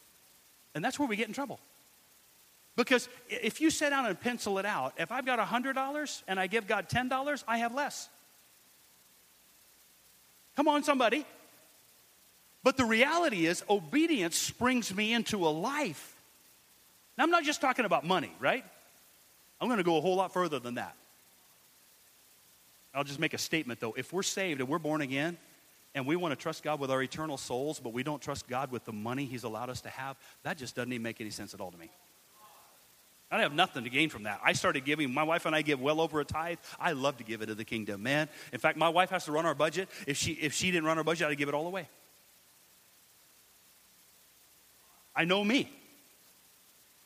And 0.74 0.82
that's 0.82 0.98
where 0.98 1.08
we 1.08 1.16
get 1.16 1.28
in 1.28 1.34
trouble. 1.34 1.60
Because 2.74 3.08
if 3.28 3.60
you 3.60 3.70
sit 3.70 3.90
down 3.90 4.06
and 4.06 4.18
pencil 4.18 4.58
it 4.58 4.64
out, 4.64 4.94
if 4.98 5.12
I've 5.12 5.26
got 5.26 5.38
$100 5.38 6.22
and 6.26 6.40
I 6.40 6.46
give 6.46 6.66
God 6.66 6.88
$10, 6.88 7.44
I 7.46 7.58
have 7.58 7.74
less. 7.74 8.08
Come 10.56 10.68
on, 10.68 10.82
somebody. 10.82 11.24
But 12.62 12.76
the 12.76 12.84
reality 12.84 13.46
is, 13.46 13.62
obedience 13.68 14.36
springs 14.36 14.94
me 14.94 15.12
into 15.12 15.46
a 15.46 15.50
life. 15.50 16.16
Now, 17.18 17.24
I'm 17.24 17.30
not 17.30 17.44
just 17.44 17.60
talking 17.60 17.84
about 17.84 18.04
money, 18.04 18.32
right? 18.40 18.64
I'm 19.60 19.68
going 19.68 19.78
to 19.78 19.84
go 19.84 19.98
a 19.98 20.00
whole 20.00 20.16
lot 20.16 20.32
further 20.32 20.58
than 20.58 20.74
that. 20.74 20.96
I'll 22.94 23.04
just 23.04 23.20
make 23.20 23.34
a 23.34 23.38
statement, 23.38 23.80
though. 23.80 23.94
If 23.96 24.12
we're 24.12 24.22
saved 24.22 24.60
and 24.60 24.68
we're 24.68 24.78
born 24.78 25.00
again, 25.00 25.36
and 25.94 26.06
we 26.06 26.16
want 26.16 26.32
to 26.32 26.36
trust 26.36 26.62
God 26.62 26.80
with 26.80 26.90
our 26.90 27.02
eternal 27.02 27.36
souls, 27.36 27.80
but 27.80 27.92
we 27.92 28.02
don't 28.02 28.20
trust 28.20 28.48
God 28.48 28.70
with 28.72 28.84
the 28.84 28.92
money 28.92 29.26
He's 29.26 29.44
allowed 29.44 29.70
us 29.70 29.80
to 29.82 29.88
have, 29.90 30.16
that 30.42 30.56
just 30.56 30.74
doesn't 30.74 30.92
even 30.92 31.02
make 31.02 31.20
any 31.20 31.30
sense 31.30 31.54
at 31.54 31.60
all 31.60 31.70
to 31.70 31.78
me. 31.78 31.90
I 33.30 33.40
have 33.40 33.52
nothing 33.52 33.84
to 33.84 33.90
gain 33.90 34.10
from 34.10 34.24
that. 34.24 34.40
I 34.44 34.52
started 34.52 34.84
giving, 34.84 35.12
my 35.12 35.24
wife 35.24 35.44
and 35.46 35.56
I 35.56 35.62
give 35.62 35.80
well 35.80 36.00
over 36.00 36.20
a 36.20 36.24
tithe. 36.24 36.58
I 36.78 36.92
love 36.92 37.16
to 37.16 37.24
give 37.24 37.42
it 37.42 37.46
to 37.46 37.54
the 37.54 37.64
kingdom, 37.64 38.02
man. 38.02 38.28
In 38.52 38.60
fact, 38.60 38.78
my 38.78 38.88
wife 38.88 39.10
has 39.10 39.24
to 39.24 39.32
run 39.32 39.44
our 39.44 39.54
budget. 39.54 39.88
If 40.06 40.16
she, 40.16 40.32
if 40.32 40.52
she 40.52 40.70
didn't 40.70 40.84
run 40.84 40.98
our 40.98 41.04
budget, 41.04 41.28
I'd 41.28 41.38
give 41.38 41.48
it 41.48 41.54
all 41.54 41.66
away. 41.66 41.88
I 45.16 45.24
know 45.24 45.42
me. 45.42 45.70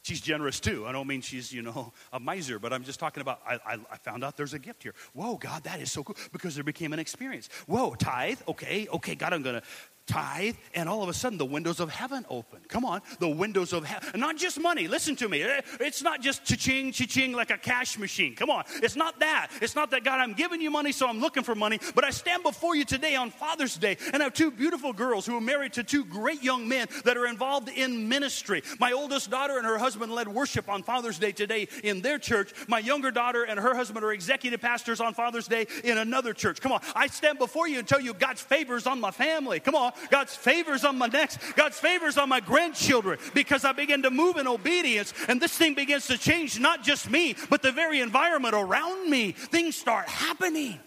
She's 0.03 0.21
generous 0.21 0.59
too. 0.59 0.87
I 0.87 0.93
don't 0.93 1.07
mean 1.07 1.21
she's, 1.21 1.53
you 1.53 1.61
know, 1.61 1.93
a 2.13 2.21
miser, 2.21 2.59
but 2.59 2.73
I'm 2.73 2.85
just 2.85 2.99
talking 2.99 3.21
about, 3.21 3.41
I, 3.47 3.55
I, 3.67 3.79
I, 3.93 3.97
found 3.99 4.25
out 4.25 4.37
there's 4.37 4.55
a 4.55 4.59
gift 4.59 4.83
here. 4.83 4.95
Whoa, 5.13 5.37
God, 5.37 5.65
that 5.65 5.81
is 5.81 5.93
so 5.93 6.03
cool 6.03 6.17
because 6.33 6.55
there 6.55 6.65
became 6.65 6.95
an 6.95 6.99
experience. 6.99 7.51
Whoa, 7.67 7.95
tithe, 7.95 8.41
okay, 8.49 8.89
okay, 8.89 9.15
God, 9.15 9.35
I'm 9.35 9.43
going 9.43 9.61
to 9.61 9.67
tithe, 10.09 10.57
and 10.75 10.89
all 10.89 11.03
of 11.03 11.09
a 11.09 11.13
sudden 11.15 11.39
the 11.39 11.45
windows 11.45 11.79
of 11.79 11.91
heaven 11.91 12.25
open. 12.29 12.61
Come 12.69 12.85
on, 12.85 13.03
the 13.21 13.29
windows 13.29 13.73
of 13.73 13.85
heaven. 13.85 14.19
Not 14.19 14.37
just 14.37 14.59
money, 14.59 14.89
listen 14.89 15.15
to 15.17 15.29
me. 15.29 15.43
Eh, 15.43 15.61
it's 15.81 16.03
not 16.03 16.21
just 16.21 16.45
cha-ching, 16.45 16.93
cha-ching 16.93 17.33
like 17.33 17.51
a 17.51 17.59
cash 17.59 17.99
machine. 17.99 18.35
Come 18.35 18.51
on, 18.51 18.65
it's 18.83 18.97
not 18.97 19.21
that. 19.21 19.49
It's 19.61 19.77
not 19.77 19.91
that, 19.93 20.05
God, 20.05 20.19
I'm 20.21 20.33
giving 20.33 20.61
you 20.61 20.71
money, 20.71 20.93
so 20.93 21.07
I'm 21.07 21.21
looking 21.21 21.43
for 21.43 21.55
money. 21.55 21.79
But 21.95 22.05
I 22.05 22.11
stand 22.11 22.43
before 22.43 22.75
you 22.75 22.85
today 22.85 23.15
on 23.15 23.31
Father's 23.31 23.77
Day, 23.77 23.97
and 24.13 24.23
I 24.23 24.25
have 24.25 24.35
two 24.35 24.51
beautiful 24.51 24.93
girls 24.93 25.27
who 25.27 25.37
are 25.37 25.41
married 25.41 25.75
to 25.75 25.85
two 25.85 26.05
great 26.05 26.43
young 26.43 26.69
men 26.69 26.89
that 27.05 27.17
are 27.17 27.27
involved 27.27 27.69
in 27.69 28.09
ministry. 28.09 28.63
My 28.81 28.93
oldest 28.93 29.31
daughter 29.31 29.59
and 29.59 29.67
her 29.67 29.79
husband 29.79 30.13
led 30.13 30.29
worship 30.29 30.69
on 30.69 30.83
Father's 30.83 31.19
Day 31.19 31.33
today 31.33 31.69
in 31.85 32.01
their 32.01 32.19
church. 32.19 32.53
My 32.67 32.79
younger 32.79 33.11
daughter 33.11 33.45
and 33.45 33.61
her 33.61 33.75
husband 33.75 34.05
are 34.05 34.13
executive 34.13 34.61
pastors 34.61 35.01
on 35.01 35.15
Father's 35.15 35.49
Day 35.49 35.67
in 35.85 35.99
another 35.99 36.33
church. 36.33 36.61
Come 36.61 36.73
on, 36.73 36.81
I 36.95 37.09
stand 37.09 37.39
before 37.39 37.69
you 37.69 37.79
and 37.79 37.87
tell 37.87 38.01
you 38.01 38.15
God's 38.15 38.41
favors 38.41 38.87
on 38.87 39.01
my 39.01 39.11
family. 39.11 39.61
Come 39.61 39.75
on, 39.75 39.93
God's 40.11 40.35
favors 40.35 40.85
on 40.85 40.99
my 40.99 41.07
next, 41.07 41.39
God's 41.57 41.79
favors 41.79 42.17
on 42.17 42.29
my 42.29 42.41
grandchildren 42.41 43.19
because 43.35 43.65
I 43.65 43.73
begin 43.73 44.03
to 44.03 44.11
move 44.11 44.37
in 44.37 44.47
obedience 44.47 45.13
and 45.29 45.41
this 45.41 45.57
thing 45.57 45.75
begins 45.75 46.07
to 46.09 46.19
change 46.19 46.59
not 46.59 46.83
just 46.83 47.11
me, 47.11 47.37
but 47.51 47.63
the 47.63 47.73
very 47.73 48.01
environment 48.01 48.55
around 48.55 49.11
me. 49.11 49.33
Things 49.33 49.77
start 49.77 50.09
happening. 50.09 50.79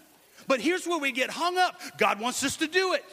But 0.46 0.60
here's 0.60 0.86
where 0.86 0.98
we 0.98 1.12
get 1.12 1.30
hung 1.30 1.56
up 1.58 1.80
God 1.98 2.20
wants 2.20 2.42
us 2.44 2.56
to 2.58 2.66
do 2.66 2.94
it. 2.94 3.04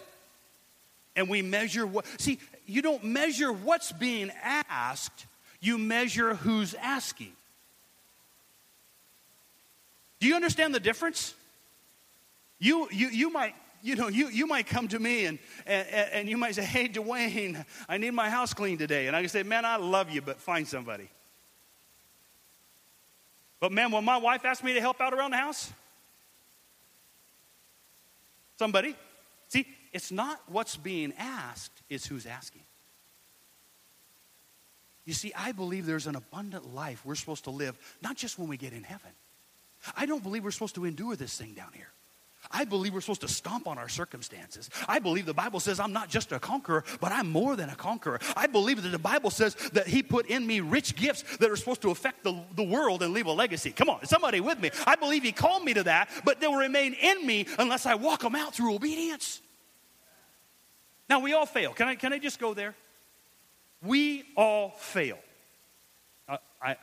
And 1.15 1.29
we 1.29 1.41
measure 1.41 1.85
what, 1.85 2.05
see, 2.19 2.39
you 2.65 2.81
don't 2.81 3.03
measure 3.03 3.51
what's 3.51 3.91
being 3.91 4.31
asked, 4.43 5.25
you 5.59 5.77
measure 5.77 6.35
who's 6.35 6.73
asking. 6.75 7.33
Do 10.19 10.27
you 10.27 10.35
understand 10.35 10.75
the 10.75 10.79
difference? 10.79 11.33
You, 12.59 12.89
you, 12.91 13.07
you 13.07 13.31
might 13.31 13.55
you 13.81 13.95
know, 13.95 14.07
you, 14.07 14.29
you 14.29 14.47
might 14.47 14.67
come 14.67 14.87
to 14.89 14.99
me 14.99 15.25
and, 15.25 15.39
and, 15.65 15.87
and 16.13 16.29
you 16.29 16.37
might 16.37 16.55
say, 16.55 16.63
Hey, 16.63 16.87
Dwayne, 16.87 17.65
I 17.87 17.97
need 17.97 18.11
my 18.11 18.29
house 18.29 18.53
cleaned 18.53 18.79
today. 18.79 19.07
And 19.07 19.15
I 19.15 19.21
can 19.21 19.29
say, 19.29 19.43
Man, 19.43 19.65
I 19.65 19.77
love 19.77 20.09
you, 20.09 20.21
but 20.21 20.39
find 20.39 20.67
somebody. 20.67 21.09
But 23.59 23.71
man, 23.71 23.91
when 23.91 24.05
my 24.05 24.17
wife 24.17 24.45
asked 24.45 24.63
me 24.63 24.73
to 24.73 24.81
help 24.81 25.01
out 25.01 25.13
around 25.13 25.31
the 25.31 25.37
house, 25.37 25.71
somebody, 28.57 28.95
see, 29.49 29.65
it's 29.91 30.11
not 30.11 30.39
what's 30.47 30.77
being 30.77 31.13
asked, 31.17 31.81
it's 31.89 32.05
who's 32.05 32.25
asking. 32.25 32.61
You 35.05 35.13
see, 35.13 35.33
I 35.35 35.51
believe 35.51 35.85
there's 35.85 36.07
an 36.07 36.15
abundant 36.15 36.73
life 36.73 37.01
we're 37.03 37.15
supposed 37.15 37.45
to 37.45 37.49
live, 37.49 37.77
not 38.01 38.15
just 38.15 38.37
when 38.37 38.47
we 38.47 38.57
get 38.57 38.73
in 38.73 38.83
heaven. 38.83 39.11
I 39.95 40.05
don't 40.05 40.21
believe 40.21 40.43
we're 40.43 40.51
supposed 40.51 40.75
to 40.75 40.85
endure 40.85 41.15
this 41.15 41.37
thing 41.37 41.53
down 41.53 41.71
here. 41.73 41.89
I 42.51 42.65
believe 42.65 42.93
we're 42.93 43.01
supposed 43.01 43.21
to 43.21 43.27
stomp 43.27 43.67
on 43.67 43.77
our 43.77 43.89
circumstances. 43.89 44.69
I 44.87 44.99
believe 44.99 45.25
the 45.25 45.33
Bible 45.33 45.59
says 45.59 45.79
I'm 45.79 45.93
not 45.93 46.09
just 46.09 46.31
a 46.31 46.39
conqueror, 46.39 46.83
but 46.99 47.11
I'm 47.11 47.29
more 47.29 47.55
than 47.55 47.69
a 47.69 47.75
conqueror. 47.75 48.19
I 48.35 48.47
believe 48.47 48.81
that 48.81 48.89
the 48.89 48.97
Bible 48.97 49.29
says 49.29 49.55
that 49.73 49.87
He 49.87 50.01
put 50.01 50.27
in 50.27 50.47
me 50.47 50.61
rich 50.61 50.95
gifts 50.95 51.37
that 51.37 51.49
are 51.49 51.55
supposed 51.55 51.81
to 51.81 51.91
affect 51.91 52.23
the, 52.23 52.41
the 52.55 52.63
world 52.63 53.03
and 53.03 53.13
leave 53.13 53.25
a 53.25 53.31
legacy. 53.31 53.71
Come 53.71 53.89
on, 53.89 54.05
somebody 54.05 54.39
with 54.39 54.59
me. 54.59 54.71
I 54.87 54.95
believe 54.95 55.23
He 55.23 55.31
called 55.31 55.63
me 55.63 55.73
to 55.73 55.83
that, 55.83 56.09
but 56.23 56.39
they 56.39 56.47
will 56.47 56.55
remain 56.55 56.93
in 56.93 57.25
me 57.25 57.45
unless 57.59 57.85
I 57.85 57.95
walk 57.95 58.21
them 58.21 58.35
out 58.35 58.53
through 58.53 58.73
obedience. 58.73 59.41
Now, 61.09 61.19
we 61.19 61.33
all 61.33 61.45
fail. 61.45 61.73
Can 61.73 61.87
I, 61.87 61.95
can 61.95 62.13
I 62.13 62.19
just 62.19 62.39
go 62.39 62.53
there? 62.53 62.75
We 63.81 64.23
all 64.35 64.69
fail. 64.69 65.17
Uh, 66.27 66.37
I, 66.61 66.75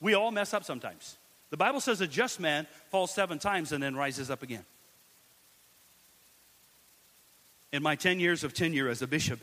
we 0.00 0.14
all 0.14 0.30
mess 0.30 0.54
up 0.54 0.64
sometimes. 0.64 1.16
The 1.50 1.56
Bible 1.56 1.80
says 1.80 2.00
a 2.00 2.06
just 2.06 2.40
man 2.40 2.66
falls 2.90 3.12
seven 3.12 3.38
times 3.38 3.72
and 3.72 3.82
then 3.82 3.96
rises 3.96 4.30
up 4.30 4.42
again. 4.42 4.64
In 7.72 7.82
my 7.82 7.96
10 7.96 8.18
years 8.20 8.44
of 8.44 8.54
tenure 8.54 8.88
as 8.88 9.02
a 9.02 9.06
bishop 9.06 9.40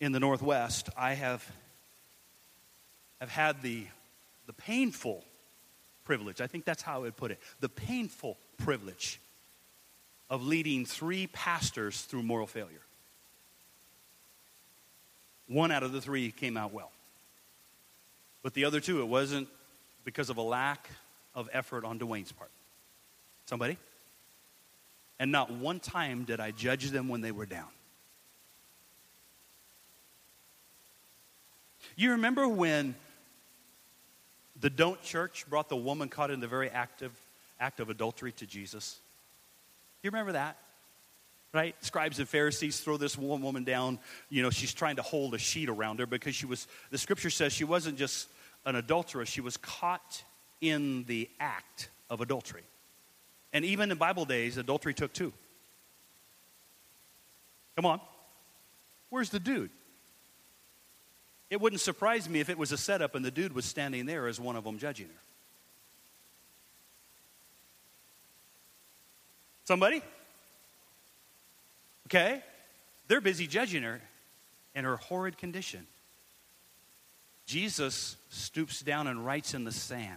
in 0.00 0.12
the 0.12 0.20
Northwest, 0.20 0.88
I 0.96 1.14
have, 1.14 1.46
have 3.20 3.30
had 3.30 3.62
the, 3.62 3.86
the 4.46 4.52
painful 4.52 5.22
privilege, 6.04 6.40
I 6.40 6.46
think 6.46 6.64
that's 6.64 6.82
how 6.82 6.96
I 6.96 6.98
would 7.00 7.16
put 7.16 7.30
it, 7.30 7.38
the 7.60 7.68
painful 7.68 8.38
privilege 8.56 9.20
of 10.30 10.42
leading 10.42 10.84
three 10.84 11.26
pastors 11.26 12.02
through 12.02 12.22
moral 12.22 12.46
failure. 12.46 12.80
One 15.46 15.70
out 15.70 15.82
of 15.82 15.92
the 15.92 16.00
three 16.00 16.30
came 16.30 16.56
out 16.56 16.72
well. 16.72 16.90
But 18.42 18.54
the 18.54 18.64
other 18.66 18.80
two, 18.80 19.00
it 19.00 19.08
wasn't 19.08 19.48
because 20.04 20.30
of 20.30 20.36
a 20.36 20.42
lack 20.42 20.88
of 21.38 21.48
effort 21.52 21.84
on 21.84 22.00
Dwayne's 22.00 22.32
part. 22.32 22.50
Somebody? 23.46 23.78
And 25.20 25.30
not 25.30 25.52
one 25.52 25.78
time 25.78 26.24
did 26.24 26.40
I 26.40 26.50
judge 26.50 26.90
them 26.90 27.08
when 27.08 27.20
they 27.20 27.30
were 27.30 27.46
down. 27.46 27.68
You 31.96 32.12
remember 32.12 32.46
when 32.48 32.96
the 34.60 34.68
Don't 34.68 35.00
Church 35.00 35.46
brought 35.48 35.68
the 35.68 35.76
woman 35.76 36.08
caught 36.08 36.32
in 36.32 36.40
the 36.40 36.48
very 36.48 36.70
active 36.70 37.12
act 37.60 37.78
of 37.78 37.88
adultery 37.88 38.32
to 38.32 38.46
Jesus? 38.46 38.98
You 40.02 40.10
remember 40.10 40.32
that? 40.32 40.56
Right? 41.52 41.76
Scribes 41.84 42.18
and 42.18 42.28
Pharisees 42.28 42.80
throw 42.80 42.96
this 42.96 43.16
one 43.16 43.42
woman 43.42 43.62
down. 43.62 44.00
You 44.28 44.42
know, 44.42 44.50
she's 44.50 44.74
trying 44.74 44.96
to 44.96 45.02
hold 45.02 45.34
a 45.34 45.38
sheet 45.38 45.68
around 45.68 46.00
her 46.00 46.06
because 46.06 46.34
she 46.34 46.46
was, 46.46 46.66
the 46.90 46.98
scripture 46.98 47.30
says 47.30 47.52
she 47.52 47.64
wasn't 47.64 47.96
just 47.96 48.28
an 48.66 48.74
adulteress, 48.74 49.28
she 49.28 49.40
was 49.40 49.56
caught 49.56 50.24
in 50.60 51.04
the 51.04 51.28
act 51.40 51.88
of 52.10 52.20
adultery. 52.20 52.62
And 53.52 53.64
even 53.64 53.90
in 53.90 53.98
Bible 53.98 54.24
days, 54.24 54.56
adultery 54.56 54.94
took 54.94 55.12
two. 55.12 55.32
Come 57.76 57.86
on. 57.86 58.00
Where's 59.10 59.30
the 59.30 59.40
dude? 59.40 59.70
It 61.50 61.60
wouldn't 61.60 61.80
surprise 61.80 62.28
me 62.28 62.40
if 62.40 62.50
it 62.50 62.58
was 62.58 62.72
a 62.72 62.76
setup 62.76 63.14
and 63.14 63.24
the 63.24 63.30
dude 63.30 63.54
was 63.54 63.64
standing 63.64 64.04
there 64.04 64.26
as 64.26 64.38
one 64.38 64.56
of 64.56 64.64
them 64.64 64.78
judging 64.78 65.06
her. 65.06 65.22
Somebody? 69.64 70.02
Okay? 72.06 72.42
They're 73.06 73.20
busy 73.20 73.46
judging 73.46 73.82
her 73.82 74.00
in 74.74 74.84
her 74.84 74.96
horrid 74.96 75.38
condition. 75.38 75.86
Jesus 77.46 78.16
stoops 78.28 78.82
down 78.82 79.06
and 79.06 79.24
writes 79.24 79.54
in 79.54 79.64
the 79.64 79.72
sand 79.72 80.16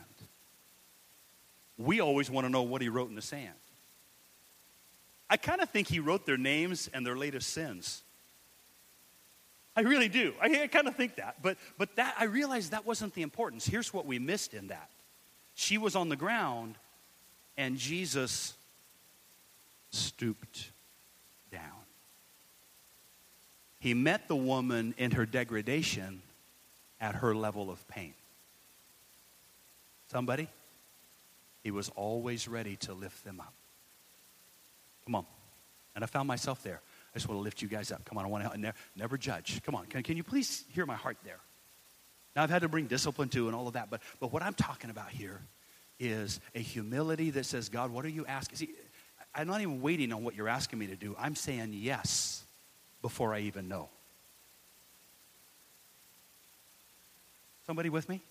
we 1.83 1.99
always 1.99 2.29
want 2.29 2.45
to 2.45 2.49
know 2.51 2.63
what 2.63 2.81
he 2.81 2.89
wrote 2.89 3.09
in 3.09 3.15
the 3.15 3.21
sand. 3.21 3.53
I 5.29 5.37
kind 5.37 5.61
of 5.61 5.69
think 5.69 5.87
he 5.87 5.99
wrote 5.99 6.25
their 6.25 6.37
names 6.37 6.89
and 6.93 7.05
their 7.05 7.15
latest 7.15 7.49
sins. 7.53 8.01
I 9.75 9.81
really 9.81 10.09
do. 10.09 10.33
I, 10.41 10.63
I 10.63 10.67
kind 10.67 10.87
of 10.87 10.95
think 10.95 11.15
that. 11.15 11.37
But, 11.41 11.57
but 11.77 11.95
that, 11.95 12.15
I 12.19 12.25
realized 12.25 12.71
that 12.71 12.85
wasn't 12.85 13.13
the 13.13 13.21
importance. 13.21 13.65
Here's 13.65 13.93
what 13.93 14.05
we 14.05 14.19
missed 14.19 14.53
in 14.53 14.67
that 14.67 14.89
she 15.53 15.77
was 15.77 15.95
on 15.95 16.09
the 16.09 16.15
ground, 16.15 16.75
and 17.57 17.77
Jesus 17.77 18.53
stooped 19.91 20.71
down. 21.51 21.61
He 23.79 23.93
met 23.93 24.27
the 24.27 24.35
woman 24.35 24.93
in 24.97 25.11
her 25.11 25.25
degradation 25.25 26.21
at 26.99 27.15
her 27.15 27.33
level 27.33 27.69
of 27.69 27.85
pain. 27.87 28.13
Somebody? 30.09 30.47
He 31.63 31.71
was 31.71 31.89
always 31.89 32.47
ready 32.47 32.75
to 32.77 32.93
lift 32.93 33.23
them 33.23 33.39
up. 33.39 33.53
Come 35.05 35.15
on. 35.15 35.25
And 35.95 36.03
I 36.03 36.07
found 36.07 36.27
myself 36.27 36.63
there. 36.63 36.81
I 37.13 37.17
just 37.17 37.27
want 37.27 37.39
to 37.39 37.43
lift 37.43 37.61
you 37.61 37.67
guys 37.67 37.91
up. 37.91 38.05
Come 38.05 38.17
on, 38.17 38.25
I 38.25 38.27
want 38.27 38.51
to 38.51 38.57
never, 38.57 38.77
never 38.95 39.17
judge. 39.17 39.61
Come 39.63 39.75
on, 39.75 39.85
can, 39.85 40.01
can 40.03 40.17
you 40.17 40.23
please 40.23 40.63
hear 40.73 40.85
my 40.85 40.95
heart 40.95 41.17
there? 41.25 41.39
Now, 42.35 42.43
I've 42.43 42.49
had 42.49 42.61
to 42.61 42.69
bring 42.69 42.87
discipline 42.87 43.27
too 43.27 43.47
and 43.47 43.55
all 43.55 43.67
of 43.67 43.73
that, 43.73 43.89
but, 43.89 44.01
but 44.19 44.31
what 44.31 44.41
I'm 44.41 44.53
talking 44.53 44.89
about 44.89 45.09
here 45.09 45.41
is 45.99 46.39
a 46.55 46.59
humility 46.59 47.29
that 47.31 47.45
says, 47.45 47.67
God, 47.67 47.91
what 47.91 48.05
are 48.05 48.09
you 48.09 48.25
asking? 48.25 48.57
See, 48.57 48.69
I'm 49.35 49.47
not 49.47 49.61
even 49.61 49.81
waiting 49.81 50.13
on 50.13 50.23
what 50.23 50.35
you're 50.35 50.47
asking 50.47 50.79
me 50.79 50.87
to 50.87 50.95
do. 50.95 51.15
I'm 51.19 51.35
saying 51.35 51.73
yes 51.73 52.43
before 53.01 53.33
I 53.33 53.41
even 53.41 53.67
know. 53.67 53.89
Somebody 57.65 57.89
with 57.89 58.07
me? 58.09 58.21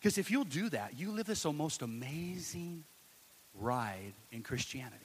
Because 0.00 0.16
if 0.16 0.30
you'll 0.30 0.44
do 0.44 0.70
that, 0.70 0.98
you 0.98 1.10
live 1.10 1.26
this 1.26 1.44
most 1.44 1.82
amazing 1.82 2.84
ride 3.54 4.14
in 4.32 4.42
Christianity. 4.42 4.96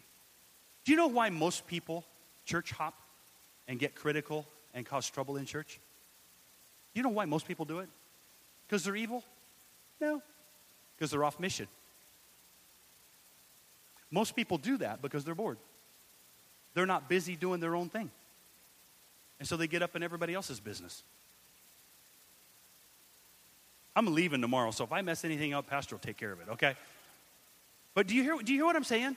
Do 0.86 0.92
you 0.92 0.98
know 0.98 1.08
why 1.08 1.30
most 1.30 1.68
people 1.68 2.06
church 2.46 2.72
hop 2.72 2.94
and 3.68 3.78
get 3.78 3.94
critical 3.94 4.46
and 4.74 4.86
cause 4.86 5.10
trouble 5.10 5.36
in 5.36 5.46
church? 5.46 5.80
You 6.94 7.04
know 7.04 7.10
why 7.10 7.26
most 7.26 7.46
people 7.48 7.66
do 7.66 7.80
it? 7.80 7.90
Because 8.68 8.84
they're 8.84 8.96
evil? 8.96 9.24
No, 10.00 10.22
because 10.96 11.12
they're 11.12 11.24
off 11.24 11.40
mission. 11.40 11.68
Most 14.12 14.36
people 14.36 14.58
do 14.58 14.78
that 14.78 15.02
because 15.02 15.26
they're 15.26 15.36
bored. 15.36 15.58
They're 16.74 16.86
not 16.86 17.10
busy 17.10 17.36
doing 17.36 17.60
their 17.60 17.76
own 17.76 17.90
thing. 17.90 18.10
And 19.40 19.48
so 19.48 19.58
they 19.58 19.68
get 19.68 19.82
up 19.82 19.96
in 19.96 20.04
everybody 20.04 20.34
else's 20.34 20.60
business. 20.60 21.04
I'm 23.96 24.14
leaving 24.14 24.42
tomorrow, 24.42 24.72
so 24.72 24.84
if 24.84 24.92
I 24.92 25.02
mess 25.02 25.24
anything 25.24 25.54
up, 25.54 25.68
Pastor 25.68 25.96
will 25.96 26.02
take 26.02 26.18
care 26.18 26.32
of 26.32 26.42
it, 26.42 26.48
okay? 26.50 26.76
But 27.94 28.08
do 28.08 28.16
you 28.16 28.24
hear, 28.24 28.38
do 28.38 28.52
you 28.52 28.60
hear 28.60 28.66
what 28.66 28.76
I'm 28.76 28.84
saying? 28.84 29.16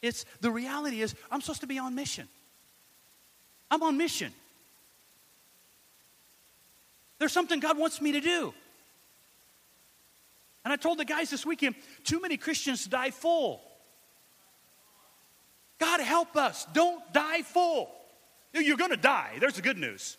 It's 0.00 0.24
the 0.40 0.50
reality 0.50 1.00
is 1.00 1.14
I'm 1.30 1.40
supposed 1.40 1.60
to 1.62 1.66
be 1.66 1.78
on 1.78 1.94
mission. 1.94 2.28
I'm 3.70 3.82
on 3.82 3.96
mission. 3.96 4.32
There's 7.18 7.32
something 7.32 7.60
God 7.60 7.78
wants 7.78 8.00
me 8.00 8.12
to 8.12 8.20
do. 8.20 8.54
And 10.64 10.72
I 10.72 10.76
told 10.76 10.98
the 10.98 11.04
guys 11.04 11.30
this 11.30 11.44
weekend 11.44 11.74
too 12.04 12.20
many 12.20 12.36
Christians 12.36 12.86
die 12.86 13.10
full. 13.10 13.60
God 15.78 16.00
help 16.00 16.36
us. 16.36 16.66
Don't 16.72 17.02
die 17.12 17.42
full. 17.42 17.90
You're 18.52 18.76
going 18.76 18.90
to 18.90 18.96
die. 18.96 19.32
There's 19.40 19.54
the 19.54 19.62
good 19.62 19.78
news. 19.78 20.16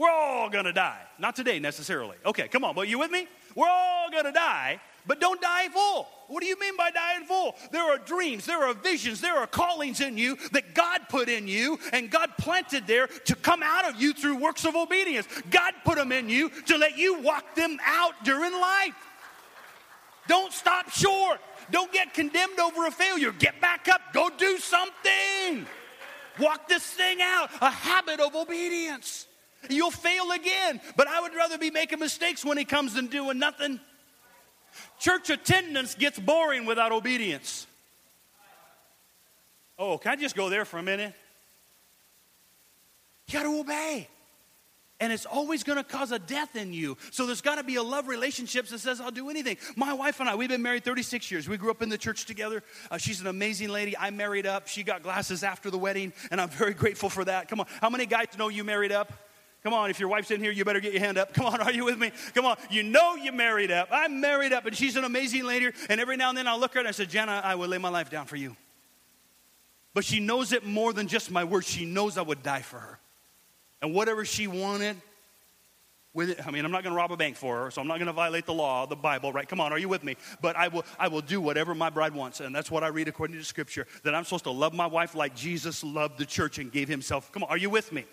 We're 0.00 0.10
all 0.10 0.48
to 0.48 0.72
die. 0.72 1.02
Not 1.18 1.36
today 1.36 1.58
necessarily. 1.58 2.16
Okay, 2.24 2.48
come 2.48 2.64
on. 2.64 2.74
But 2.74 2.88
you 2.88 2.98
with 2.98 3.10
me? 3.10 3.28
We're 3.54 3.68
all 3.68 4.08
to 4.10 4.32
die, 4.32 4.80
but 5.06 5.20
don't 5.20 5.42
die 5.42 5.68
full. 5.68 6.08
What 6.28 6.40
do 6.40 6.46
you 6.46 6.58
mean 6.58 6.74
by 6.74 6.90
dying 6.90 7.26
full? 7.26 7.54
There 7.70 7.82
are 7.82 7.98
dreams, 7.98 8.46
there 8.46 8.64
are 8.64 8.72
visions, 8.72 9.20
there 9.20 9.36
are 9.36 9.46
callings 9.46 10.00
in 10.00 10.16
you 10.16 10.38
that 10.52 10.74
God 10.74 11.02
put 11.10 11.28
in 11.28 11.46
you 11.46 11.78
and 11.92 12.10
God 12.10 12.30
planted 12.38 12.86
there 12.86 13.08
to 13.08 13.36
come 13.36 13.62
out 13.62 13.90
of 13.90 14.00
you 14.00 14.14
through 14.14 14.36
works 14.36 14.64
of 14.64 14.74
obedience. 14.74 15.28
God 15.50 15.74
put 15.84 15.96
them 15.96 16.12
in 16.12 16.30
you 16.30 16.48
to 16.48 16.78
let 16.78 16.96
you 16.96 17.20
walk 17.20 17.54
them 17.54 17.78
out 17.84 18.14
during 18.24 18.52
life. 18.52 18.96
Don't 20.28 20.52
stop 20.52 20.88
short. 20.88 21.40
Don't 21.70 21.92
get 21.92 22.14
condemned 22.14 22.58
over 22.58 22.86
a 22.86 22.90
failure. 22.90 23.32
Get 23.32 23.60
back 23.60 23.86
up. 23.86 24.00
Go 24.14 24.30
do 24.30 24.56
something. 24.56 25.66
Walk 26.38 26.68
this 26.68 26.84
thing 26.84 27.18
out. 27.20 27.50
A 27.60 27.70
habit 27.70 28.18
of 28.18 28.34
obedience. 28.34 29.26
You'll 29.68 29.90
fail 29.90 30.30
again, 30.32 30.80
but 30.96 31.06
I 31.06 31.20
would 31.20 31.34
rather 31.34 31.58
be 31.58 31.70
making 31.70 31.98
mistakes 31.98 32.44
when 32.44 32.56
he 32.56 32.64
comes 32.64 32.94
than 32.94 33.08
doing 33.08 33.38
nothing. 33.38 33.80
Church 34.98 35.30
attendance 35.30 35.94
gets 35.94 36.18
boring 36.18 36.64
without 36.64 36.92
obedience. 36.92 37.66
Oh, 39.78 39.98
can 39.98 40.12
I 40.12 40.16
just 40.16 40.36
go 40.36 40.50
there 40.50 40.64
for 40.64 40.78
a 40.78 40.82
minute? 40.82 41.14
You 43.28 43.34
got 43.34 43.44
to 43.44 43.60
obey. 43.60 44.08
And 45.02 45.10
it's 45.10 45.24
always 45.24 45.64
going 45.64 45.78
to 45.78 45.84
cause 45.84 46.12
a 46.12 46.18
death 46.18 46.56
in 46.56 46.74
you. 46.74 46.98
So 47.10 47.24
there's 47.24 47.40
got 47.40 47.54
to 47.54 47.64
be 47.64 47.76
a 47.76 47.82
love 47.82 48.06
relationship 48.06 48.66
that 48.66 48.78
says, 48.80 49.00
I'll 49.00 49.10
do 49.10 49.30
anything. 49.30 49.56
My 49.74 49.94
wife 49.94 50.20
and 50.20 50.28
I, 50.28 50.34
we've 50.34 50.50
been 50.50 50.60
married 50.60 50.84
36 50.84 51.30
years. 51.30 51.48
We 51.48 51.56
grew 51.56 51.70
up 51.70 51.80
in 51.80 51.88
the 51.88 51.96
church 51.96 52.26
together. 52.26 52.62
Uh, 52.90 52.98
she's 52.98 53.22
an 53.22 53.26
amazing 53.26 53.70
lady. 53.70 53.96
I 53.96 54.10
married 54.10 54.46
up. 54.46 54.68
She 54.68 54.82
got 54.82 55.02
glasses 55.02 55.42
after 55.42 55.70
the 55.70 55.78
wedding, 55.78 56.12
and 56.30 56.38
I'm 56.38 56.50
very 56.50 56.74
grateful 56.74 57.08
for 57.08 57.24
that. 57.24 57.48
Come 57.48 57.60
on. 57.60 57.66
How 57.80 57.88
many 57.88 58.04
guys 58.04 58.26
know 58.36 58.48
you 58.48 58.62
married 58.62 58.92
up? 58.92 59.10
Come 59.62 59.74
on, 59.74 59.90
if 59.90 60.00
your 60.00 60.08
wife's 60.08 60.30
in 60.30 60.40
here, 60.40 60.50
you 60.50 60.64
better 60.64 60.80
get 60.80 60.92
your 60.92 61.02
hand 61.02 61.18
up. 61.18 61.34
Come 61.34 61.46
on, 61.46 61.60
are 61.60 61.72
you 61.72 61.84
with 61.84 61.98
me? 61.98 62.12
Come 62.34 62.46
on, 62.46 62.56
you 62.70 62.82
know 62.82 63.14
you're 63.14 63.32
married 63.32 63.70
up. 63.70 63.88
I'm 63.92 64.20
married 64.20 64.52
up, 64.52 64.64
and 64.66 64.76
she's 64.76 64.96
an 64.96 65.04
amazing 65.04 65.44
lady. 65.44 65.70
And 65.88 66.00
every 66.00 66.16
now 66.16 66.30
and 66.30 66.38
then 66.38 66.46
I'll 66.46 66.58
look 66.58 66.70
at 66.72 66.74
her 66.74 66.80
and 66.80 66.88
I 66.88 66.92
said, 66.92 67.10
Jana, 67.10 67.42
I 67.44 67.54
will 67.56 67.68
lay 67.68 67.78
my 67.78 67.90
life 67.90 68.10
down 68.10 68.26
for 68.26 68.36
you. 68.36 68.56
But 69.92 70.04
she 70.04 70.20
knows 70.20 70.52
it 70.52 70.64
more 70.64 70.92
than 70.92 71.08
just 71.08 71.30
my 71.30 71.44
words. 71.44 71.66
She 71.66 71.84
knows 71.84 72.16
I 72.16 72.22
would 72.22 72.42
die 72.42 72.62
for 72.62 72.78
her. 72.78 72.98
And 73.82 73.94
whatever 73.94 74.24
she 74.24 74.46
wanted, 74.46 74.96
with 76.12 76.30
it, 76.30 76.46
I 76.46 76.50
mean, 76.50 76.64
I'm 76.64 76.72
not 76.72 76.82
going 76.82 76.92
to 76.92 76.96
rob 76.96 77.12
a 77.12 77.16
bank 77.16 77.36
for 77.36 77.64
her, 77.64 77.70
so 77.70 77.80
I'm 77.80 77.86
not 77.86 77.98
going 77.98 78.08
to 78.08 78.12
violate 78.12 78.44
the 78.44 78.52
law, 78.52 78.84
the 78.84 78.96
Bible, 78.96 79.32
right? 79.32 79.48
Come 79.48 79.60
on, 79.60 79.72
are 79.72 79.78
you 79.78 79.88
with 79.88 80.02
me? 80.02 80.16
But 80.42 80.56
I 80.56 80.68
will, 80.68 80.84
I 80.98 81.06
will 81.08 81.20
do 81.20 81.40
whatever 81.40 81.74
my 81.74 81.88
bride 81.88 82.14
wants, 82.14 82.40
and 82.40 82.54
that's 82.54 82.70
what 82.70 82.82
I 82.82 82.88
read 82.88 83.06
according 83.06 83.36
to 83.36 83.44
Scripture. 83.44 83.86
That 84.02 84.14
I'm 84.14 84.24
supposed 84.24 84.44
to 84.44 84.50
love 84.50 84.74
my 84.74 84.86
wife 84.86 85.14
like 85.14 85.36
Jesus 85.36 85.84
loved 85.84 86.18
the 86.18 86.26
church 86.26 86.58
and 86.58 86.72
gave 86.72 86.88
Himself. 86.88 87.30
Come 87.30 87.44
on, 87.44 87.50
are 87.50 87.56
you 87.56 87.70
with 87.70 87.92
me? 87.92 88.06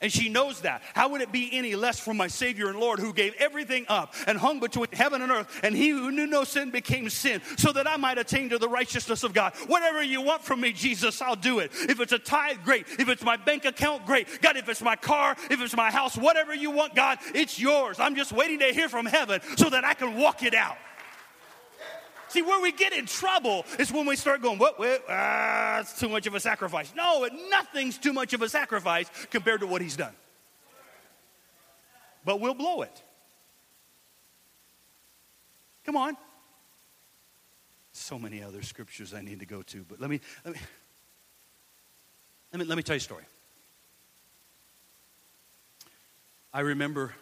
And 0.00 0.10
she 0.10 0.28
knows 0.28 0.62
that. 0.62 0.82
How 0.94 1.10
would 1.10 1.20
it 1.20 1.30
be 1.30 1.50
any 1.52 1.74
less 1.76 2.00
from 2.00 2.16
my 2.16 2.26
Savior 2.26 2.68
and 2.68 2.78
Lord 2.78 3.00
who 3.00 3.12
gave 3.12 3.34
everything 3.38 3.84
up 3.88 4.14
and 4.26 4.38
hung 4.38 4.58
between 4.58 4.86
heaven 4.92 5.20
and 5.20 5.30
earth? 5.30 5.60
And 5.62 5.74
he 5.74 5.90
who 5.90 6.10
knew 6.10 6.26
no 6.26 6.44
sin 6.44 6.70
became 6.70 7.10
sin 7.10 7.42
so 7.58 7.72
that 7.72 7.86
I 7.86 7.96
might 7.96 8.16
attain 8.16 8.48
to 8.50 8.58
the 8.58 8.68
righteousness 8.68 9.22
of 9.22 9.34
God. 9.34 9.52
Whatever 9.66 10.02
you 10.02 10.22
want 10.22 10.42
from 10.42 10.60
me, 10.60 10.72
Jesus, 10.72 11.20
I'll 11.20 11.36
do 11.36 11.58
it. 11.58 11.70
If 11.74 12.00
it's 12.00 12.12
a 12.12 12.18
tithe, 12.18 12.58
great. 12.64 12.86
If 12.98 13.08
it's 13.08 13.22
my 13.22 13.36
bank 13.36 13.66
account, 13.66 14.06
great. 14.06 14.40
God, 14.40 14.56
if 14.56 14.68
it's 14.68 14.82
my 14.82 14.96
car, 14.96 15.36
if 15.50 15.60
it's 15.60 15.76
my 15.76 15.90
house, 15.90 16.16
whatever 16.16 16.54
you 16.54 16.70
want, 16.70 16.94
God, 16.94 17.18
it's 17.34 17.58
yours. 17.58 18.00
I'm 18.00 18.16
just 18.16 18.32
waiting 18.32 18.60
to 18.60 18.66
hear 18.66 18.88
from 18.88 19.06
heaven 19.06 19.40
so 19.56 19.68
that 19.68 19.84
I 19.84 19.94
can 19.94 20.16
walk 20.16 20.42
it 20.42 20.54
out. 20.54 20.76
See, 22.30 22.42
where 22.42 22.62
we 22.62 22.70
get 22.70 22.92
in 22.92 23.06
trouble 23.06 23.66
is 23.76 23.90
when 23.90 24.06
we 24.06 24.14
start 24.14 24.40
going, 24.40 24.56
what, 24.56 24.78
what, 24.78 25.04
ah, 25.08 25.80
it's 25.80 25.98
too 25.98 26.08
much 26.08 26.28
of 26.28 26.34
a 26.36 26.40
sacrifice. 26.40 26.92
No, 26.96 27.28
nothing's 27.50 27.98
too 27.98 28.12
much 28.12 28.32
of 28.34 28.40
a 28.40 28.48
sacrifice 28.48 29.10
compared 29.30 29.62
to 29.62 29.66
what 29.66 29.82
he's 29.82 29.96
done. 29.96 30.12
But 32.24 32.40
we'll 32.40 32.54
blow 32.54 32.82
it. 32.82 33.02
Come 35.84 35.96
on. 35.96 36.16
So 37.92 38.16
many 38.16 38.44
other 38.44 38.62
scriptures 38.62 39.12
I 39.12 39.22
need 39.22 39.40
to 39.40 39.46
go 39.46 39.62
to, 39.62 39.84
but 39.88 40.00
let 40.00 40.08
me, 40.08 40.20
let 40.44 40.54
me, 40.54 40.60
let 42.52 42.60
me, 42.60 42.64
let 42.64 42.76
me 42.76 42.84
tell 42.84 42.94
you 42.94 42.98
a 42.98 43.00
story. 43.00 43.24
I 46.54 46.60
remember 46.60 47.12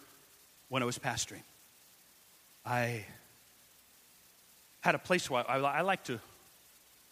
when 0.68 0.82
I 0.82 0.86
was 0.86 0.98
pastoring, 0.98 1.42
I 2.66 3.06
had 4.88 4.94
a 4.94 4.98
place 4.98 5.28
where 5.28 5.44
I, 5.50 5.58
I 5.58 5.80
like 5.82 6.04
to, 6.04 6.18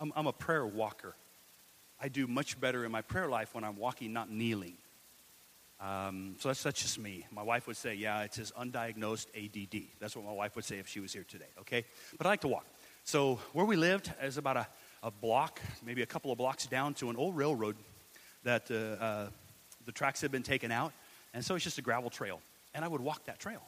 I'm, 0.01 0.11
I'm, 0.17 0.27
a 0.27 0.33
prayer 0.33 0.65
walker. 0.65 1.15
I 2.01 2.09
do 2.09 2.27
much 2.27 2.59
better 2.59 2.87
in 2.87 2.91
my 2.91 3.03
prayer 3.03 3.29
life 3.29 3.55
when 3.55 3.65
I'm 3.65 3.77
walking, 3.77 4.15
not 4.15 4.31
kneeling. 4.31 4.79
Um, 5.79 6.37
so 6.39 6.49
that's, 6.49 6.63
that's 6.63 6.81
just 6.81 6.99
me. 6.99 7.27
My 7.31 7.43
wife 7.43 7.67
would 7.67 7.77
say, 7.77 7.95
yeah, 7.95 8.23
it's 8.23 8.39
his 8.39 8.51
undiagnosed 8.53 9.27
ADD. 9.37 9.89
That's 10.01 10.17
what 10.17 10.25
my 10.25 10.33
wife 10.33 10.57
would 10.57 10.65
say 10.65 10.79
if 10.79 10.89
she 10.89 11.01
was 11.01 11.13
here 11.13 11.27
today, 11.29 11.51
okay? 11.61 11.85
But 12.17 12.27
I 12.27 12.31
like 12.31 12.41
to 12.41 12.49
walk. 12.49 12.65
So 13.05 13.41
where 13.53 13.67
we 13.67 13.77
lived 13.77 14.11
is 14.23 14.39
about 14.39 14.57
a, 14.57 14.67
a 15.03 15.11
block, 15.11 15.61
maybe 15.85 16.01
a 16.01 16.07
couple 16.07 16.33
of 16.33 16.39
blocks 16.39 16.67
down 16.67 16.95
to 16.95 17.11
an 17.11 17.17
old 17.17 17.37
railroad 17.37 17.77
that 18.45 18.71
uh, 18.71 19.05
uh, 19.05 19.29
the 19.85 19.93
tracks 19.93 20.23
had 20.23 20.33
been 20.33 20.43
taken 20.43 20.73
out. 20.73 20.95
And 21.35 21.45
so 21.45 21.55
it's 21.55 21.65
just 21.65 21.77
a 21.77 21.83
gravel 21.83 22.09
trail. 22.09 22.41
And 22.75 22.87
I 22.87 22.89
would 22.89 23.03
walk 23.03 23.27
that 23.27 23.39
trail, 23.39 23.61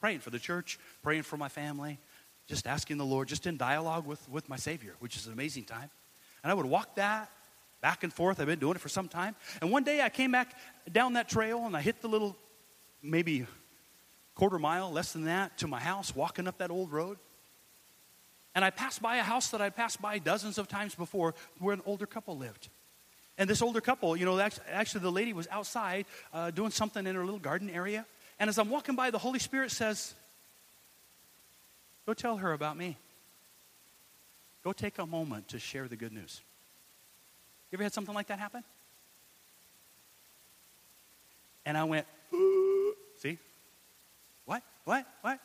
praying 0.00 0.20
for 0.20 0.30
the 0.30 0.38
church, 0.38 0.78
praying 1.02 1.24
for 1.24 1.36
my 1.36 1.50
family, 1.50 1.98
just 2.46 2.66
asking 2.66 2.98
the 2.98 3.04
Lord, 3.04 3.28
just 3.28 3.46
in 3.46 3.56
dialogue 3.56 4.06
with, 4.06 4.28
with 4.28 4.48
my 4.48 4.56
Savior, 4.56 4.94
which 5.00 5.16
is 5.16 5.26
an 5.26 5.32
amazing 5.32 5.64
time. 5.64 5.90
And 6.42 6.50
I 6.50 6.54
would 6.54 6.66
walk 6.66 6.96
that 6.96 7.30
back 7.80 8.02
and 8.02 8.12
forth. 8.12 8.40
I've 8.40 8.46
been 8.46 8.58
doing 8.58 8.76
it 8.76 8.80
for 8.80 8.88
some 8.88 9.08
time. 9.08 9.34
And 9.60 9.70
one 9.70 9.84
day 9.84 10.00
I 10.00 10.08
came 10.08 10.32
back 10.32 10.56
down 10.90 11.14
that 11.14 11.28
trail 11.28 11.64
and 11.66 11.76
I 11.76 11.80
hit 11.80 12.00
the 12.02 12.08
little, 12.08 12.36
maybe 13.02 13.46
quarter 14.34 14.58
mile, 14.58 14.90
less 14.90 15.12
than 15.12 15.24
that, 15.24 15.58
to 15.58 15.66
my 15.66 15.80
house, 15.80 16.14
walking 16.14 16.46
up 16.46 16.58
that 16.58 16.70
old 16.70 16.92
road. 16.92 17.18
And 18.54 18.64
I 18.64 18.70
passed 18.70 19.02
by 19.02 19.16
a 19.16 19.22
house 19.22 19.50
that 19.50 19.60
I'd 19.60 19.74
passed 19.74 20.00
by 20.00 20.18
dozens 20.18 20.58
of 20.58 20.68
times 20.68 20.94
before 20.94 21.34
where 21.58 21.74
an 21.74 21.82
older 21.86 22.06
couple 22.06 22.36
lived. 22.36 22.68
And 23.36 23.50
this 23.50 23.62
older 23.62 23.80
couple, 23.80 24.16
you 24.16 24.24
know, 24.24 24.38
actually 24.38 25.00
the 25.00 25.10
lady 25.10 25.32
was 25.32 25.48
outside 25.50 26.06
uh, 26.32 26.52
doing 26.52 26.70
something 26.70 27.04
in 27.06 27.16
her 27.16 27.24
little 27.24 27.40
garden 27.40 27.68
area. 27.68 28.06
And 28.38 28.48
as 28.48 28.58
I'm 28.58 28.70
walking 28.70 28.94
by, 28.94 29.10
the 29.10 29.18
Holy 29.18 29.40
Spirit 29.40 29.70
says, 29.72 30.14
Go 32.06 32.14
tell 32.14 32.36
her 32.36 32.52
about 32.52 32.76
me. 32.76 32.96
Go 34.62 34.72
take 34.72 34.98
a 34.98 35.06
moment 35.06 35.48
to 35.48 35.58
share 35.58 35.88
the 35.88 35.96
good 35.96 36.12
news. 36.12 36.40
You 37.70 37.76
ever 37.76 37.82
had 37.82 37.92
something 37.92 38.14
like 38.14 38.28
that 38.28 38.38
happen? 38.38 38.62
And 41.66 41.76
I 41.76 41.84
went, 41.84 42.06
see? 43.18 43.38
What? 44.44 44.62
What? 44.84 45.06
What? 45.22 45.40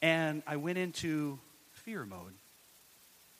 And 0.00 0.42
I 0.46 0.56
went 0.56 0.78
into 0.78 1.38
fear 1.72 2.04
mode. 2.04 2.34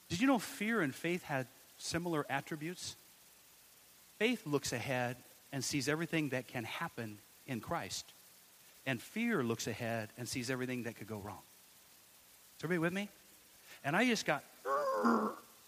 Did 0.09 0.21
you 0.21 0.27
know 0.27 0.39
fear 0.39 0.81
and 0.81 0.93
faith 0.93 1.23
had 1.23 1.47
similar 1.77 2.25
attributes? 2.29 2.95
Faith 4.19 4.45
looks 4.45 4.71
ahead 4.71 5.17
and 5.51 5.63
sees 5.63 5.89
everything 5.89 6.29
that 6.29 6.47
can 6.47 6.63
happen 6.63 7.19
in 7.45 7.59
Christ. 7.59 8.05
And 8.85 9.01
fear 9.01 9.43
looks 9.43 9.67
ahead 9.67 10.09
and 10.17 10.27
sees 10.27 10.49
everything 10.49 10.83
that 10.83 10.95
could 10.95 11.07
go 11.07 11.17
wrong. 11.17 11.41
Everybody 12.63 12.79
with 12.79 12.93
me? 12.93 13.09
And 13.83 13.95
I 13.95 14.05
just 14.05 14.25
got, 14.25 14.43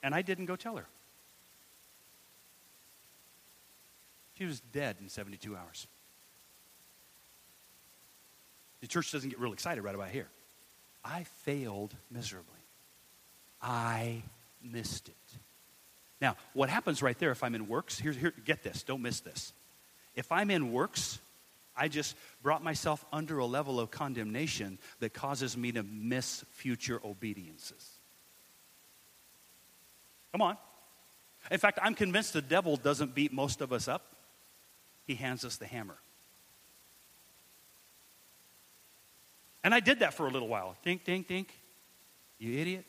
and 0.02 0.16
I 0.16 0.22
didn't 0.22 0.46
go 0.46 0.56
tell 0.56 0.78
her. 0.78 0.86
She 4.38 4.46
was 4.46 4.62
dead 4.72 4.96
in 5.02 5.10
72 5.10 5.56
hours. 5.56 5.88
The 8.80 8.88
church 8.88 9.12
doesn't 9.12 9.30
get 9.30 9.40
real 9.40 9.52
excited 9.52 9.84
right 9.84 9.96
about 9.96 10.10
here. 10.10 10.28
I 11.04 11.24
failed 11.44 11.94
miserably. 12.10 12.52
I 13.62 14.22
missed 14.64 15.10
it. 15.10 15.38
Now, 16.22 16.38
what 16.54 16.70
happens 16.70 17.02
right 17.02 17.18
there 17.20 17.32
if 17.32 17.44
I'm 17.44 17.56
in 17.56 17.68
works? 17.68 18.00
Here, 18.00 18.14
here, 18.14 18.34
get 18.46 18.64
this, 18.64 18.84
don't 18.84 19.02
miss 19.02 19.20
this. 19.20 19.54
If 20.16 20.32
I'm 20.32 20.50
in 20.50 20.72
works, 20.72 21.20
I 21.78 21.88
just 21.88 22.16
brought 22.42 22.64
myself 22.64 23.04
under 23.12 23.38
a 23.40 23.46
level 23.46 23.80
of 23.80 23.92
condemnation 23.92 24.80
that 25.00 25.14
causes 25.14 25.58
me 25.58 25.72
to 25.74 25.84
miss 25.84 26.44
future 26.52 27.00
obediences. 27.04 27.92
Come 30.32 30.42
on. 30.42 30.58
In 31.52 31.60
fact, 31.60 31.80
I'm 31.82 31.96
convinced 31.96 32.34
the 32.34 32.42
devil 32.42 32.76
doesn't 32.78 33.14
beat 33.14 33.32
most 33.32 33.62
of 33.62 33.72
us 33.72 33.88
up, 33.88 34.06
he 35.06 35.16
hands 35.16 35.46
us 35.46 35.58
the 35.58 35.66
hammer. 35.66 35.98
And 39.64 39.74
I 39.74 39.80
did 39.80 40.00
that 40.00 40.14
for 40.14 40.28
a 40.28 40.30
little 40.30 40.48
while. 40.48 40.76
Think, 40.84 41.04
think, 41.04 41.28
think. 41.28 41.50
You 42.38 42.60
idiot. 42.60 42.86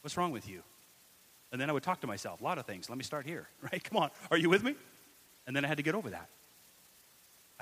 What's 0.00 0.16
wrong 0.16 0.32
with 0.32 0.48
you? 0.48 0.62
And 1.52 1.60
then 1.60 1.70
I 1.70 1.72
would 1.72 1.84
talk 1.84 2.00
to 2.00 2.08
myself, 2.08 2.40
a 2.40 2.44
lot 2.44 2.58
of 2.58 2.66
things. 2.66 2.88
Let 2.88 2.98
me 2.98 3.04
start 3.04 3.24
here, 3.24 3.46
right? 3.62 3.82
Come 3.82 4.02
on. 4.02 4.10
Are 4.32 4.36
you 4.36 4.50
with 4.50 4.64
me? 4.64 4.74
And 5.46 5.54
then 5.54 5.64
I 5.64 5.68
had 5.68 5.76
to 5.76 5.84
get 5.84 5.94
over 5.94 6.10
that. 6.10 6.28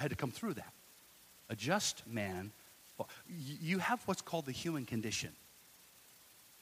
Had 0.03 0.11
to 0.11 0.16
come 0.16 0.32
through 0.32 0.55
that. 0.55 0.72
A 1.48 1.55
just 1.55 2.03
man, 2.09 2.50
you 3.28 3.78
have 3.78 4.03
what's 4.07 4.20
called 4.20 4.46
the 4.46 4.53
human 4.53 4.84
condition. 4.84 5.30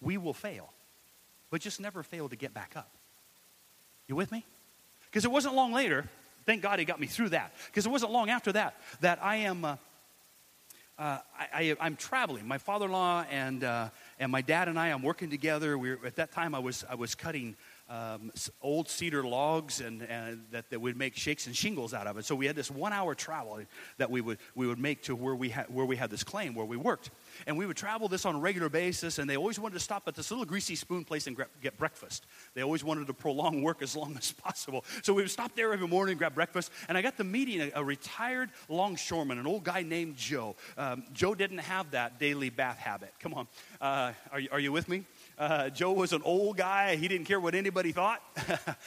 We 0.03 0.19
will 0.19 0.35
fail, 0.35 0.71
but 1.49 1.63
just 1.63 1.81
never 1.81 2.03
fail 2.03 2.29
to 2.29 2.37
get 2.37 2.53
back 2.53 2.73
up. 2.77 2.91
You 4.09 4.15
with 4.15 4.31
me? 4.31 4.45
Because 5.07 5.25
it 5.25 5.31
wasn't 5.31 5.55
long 5.55 5.73
later, 5.73 6.05
thank 6.45 6.61
God 6.61 6.81
he 6.81 6.85
got 6.85 7.01
me 7.01 7.07
through 7.07 7.31
that, 7.31 7.55
because 7.69 7.87
it 7.87 7.89
wasn't 7.89 8.13
long 8.13 8.29
after 8.29 8.53
that 8.53 8.79
that 9.01 9.19
I 9.23 9.37
am. 9.37 9.65
Uh, 9.65 9.77
uh, 10.99 11.19
I, 11.51 11.75
am 11.81 11.97
traveling. 11.97 12.47
My 12.47 12.59
father-in-law 12.59 13.25
and 13.31 13.65
uh, 13.65 13.89
and 14.19 14.31
my 14.31 14.43
dad 14.43 14.69
and 14.69 14.79
I, 14.79 14.89
I'm 14.89 15.03
working 15.03 15.31
together. 15.31 15.79
We 15.79 15.93
at 15.93 16.17
that 16.17 16.31
time 16.31 16.55
I 16.55 16.59
was 16.59 16.85
I 16.91 16.95
was 16.95 17.15
cutting 17.15 17.57
um, 17.91 18.31
old 18.63 18.89
cedar 18.89 19.25
logs 19.25 19.81
and, 19.81 20.03
and 20.03 20.45
that, 20.53 20.71
that 20.71 20.81
would 20.81 20.97
make 20.97 21.17
shakes 21.17 21.47
and 21.47 21.57
shingles 21.57 21.93
out 21.93 22.07
of 22.07 22.17
it. 22.17 22.25
So 22.25 22.35
we 22.35 22.47
had 22.47 22.55
this 22.55 22.71
one 22.71 22.93
hour 22.93 23.15
travel 23.15 23.61
that 23.99 24.11
we 24.11 24.21
would, 24.21 24.39
we 24.55 24.67
would 24.67 24.79
make 24.79 25.03
to 25.03 25.17
where 25.17 25.35
we, 25.35 25.49
had, 25.51 25.67
where 25.69 25.85
we 25.85 25.97
had 25.97 26.09
this 26.09 26.23
claim, 26.23 26.55
where 26.55 26.65
we 26.65 26.77
worked. 26.77 27.11
And 27.47 27.59
we 27.59 27.67
would 27.67 27.77
travel 27.77 28.09
this 28.09 28.25
on 28.25 28.37
a 28.37 28.39
regular 28.39 28.69
basis, 28.69 29.19
and 29.19 29.29
they 29.29 29.37
always 29.37 29.59
wanted 29.59 29.75
to 29.75 29.81
stop 29.81 30.05
at 30.07 30.15
this 30.15 30.31
little 30.31 30.47
greasy 30.47 30.77
spoon 30.77 31.05
place 31.05 31.27
and 31.27 31.37
get 31.61 31.77
breakfast. 31.79 32.27
They 32.55 32.63
always 32.63 32.85
wanted 32.85 33.09
to 33.09 33.15
prolong 33.15 33.63
work 33.63 33.83
as 33.83 33.97
long 33.97 34.17
as 34.19 34.31
possible. 34.33 34.85
So 35.03 35.13
we 35.13 35.23
would 35.23 35.31
stop 35.31 35.57
there 35.57 35.73
every 35.73 35.89
morning, 35.89 36.17
grab 36.17 36.35
breakfast, 36.35 36.71
and 36.89 36.97
I 36.97 37.03
got 37.03 37.17
to 37.17 37.25
meeting 37.25 37.61
a, 37.61 37.81
a 37.81 37.85
retired 37.85 38.51
longshoreman, 38.69 39.39
an 39.39 39.47
old 39.47 39.65
guy 39.65 39.83
named 39.83 40.17
Joe. 40.17 40.55
Um, 40.79 41.03
Joe 41.13 41.35
didn't 41.35 41.59
have 41.59 41.91
that 41.91 42.21
daily 42.21 42.51
bath 42.51 42.79
habit. 42.79 43.13
Come 43.19 43.35
on. 43.35 43.49
Uh, 43.81 44.13
are, 44.31 44.41
you, 44.41 44.49
are 44.53 44.61
you 44.61 44.71
with 44.71 44.89
me? 44.89 45.05
Uh, 45.41 45.71
Joe 45.71 45.93
was 45.93 46.13
an 46.13 46.21
old 46.23 46.59
guy. 46.59 46.97
He 46.97 47.09
didn't 47.09 47.25
care 47.25 47.41
what 47.41 47.55
anybody 47.55 47.93
thought. 47.93 48.21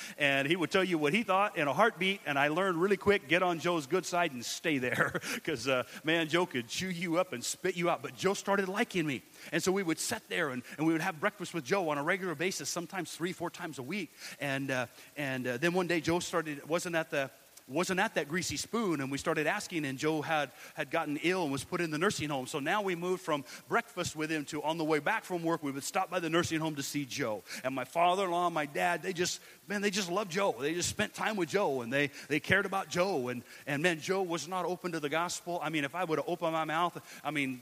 and 0.20 0.48
he 0.48 0.56
would 0.56 0.70
tell 0.70 0.84
you 0.84 1.00
what 1.00 1.12
he 1.12 1.24
thought 1.24 1.58
in 1.58 1.68
a 1.68 1.74
heartbeat. 1.74 2.22
And 2.28 2.38
I 2.38 2.50
learned 2.50 2.80
really 2.80 2.96
quick 2.96 3.28
get 3.28 3.42
on 3.42 3.58
Joe's 3.58 3.88
good 3.88 4.06
side 4.06 4.34
and 4.34 4.46
stay 4.46 4.78
there. 4.78 5.20
Because, 5.34 5.68
uh, 5.68 5.84
man, 6.04 6.30
Joe 6.30 6.46
could 6.46 6.68
chew 6.68 6.90
you 6.90 7.18
up 7.18 7.34
and 7.34 7.44
spit 7.44 7.76
you 7.76 7.90
out. 7.90 8.04
But 8.04 8.16
Joe 8.16 8.36
started 8.36 8.70
liking 8.70 9.06
me. 9.06 9.24
And 9.52 9.64
so 9.64 9.72
we 9.72 9.82
would 9.82 10.00
sit 10.00 10.22
there 10.30 10.50
and, 10.52 10.62
and 10.78 10.86
we 10.86 10.94
would 10.94 11.02
have 11.02 11.20
breakfast 11.20 11.56
with 11.56 11.64
Joe 11.64 11.90
on 11.90 11.98
a 11.98 12.04
regular 12.04 12.36
basis, 12.36 12.70
sometimes 12.70 13.12
three, 13.12 13.34
four 13.34 13.50
times 13.50 13.80
a 13.80 13.84
week. 13.84 14.12
And, 14.40 14.70
uh, 14.70 14.86
and 15.18 15.48
uh, 15.48 15.58
then 15.58 15.74
one 15.74 15.88
day 15.88 16.02
Joe 16.02 16.20
started, 16.20 16.68
wasn't 16.70 16.96
at 16.96 17.10
the 17.10 17.32
wasn't 17.68 18.00
at 18.00 18.16
that 18.16 18.28
greasy 18.28 18.58
spoon 18.58 19.00
and 19.00 19.12
we 19.12 19.18
started 19.18 19.48
asking 19.48 19.86
and 19.86 19.98
joe 19.98 20.22
had, 20.22 20.52
had 20.74 20.92
gotten 20.92 21.18
ill 21.24 21.44
and 21.44 21.52
was 21.52 21.64
put 21.64 21.80
in 21.82 21.92
the 21.92 21.98
nursing 21.98 22.30
home 22.30 22.46
so 22.46 22.60
now 22.60 22.82
we 22.82 22.96
moved 22.96 23.22
from 23.22 23.44
breakfast 23.68 24.16
with 24.16 24.30
him 24.30 24.44
to 24.44 24.62
on 24.64 24.78
the 24.78 24.84
way 24.84 25.00
back 25.00 25.24
from 25.24 25.44
work 25.44 25.64
we 25.64 25.72
would 25.72 25.84
stop 25.84 26.10
by 26.10 26.20
the 26.20 26.30
nursing 26.30 26.60
home 26.60 26.76
to 26.76 26.84
see 26.84 27.06
joe 27.06 27.42
and 27.64 27.74
my 27.74 27.86
father-in-law 27.86 28.50
my 28.50 28.66
dad 28.66 29.02
they 29.02 29.14
just 29.14 29.40
man 29.68 29.82
they 29.82 29.90
just 29.90 30.12
loved 30.12 30.32
joe 30.32 30.54
they 30.60 30.74
just 30.74 30.90
spent 30.90 31.14
time 31.14 31.36
with 31.36 31.50
joe 31.50 31.82
and 31.82 31.92
they, 31.92 32.10
they 32.28 32.40
cared 32.40 32.66
about 32.66 32.90
joe 32.90 33.30
and, 33.30 33.44
and 33.66 33.82
man 33.82 34.00
joe 34.00 34.22
was 34.22 34.48
not 34.48 34.66
open 34.66 34.92
to 34.92 35.00
the 35.00 35.10
gospel 35.10 35.60
i 35.64 35.70
mean 35.70 35.86
if 35.86 35.96
i 35.96 36.04
would 36.04 36.20
have 36.20 36.28
opened 36.28 36.54
my 36.54 36.66
mouth 36.66 37.00
i 37.24 37.32
mean 37.32 37.62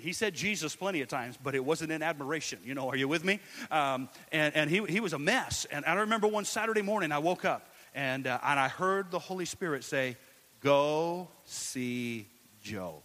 he 0.00 0.12
said 0.12 0.32
Jesus 0.32 0.76
plenty 0.76 1.00
of 1.00 1.08
times, 1.08 1.36
but 1.42 1.56
it 1.56 1.64
wasn't 1.64 1.90
in 1.90 2.04
admiration. 2.04 2.60
You 2.64 2.74
know, 2.74 2.88
are 2.88 2.94
you 2.94 3.08
with 3.08 3.24
me? 3.24 3.40
Um, 3.68 4.08
and 4.30 4.54
and 4.54 4.70
he, 4.70 4.84
he 4.84 5.00
was 5.00 5.12
a 5.12 5.18
mess. 5.18 5.66
And 5.72 5.84
I 5.84 5.94
remember 5.94 6.28
one 6.28 6.44
Saturday 6.44 6.82
morning, 6.82 7.10
I 7.10 7.18
woke 7.18 7.44
up 7.44 7.68
and, 7.94 8.26
uh, 8.26 8.38
and 8.42 8.58
I 8.58 8.68
heard 8.68 9.10
the 9.10 9.18
Holy 9.18 9.44
Spirit 9.44 9.84
say, 9.84 10.16
Go 10.60 11.28
see 11.44 12.26
Joe. 12.62 13.02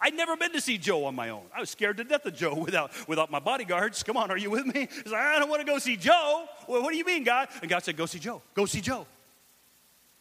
I'd 0.00 0.14
never 0.14 0.36
been 0.36 0.52
to 0.52 0.60
see 0.60 0.78
Joe 0.78 1.06
on 1.06 1.14
my 1.14 1.30
own. 1.30 1.42
I 1.54 1.60
was 1.60 1.70
scared 1.70 1.96
to 1.96 2.04
death 2.04 2.24
of 2.24 2.34
Joe 2.34 2.54
without, 2.64 2.92
without 3.08 3.30
my 3.30 3.40
bodyguards. 3.40 4.02
Come 4.02 4.16
on, 4.16 4.30
are 4.30 4.36
you 4.36 4.50
with 4.50 4.66
me? 4.66 4.88
He's 4.90 5.12
like, 5.12 5.20
I 5.20 5.38
don't 5.38 5.48
want 5.48 5.60
to 5.60 5.66
go 5.66 5.78
see 5.78 5.96
Joe. 5.96 6.46
Well, 6.68 6.82
what 6.82 6.92
do 6.92 6.96
you 6.96 7.04
mean, 7.04 7.24
God? 7.24 7.48
And 7.60 7.70
God 7.70 7.82
said, 7.82 7.96
Go 7.96 8.06
see 8.06 8.18
Joe. 8.18 8.42
Go 8.54 8.66
see 8.66 8.80
Joe. 8.80 9.06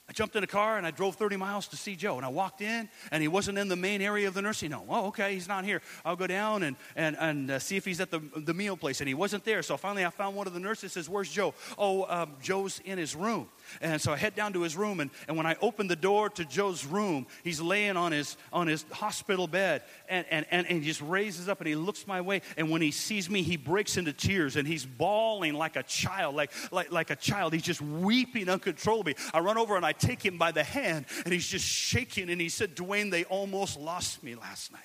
I 0.10 0.14
jumped 0.14 0.38
in 0.38 0.44
a 0.44 0.48
car 0.48 0.78
and 0.78 0.88
I 0.88 0.92
drove 0.92 1.16
30 1.16 1.36
miles 1.36 1.68
to 1.68 1.76
see 1.76 1.98
Joe. 1.98 2.16
And 2.16 2.26
I 2.26 2.30
walked 2.30 2.62
in 2.62 2.88
and 3.12 3.22
he 3.22 3.28
wasn't 3.28 3.58
in 3.58 3.68
the 3.68 3.76
main 3.76 4.02
area 4.02 4.28
of 4.28 4.34
the 4.34 4.42
nursing 4.42 4.72
home. 4.72 4.88
Oh, 4.90 5.08
okay, 5.08 5.34
he's 5.34 5.50
not 5.50 5.66
here. 5.66 5.82
I'll 6.06 6.16
go 6.16 6.28
down 6.28 6.64
and, 6.64 6.78
and, 6.96 7.18
and 7.20 7.52
uh, 7.52 7.60
see 7.60 7.76
if 7.76 7.84
he's 7.84 8.00
at 8.00 8.10
the, 8.10 8.22
the 8.38 8.54
meal 8.54 8.78
place. 8.78 9.02
And 9.02 9.08
he 9.10 9.14
wasn't 9.14 9.44
there. 9.44 9.62
So 9.64 9.76
finally 9.76 10.06
I 10.06 10.10
found 10.10 10.38
one 10.38 10.48
of 10.48 10.54
the 10.54 10.62
nurses 10.62 10.94
says, 10.94 11.10
Where's 11.10 11.30
Joe? 11.30 11.54
Oh, 11.78 12.06
um, 12.08 12.38
Joe's 12.42 12.80
in 12.86 12.98
his 12.98 13.16
room. 13.16 13.50
And 13.82 14.02
so 14.02 14.14
I 14.14 14.18
head 14.18 14.36
down 14.36 14.54
to 14.54 14.62
his 14.62 14.76
room, 14.76 15.00
and, 15.00 15.10
and 15.28 15.38
when 15.38 15.46
I 15.46 15.56
open 15.62 15.88
the 15.88 15.96
door 15.96 16.30
to 16.32 16.46
Joe's 16.46 16.86
room, 16.86 17.28
he's 17.44 17.62
laying 17.62 17.98
on 17.98 18.12
his, 18.12 18.38
on 18.52 18.68
his 18.68 18.86
hospital 18.92 19.48
bed, 19.48 19.84
and, 20.10 20.26
and, 20.30 20.46
and, 20.52 20.68
and 20.68 20.80
he 20.80 20.88
just 20.88 21.02
raises 21.02 21.50
up 21.50 21.60
and 21.60 21.68
he 21.68 21.76
looks 21.76 22.08
my 22.08 22.22
way. 22.22 22.42
And 22.58 22.70
when 22.70 22.82
he 22.82 22.92
sees 22.92 23.30
me, 23.30 23.44
he 23.44 23.58
breaks 23.58 23.98
into 23.98 24.14
tears, 24.14 24.56
and 24.56 24.68
he's 24.68 24.86
bawling 24.86 25.54
like 25.54 25.76
a 25.76 25.84
child, 25.84 26.36
like, 26.36 26.52
like, 26.72 26.92
like 26.92 27.10
a 27.10 27.16
child. 27.16 27.54
He's 27.54 27.64
just 27.64 27.82
weeping 27.82 28.50
uncontrollably. 28.50 29.16
I 29.34 29.40
run 29.40 29.58
over 29.58 29.76
and 29.76 29.86
I 29.86 29.94
take 29.94 30.24
him 30.24 30.38
by 30.38 30.52
the 30.52 30.64
hand, 30.64 31.06
and 31.26 31.34
he's 31.34 31.48
just 31.48 31.66
shaking, 31.66 32.30
and 32.30 32.40
he 32.40 32.50
said, 32.50 32.76
Dwayne, 32.76 33.12
they 33.12 33.24
almost 33.26 33.80
lost 33.80 34.24
me 34.24 34.36
last 34.36 34.72
night. 34.72 34.82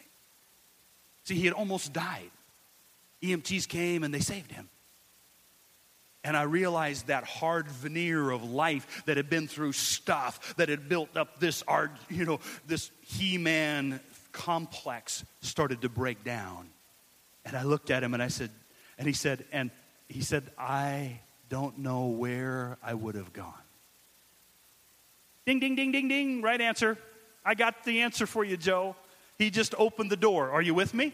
See, 1.24 1.34
he 1.34 1.44
had 1.44 1.54
almost 1.54 1.92
died. 1.92 2.30
EMTs 3.22 3.68
came 3.68 4.02
and 4.02 4.12
they 4.12 4.20
saved 4.20 4.50
him. 4.50 4.68
And 6.24 6.36
I 6.36 6.42
realized 6.42 7.08
that 7.08 7.24
hard 7.24 7.68
veneer 7.68 8.30
of 8.30 8.44
life 8.44 9.02
that 9.06 9.16
had 9.16 9.28
been 9.28 9.48
through 9.48 9.72
stuff, 9.72 10.54
that 10.56 10.68
had 10.68 10.88
built 10.88 11.16
up 11.16 11.40
this 11.40 11.64
art, 11.66 11.90
you 12.08 12.24
know, 12.24 12.38
this 12.66 12.90
He-Man 13.00 13.98
complex 14.30 15.24
started 15.40 15.82
to 15.82 15.88
break 15.88 16.22
down. 16.22 16.68
And 17.44 17.56
I 17.56 17.64
looked 17.64 17.90
at 17.90 18.04
him 18.04 18.14
and 18.14 18.22
I 18.22 18.28
said, 18.28 18.50
and 18.98 19.06
he 19.06 19.12
said, 19.12 19.44
and 19.52 19.70
he 20.08 20.20
said, 20.20 20.44
I 20.56 21.18
don't 21.48 21.78
know 21.78 22.06
where 22.06 22.78
I 22.82 22.94
would 22.94 23.16
have 23.16 23.32
gone. 23.32 23.52
Ding, 25.44 25.58
ding, 25.58 25.74
ding, 25.74 25.90
ding, 25.90 26.06
ding. 26.06 26.40
Right 26.40 26.60
answer. 26.60 26.96
I 27.44 27.54
got 27.54 27.82
the 27.84 28.02
answer 28.02 28.26
for 28.26 28.44
you, 28.44 28.56
Joe. 28.56 28.94
He 29.38 29.50
just 29.50 29.74
opened 29.76 30.10
the 30.10 30.16
door. 30.16 30.50
Are 30.50 30.62
you 30.62 30.72
with 30.72 30.94
me? 30.94 31.12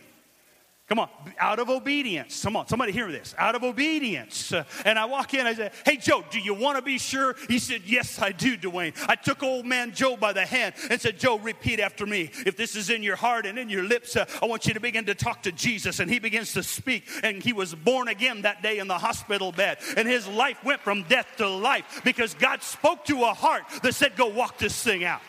Come 0.88 1.00
on, 1.00 1.10
out 1.38 1.58
of 1.58 1.68
obedience. 1.68 2.42
Come 2.42 2.56
on, 2.56 2.66
somebody 2.66 2.92
hear 2.92 3.12
this. 3.12 3.34
Out 3.36 3.54
of 3.54 3.62
obedience. 3.62 4.54
And 4.86 4.98
I 4.98 5.04
walk 5.04 5.34
in, 5.34 5.46
I 5.46 5.52
say, 5.52 5.70
Hey, 5.84 5.98
Joe, 5.98 6.24
do 6.30 6.40
you 6.40 6.54
want 6.54 6.78
to 6.78 6.82
be 6.82 6.96
sure? 6.96 7.36
He 7.46 7.58
said, 7.58 7.82
Yes, 7.84 8.18
I 8.18 8.32
do, 8.32 8.56
Dwayne. 8.56 8.94
I 9.06 9.14
took 9.14 9.42
old 9.42 9.66
man 9.66 9.92
Joe 9.92 10.16
by 10.16 10.32
the 10.32 10.46
hand 10.46 10.74
and 10.90 10.98
said, 10.98 11.18
Joe, 11.18 11.38
repeat 11.38 11.78
after 11.78 12.06
me. 12.06 12.30
If 12.46 12.56
this 12.56 12.74
is 12.74 12.88
in 12.88 13.02
your 13.02 13.16
heart 13.16 13.44
and 13.44 13.58
in 13.58 13.68
your 13.68 13.82
lips, 13.82 14.16
uh, 14.16 14.24
I 14.40 14.46
want 14.46 14.66
you 14.66 14.72
to 14.72 14.80
begin 14.80 15.04
to 15.04 15.14
talk 15.14 15.42
to 15.42 15.52
Jesus. 15.52 16.00
And 16.00 16.10
he 16.10 16.18
begins 16.18 16.54
to 16.54 16.62
speak. 16.62 17.06
And 17.22 17.42
he 17.42 17.52
was 17.52 17.74
born 17.74 18.08
again 18.08 18.42
that 18.42 18.62
day 18.62 18.78
in 18.78 18.88
the 18.88 18.96
hospital 18.96 19.52
bed. 19.52 19.78
And 19.94 20.08
his 20.08 20.26
life 20.26 20.64
went 20.64 20.80
from 20.80 21.02
death 21.02 21.26
to 21.36 21.48
life 21.48 22.00
because 22.02 22.32
God 22.32 22.62
spoke 22.62 23.04
to 23.06 23.24
a 23.24 23.34
heart 23.34 23.64
that 23.82 23.94
said, 23.94 24.16
Go 24.16 24.28
walk 24.28 24.56
this 24.56 24.82
thing 24.82 25.04
out. 25.04 25.20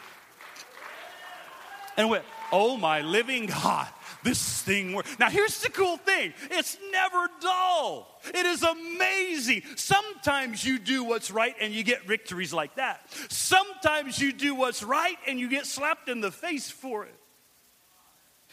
And 1.97 2.09
went, 2.09 2.23
Oh, 2.49 2.77
my 2.77 3.01
living 3.01 3.47
God 3.47 3.89
this 4.23 4.61
thing 4.61 4.93
works. 4.93 5.17
Now, 5.19 5.29
here's 5.29 5.59
the 5.61 5.69
cool 5.69 5.97
thing 5.97 6.33
it's 6.51 6.77
never 6.91 7.27
dull. 7.41 8.19
It 8.33 8.45
is 8.45 8.63
amazing. 8.63 9.63
Sometimes 9.75 10.63
you 10.63 10.79
do 10.79 11.03
what's 11.03 11.31
right 11.31 11.55
and 11.61 11.73
you 11.73 11.83
get 11.83 12.05
victories 12.05 12.53
like 12.53 12.75
that. 12.75 13.01
Sometimes 13.29 14.19
you 14.19 14.33
do 14.33 14.55
what's 14.55 14.83
right 14.83 15.17
and 15.27 15.39
you 15.39 15.49
get 15.49 15.65
slapped 15.65 16.09
in 16.09 16.21
the 16.21 16.31
face 16.31 16.69
for 16.69 17.05
it. 17.05 17.15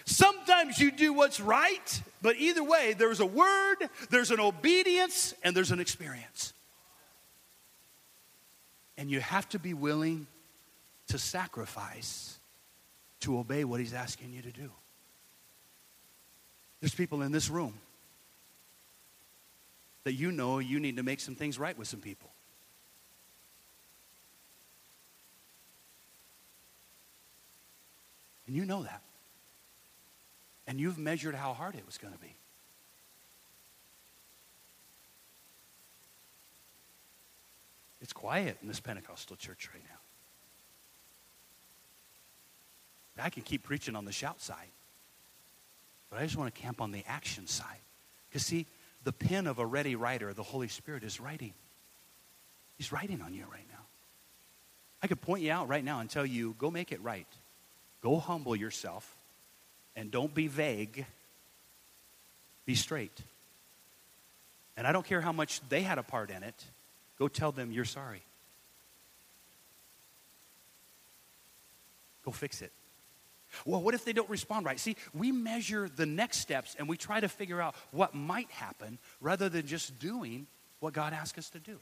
Sometimes 0.05 0.79
you 0.79 0.93
do 0.93 1.13
what's 1.13 1.41
right, 1.41 2.03
but 2.23 2.37
either 2.37 2.63
way, 2.63 2.95
there's 2.97 3.19
a 3.19 3.27
word, 3.27 3.77
there's 4.09 4.31
an 4.31 4.39
obedience, 4.39 5.35
and 5.43 5.57
there's 5.57 5.73
an 5.73 5.81
experience. 5.81 6.53
And 8.97 9.11
you 9.11 9.19
have 9.19 9.49
to 9.49 9.59
be 9.59 9.75
willing 9.75 10.29
to 11.09 11.19
sacrifice 11.19 12.39
to 13.21 13.39
obey 13.39 13.65
what 13.65 13.81
He's 13.81 13.95
asking 13.95 14.33
you 14.33 14.43
to 14.43 14.53
do. 14.53 14.71
There's 16.87 16.95
people 16.95 17.23
in 17.23 17.33
this 17.33 17.51
room 17.51 17.75
that 20.05 20.13
you 20.13 20.31
know 20.31 20.61
you 20.61 20.79
need 20.79 20.99
to 20.99 21.03
make 21.03 21.19
some 21.19 21.35
things 21.35 21.59
right 21.59 21.77
with 21.77 21.89
some 21.89 21.99
people. 21.99 22.31
And 28.47 28.55
you 28.55 28.65
know 28.65 28.85
that. 28.85 29.03
And 30.69 30.79
you've 30.79 30.97
measured 30.97 31.35
how 31.35 31.55
hard 31.55 31.75
it 31.75 31.85
was 31.85 31.99
going 31.99 32.15
to 32.15 32.21
be. 32.21 32.37
It's 38.01 38.13
quiet 38.13 38.59
in 38.63 38.69
this 38.69 38.79
Pentecostal 38.79 39.35
church 39.35 39.69
right 39.75 39.83
now. 43.17 43.25
I 43.25 43.31
can 43.31 43.43
keep 43.43 43.65
preaching 43.65 43.97
on 43.97 44.05
the 44.05 44.13
shout 44.13 44.41
side, 44.41 44.69
but 46.11 46.19
I 46.19 46.23
just 46.23 46.37
want 46.37 46.55
to 46.55 46.61
camp 46.61 46.81
on 46.81 46.93
the 46.93 47.05
action 47.07 47.47
side. 47.47 47.81
Because, 48.29 48.45
see, 48.45 48.67
the 49.05 49.13
pen 49.13 49.47
of 49.47 49.59
a 49.59 49.67
ready 49.67 49.95
writer, 49.95 50.33
the 50.33 50.43
Holy 50.43 50.69
Spirit, 50.69 51.05
is 51.05 51.21
writing. 51.21 51.53
He's 52.77 52.93
writing 52.93 53.23
on 53.23 53.35
you 53.35 53.45
right 53.51 53.65
now. 53.71 53.85
I 55.03 55.07
could 55.07 55.21
point 55.21 55.43
you 55.43 55.53
out 55.53 55.69
right 55.69 55.85
now 55.85 56.01
and 56.01 56.11
tell 56.11 56.27
you, 56.27 56.55
go 56.59 56.71
make 56.71 56.93
it 56.93 57.03
right. 57.03 57.27
Go 58.03 58.19
humble 58.19 58.57
yourself 58.57 59.17
and 59.95 60.11
don't 60.11 60.35
be 60.35 60.47
vague. 60.47 61.07
Be 62.67 62.75
straight. 62.75 63.19
And 64.77 64.87
I 64.87 64.93
don't 64.93 65.07
care 65.07 65.21
how 65.21 65.33
much 65.33 65.61
they 65.69 65.83
had 65.83 65.99
a 65.99 66.03
part 66.03 66.31
in 66.31 66.43
it. 66.43 66.65
Go 67.19 67.29
tell 67.29 67.53
them 67.53 67.73
you're 67.73 67.85
sorry. 67.85 68.23
Go 72.25 72.31
fix 72.31 72.61
it. 72.61 72.73
Well, 73.65 73.83
what 73.83 73.95
if 73.95 74.05
they 74.05 74.13
don't 74.13 74.29
respond 74.29 74.67
right? 74.67 74.79
See, 74.79 74.97
we 75.15 75.33
measure 75.33 75.89
the 75.89 76.07
next 76.07 76.39
steps 76.39 76.77
and 76.79 76.89
we 76.89 76.97
try 76.97 77.21
to 77.21 77.29
figure 77.29 77.61
out 77.61 77.75
what 77.91 78.15
might 78.15 78.51
happen 78.51 78.99
rather 79.21 79.49
than 79.49 79.67
just 79.67 79.99
doing 79.99 80.47
what 80.81 80.93
God 80.93 81.13
asked 81.13 81.39
us 81.39 81.51
to 81.51 81.59
do. 81.59 81.79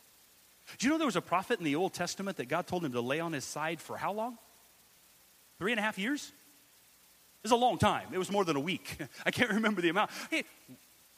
Do 0.78 0.86
you 0.86 0.90
know 0.90 0.98
there 0.98 1.06
was 1.06 1.16
a 1.16 1.20
prophet 1.22 1.58
in 1.58 1.64
the 1.64 1.76
Old 1.76 1.92
Testament 1.92 2.38
that 2.38 2.46
God 2.46 2.66
told 2.66 2.84
him 2.84 2.92
to 2.92 3.00
lay 3.00 3.20
on 3.20 3.32
his 3.32 3.44
side 3.44 3.80
for 3.80 3.96
how 3.96 4.12
long? 4.12 4.38
Three 5.58 5.72
and 5.72 5.78
a 5.78 5.82
half 5.82 5.98
years? 5.98 6.32
It 7.42 7.44
was 7.44 7.52
a 7.52 7.56
long 7.56 7.78
time. 7.78 8.08
It 8.12 8.18
was 8.18 8.30
more 8.30 8.44
than 8.44 8.56
a 8.56 8.60
week. 8.60 8.96
I 9.26 9.30
can't 9.30 9.50
remember 9.50 9.82
the 9.82 9.90
amount. 9.90 10.10
Hey, 10.30 10.44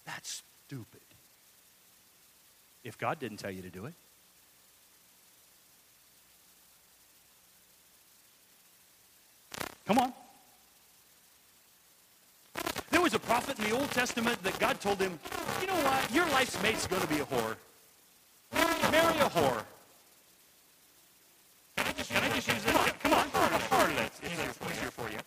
that's 0.04 0.42
stupid. 0.66 1.00
If 2.82 2.98
God 2.98 3.18
didn't 3.18 3.38
tell 3.38 3.50
you 3.50 3.62
to 3.62 3.70
do 3.70 3.86
it, 3.86 3.94
Come 9.86 9.98
on. 9.98 10.12
There 12.90 13.00
was 13.00 13.14
a 13.14 13.18
prophet 13.18 13.58
in 13.58 13.64
the 13.64 13.76
Old 13.76 13.90
Testament 13.90 14.42
that 14.42 14.58
God 14.58 14.80
told 14.80 15.00
him, 15.00 15.18
you 15.60 15.66
know 15.66 15.74
what? 15.74 16.12
Your 16.12 16.26
life's 16.30 16.60
mate's 16.62 16.86
going 16.86 17.02
to 17.02 17.08
be 17.08 17.16
a 17.16 17.24
whore. 17.24 17.56
Marry 18.90 19.18
a 19.18 19.28
whore. 19.28 19.62
Can 21.76 21.86
I 21.86 21.92
just, 21.92 22.10
can 22.10 22.22
I 22.22 22.34
just 22.34 22.48
use 22.48 22.64
that? 22.64 23.00
Come 23.00 23.12
on, 23.12 23.26
a 23.26 23.58
harlot. 23.68 24.06
It's 24.06 24.20
easier 24.24 24.90
for 24.90 25.10
you. 25.10 25.18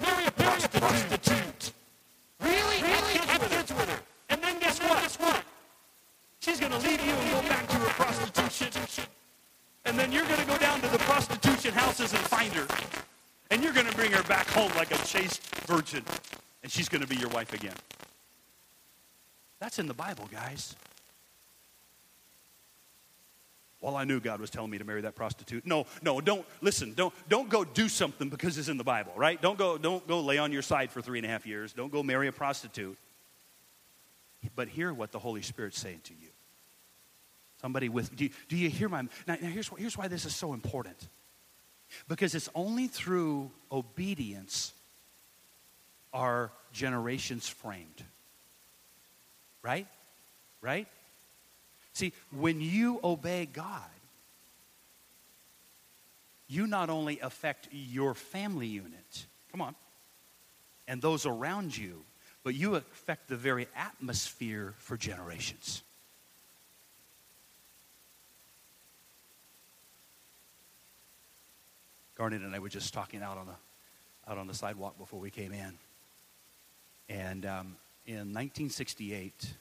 Marry 0.00 0.24
a 0.26 0.30
prostitute. 0.30 1.72
Really? 2.40 2.82
Really? 2.82 3.14
Have 3.28 3.48
kids 3.48 3.72
with 3.72 3.88
her. 3.88 4.00
And 4.30 4.42
then 4.42 4.58
guess 4.58 4.80
what? 4.80 5.02
Guess 5.02 5.16
what? 5.18 5.42
She's 6.40 6.60
going 6.60 6.72
to 6.72 6.78
leave 6.78 7.04
you 7.04 7.12
and 7.12 7.30
go 7.30 7.48
back 7.48 7.66
to 7.68 7.76
her 7.76 7.90
prostitution. 8.02 9.04
And 9.86 9.98
then 9.98 10.12
you're 10.12 10.26
going 10.26 10.40
to 10.40 10.46
go 10.46 10.58
down 10.58 10.80
to 10.80 10.88
the 10.88 10.98
prostitution 10.98 11.72
houses 11.72 12.12
and 12.12 12.20
find 12.22 12.52
her. 12.52 12.66
And 13.50 13.62
you're 13.62 13.72
going 13.72 13.86
to 13.86 13.94
bring 13.94 14.12
her 14.12 14.22
back 14.24 14.48
home 14.48 14.70
like 14.76 14.90
a 14.90 14.98
chaste 15.06 15.42
virgin. 15.66 16.04
And 16.64 16.72
she's 16.72 16.88
going 16.88 17.02
to 17.02 17.06
be 17.06 17.16
your 17.16 17.28
wife 17.28 17.52
again. 17.52 17.76
That's 19.60 19.78
in 19.78 19.86
the 19.86 19.94
Bible, 19.94 20.28
guys. 20.32 20.74
Well, 23.82 23.96
I 23.96 24.04
knew 24.04 24.18
God 24.18 24.40
was 24.40 24.48
telling 24.48 24.70
me 24.70 24.78
to 24.78 24.84
marry 24.84 25.02
that 25.02 25.14
prostitute. 25.14 25.66
No, 25.66 25.84
no, 26.02 26.22
don't 26.22 26.46
listen. 26.62 26.94
Don't 26.94 27.12
don't 27.28 27.50
go 27.50 27.64
do 27.64 27.86
something 27.86 28.30
because 28.30 28.56
it's 28.56 28.68
in 28.68 28.78
the 28.78 28.84
Bible, 28.84 29.12
right? 29.14 29.40
Don't 29.40 29.58
go 29.58 29.76
don't 29.76 30.08
go 30.08 30.20
lay 30.20 30.38
on 30.38 30.52
your 30.52 30.62
side 30.62 30.90
for 30.90 31.02
three 31.02 31.18
and 31.18 31.26
a 31.26 31.28
half 31.28 31.46
years. 31.46 31.74
Don't 31.74 31.92
go 31.92 32.02
marry 32.02 32.26
a 32.28 32.32
prostitute. 32.32 32.96
But 34.56 34.68
hear 34.68 34.94
what 34.94 35.12
the 35.12 35.18
Holy 35.18 35.42
Spirit's 35.42 35.78
saying 35.78 36.00
to 36.04 36.14
you. 36.14 36.28
Somebody 37.60 37.90
with 37.90 38.16
do 38.16 38.24
you, 38.24 38.30
do 38.48 38.56
you 38.56 38.70
hear 38.70 38.88
my 38.88 39.02
now, 39.02 39.08
now 39.26 39.48
here's 39.48 39.68
here's 39.76 39.98
why 39.98 40.08
this 40.08 40.24
is 40.24 40.34
so 40.34 40.54
important. 40.54 41.08
Because 42.08 42.34
it's 42.34 42.48
only 42.54 42.86
through 42.86 43.50
obedience 43.70 44.72
are 46.14 46.50
generations 46.72 47.46
framed. 47.48 48.04
Right? 49.62 49.86
Right? 50.62 50.86
See, 51.92 52.12
when 52.30 52.60
you 52.60 53.00
obey 53.04 53.46
God, 53.46 53.82
you 56.48 56.66
not 56.66 56.88
only 56.88 57.20
affect 57.20 57.68
your 57.72 58.14
family 58.14 58.66
unit, 58.66 59.26
come 59.50 59.60
on, 59.60 59.74
and 60.86 61.02
those 61.02 61.26
around 61.26 61.76
you, 61.76 62.02
but 62.42 62.54
you 62.54 62.74
affect 62.74 63.28
the 63.28 63.36
very 63.36 63.66
atmosphere 63.76 64.74
for 64.78 64.96
generations. 64.96 65.82
Garnet 72.16 72.42
and 72.42 72.54
I 72.54 72.58
were 72.58 72.68
just 72.68 72.94
talking 72.94 73.22
out 73.22 73.38
on 73.38 73.46
the, 73.46 74.30
out 74.30 74.38
on 74.38 74.46
the 74.46 74.54
sidewalk 74.54 74.98
before 74.98 75.18
we 75.18 75.30
came 75.30 75.52
in. 75.52 75.78
And 77.08 77.44
um, 77.44 77.76
in 78.06 78.32
1968, 78.32 79.54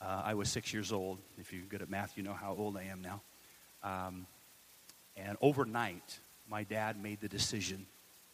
uh, 0.00 0.22
I 0.24 0.34
was 0.34 0.48
six 0.48 0.72
years 0.72 0.92
old. 0.92 1.18
If 1.38 1.52
you're 1.52 1.64
good 1.64 1.82
at 1.82 1.88
math, 1.88 2.16
you 2.16 2.22
know 2.22 2.32
how 2.32 2.54
old 2.58 2.76
I 2.76 2.84
am 2.84 3.02
now. 3.02 3.20
Um, 3.82 4.26
and 5.16 5.36
overnight, 5.40 6.18
my 6.48 6.64
dad 6.64 7.00
made 7.02 7.20
the 7.20 7.28
decision 7.28 7.86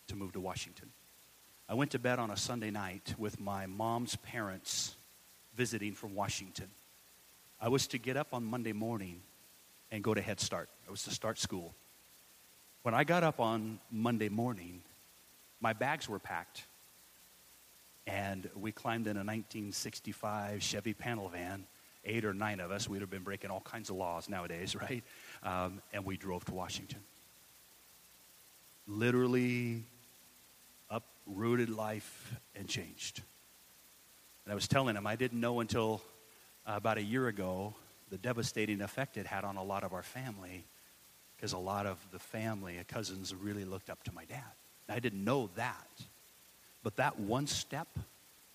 to 0.08 0.16
move 0.16 0.32
to 0.32 0.40
Washington. 0.40 0.88
I 1.68 1.74
went 1.74 1.92
to 1.92 1.98
bed 1.98 2.18
on 2.18 2.30
a 2.30 2.36
Sunday 2.36 2.70
night 2.70 3.14
with 3.18 3.38
my 3.38 3.66
mom's 3.66 4.16
parents 4.16 4.96
visiting 5.54 5.94
from 5.94 6.14
Washington. 6.14 6.68
I 7.60 7.68
was 7.68 7.86
to 7.88 7.98
get 7.98 8.16
up 8.16 8.28
on 8.32 8.44
Monday 8.44 8.72
morning 8.72 9.20
and 9.92 10.02
go 10.02 10.14
to 10.14 10.20
Head 10.20 10.40
Start. 10.40 10.68
I 10.88 10.90
was 10.90 11.04
to 11.04 11.10
start 11.10 11.38
school. 11.38 11.74
When 12.82 12.94
I 12.94 13.04
got 13.04 13.22
up 13.22 13.38
on 13.38 13.78
Monday 13.90 14.30
morning, 14.30 14.82
my 15.60 15.72
bags 15.72 16.08
were 16.08 16.18
packed. 16.18 16.64
And 18.10 18.50
we 18.56 18.72
climbed 18.72 19.06
in 19.06 19.16
a 19.16 19.20
1965 19.20 20.62
Chevy 20.62 20.94
panel 20.94 21.28
van, 21.28 21.64
eight 22.04 22.24
or 22.24 22.34
nine 22.34 22.58
of 22.58 22.72
us. 22.72 22.88
We'd 22.88 23.02
have 23.02 23.10
been 23.10 23.22
breaking 23.22 23.50
all 23.50 23.60
kinds 23.60 23.88
of 23.88 23.96
laws 23.96 24.28
nowadays, 24.28 24.74
right? 24.80 25.04
Um, 25.42 25.80
and 25.92 26.04
we 26.04 26.16
drove 26.16 26.44
to 26.46 26.54
Washington. 26.54 26.98
Literally 28.88 29.84
uprooted 30.90 31.70
life 31.70 32.34
and 32.56 32.66
changed. 32.66 33.22
And 34.44 34.52
I 34.52 34.54
was 34.56 34.66
telling 34.66 34.96
him, 34.96 35.06
I 35.06 35.14
didn't 35.14 35.40
know 35.40 35.60
until 35.60 36.02
about 36.66 36.98
a 36.98 37.02
year 37.02 37.28
ago 37.28 37.74
the 38.10 38.18
devastating 38.18 38.80
effect 38.80 39.16
it 39.16 39.26
had 39.26 39.44
on 39.44 39.56
a 39.56 39.62
lot 39.62 39.84
of 39.84 39.92
our 39.92 40.02
family 40.02 40.64
because 41.36 41.52
a 41.52 41.58
lot 41.58 41.86
of 41.86 41.96
the 42.10 42.18
family, 42.18 42.78
uh, 42.78 42.82
cousins, 42.88 43.32
really 43.34 43.64
looked 43.64 43.88
up 43.88 44.02
to 44.04 44.12
my 44.12 44.24
dad. 44.24 44.42
And 44.88 44.96
I 44.96 44.98
didn't 44.98 45.24
know 45.24 45.48
that. 45.54 45.86
But 46.82 46.96
that 46.96 47.18
one 47.18 47.46
step 47.46 47.88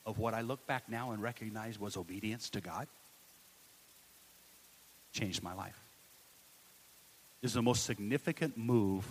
of 0.05 0.19
what 0.19 0.33
I 0.33 0.41
look 0.41 0.65
back 0.67 0.89
now 0.89 1.11
and 1.11 1.21
recognize 1.21 1.79
was 1.79 1.97
obedience 1.97 2.49
to 2.51 2.61
God 2.61 2.87
changed 5.11 5.41
my 5.41 5.53
life. 5.53 5.79
Is 7.41 7.53
the 7.53 7.61
most 7.61 7.85
significant 7.85 8.57
move, 8.57 9.05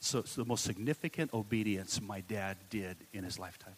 so 0.00 0.18
it's 0.18 0.34
the 0.34 0.44
most 0.44 0.64
significant 0.64 1.32
obedience 1.32 2.00
my 2.00 2.20
dad 2.20 2.56
did 2.68 2.96
in 3.12 3.24
his 3.24 3.38
lifetime, 3.38 3.76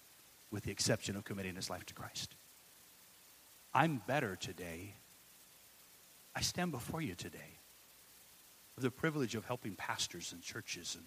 with 0.51 0.65
the 0.65 0.71
exception 0.71 1.15
of 1.17 1.25
committing 1.25 1.57
his 1.57 1.71
life 1.71 1.85
to 1.87 1.95
Christ. 1.95 2.35
I'm 3.75 4.03
better 4.07 4.35
today. 4.37 4.95
I 6.35 6.41
stand 6.41 6.73
before 6.73 7.03
you 7.03 7.15
today 7.15 7.59
with 8.75 8.85
the 8.85 8.91
privilege 8.91 9.35
of 9.35 9.45
helping 9.45 9.75
pastors 9.75 10.33
and 10.33 10.43
churches 10.43 10.97
and 10.97 11.05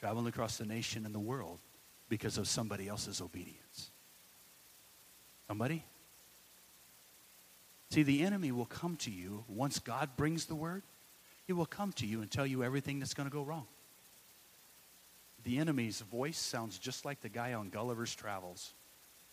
traveling 0.00 0.26
across 0.26 0.56
the 0.56 0.64
nation 0.64 1.04
and 1.04 1.14
the 1.14 1.20
world 1.20 1.58
because 2.08 2.38
of 2.38 2.48
somebody 2.48 2.88
else's 2.88 3.20
obedience. 3.20 3.90
Somebody? 5.46 5.84
See, 7.90 8.02
the 8.02 8.22
enemy 8.22 8.52
will 8.52 8.66
come 8.66 8.96
to 8.96 9.10
you 9.10 9.44
once 9.48 9.78
God 9.78 10.10
brings 10.16 10.46
the 10.46 10.54
word. 10.54 10.82
He 11.46 11.52
will 11.52 11.66
come 11.66 11.92
to 11.92 12.06
you 12.06 12.20
and 12.20 12.30
tell 12.30 12.46
you 12.46 12.62
everything 12.62 12.98
that's 12.98 13.14
going 13.14 13.28
to 13.28 13.32
go 13.32 13.42
wrong. 13.42 13.66
The 15.44 15.58
enemy's 15.58 16.00
voice 16.00 16.38
sounds 16.38 16.78
just 16.78 17.04
like 17.04 17.20
the 17.20 17.30
guy 17.30 17.54
on 17.54 17.70
Gulliver's 17.70 18.14
Travels. 18.14 18.74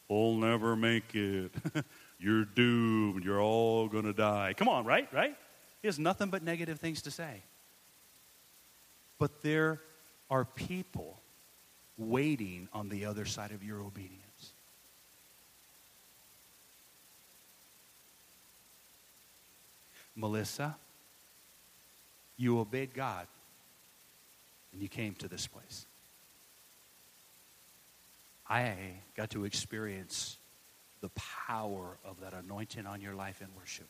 We'll 0.08 0.36
never 0.36 0.76
make 0.76 1.16
it. 1.16 1.52
You're 2.20 2.46
doomed. 2.46 3.26
You're 3.26 3.42
all 3.42 3.88
going 3.88 4.06
to 4.06 4.14
die. 4.14 4.54
Come 4.56 4.70
on, 4.70 4.86
right? 4.86 5.12
Right? 5.12 5.36
He 5.82 5.88
has 5.88 6.00
nothing 6.00 6.30
but 6.30 6.44
negative 6.44 6.80
things 6.80 7.02
to 7.02 7.12
say. 7.12 7.42
But 9.20 9.42
there 9.42 9.82
are 10.30 10.46
people 10.46 11.20
waiting 11.98 12.68
on 12.74 12.90
the 12.90 13.06
other 13.06 13.26
side 13.26 13.52
of 13.52 13.64
your 13.64 13.82
obedience. 13.82 14.54
Melissa, 20.16 20.76
you 22.38 22.60
obeyed 22.60 22.94
God 22.94 23.28
and 24.72 24.82
you 24.82 24.88
came 24.88 25.14
to 25.16 25.28
this 25.28 25.48
place. 25.48 25.86
I 28.48 28.76
got 29.16 29.32
to 29.32 29.46
experience 29.46 30.38
the 31.02 31.10
power 31.48 31.98
of 32.06 32.20
that 32.22 32.34
anointing 32.34 32.86
on 32.86 33.02
your 33.02 33.16
life 33.16 33.42
in 33.42 33.48
worship. 33.58 33.88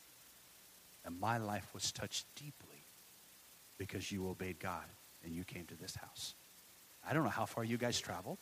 And 1.05 1.19
my 1.19 1.37
life 1.37 1.67
was 1.73 1.91
touched 1.91 2.25
deeply 2.35 2.83
because 3.77 4.11
you 4.11 4.27
obeyed 4.27 4.59
God 4.59 4.85
and 5.23 5.33
you 5.33 5.43
came 5.43 5.65
to 5.65 5.75
this 5.75 5.95
house. 5.95 6.33
I 7.07 7.13
don't 7.13 7.23
know 7.23 7.29
how 7.29 7.45
far 7.45 7.63
you 7.63 7.77
guys 7.77 7.99
traveled. 7.99 8.37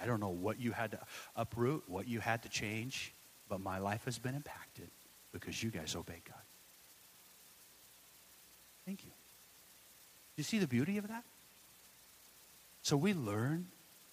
I 0.00 0.06
don't 0.06 0.20
know 0.20 0.28
what 0.28 0.60
you 0.60 0.72
had 0.72 0.92
to 0.92 1.00
uproot, 1.34 1.84
what 1.86 2.06
you 2.06 2.20
had 2.20 2.42
to 2.44 2.48
change, 2.48 3.12
but 3.48 3.60
my 3.60 3.78
life 3.78 4.04
has 4.04 4.18
been 4.18 4.34
impacted 4.34 4.90
because 5.32 5.62
you 5.62 5.70
guys 5.70 5.96
obeyed 5.96 6.24
God. 6.24 6.40
Thank 8.86 9.04
you. 9.04 9.10
You 10.36 10.44
see 10.44 10.58
the 10.58 10.68
beauty 10.68 10.98
of 10.98 11.08
that? 11.08 11.24
So 12.82 12.96
we 12.96 13.12
learn 13.12 13.66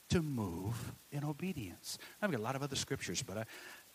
to 0.09 0.21
move 0.21 0.93
in 1.11 1.23
obedience. 1.23 1.97
I've 2.21 2.31
got 2.31 2.39
a 2.39 2.43
lot 2.43 2.55
of 2.55 2.63
other 2.63 2.75
scriptures, 2.75 3.21
but 3.21 3.37
I, 3.37 3.45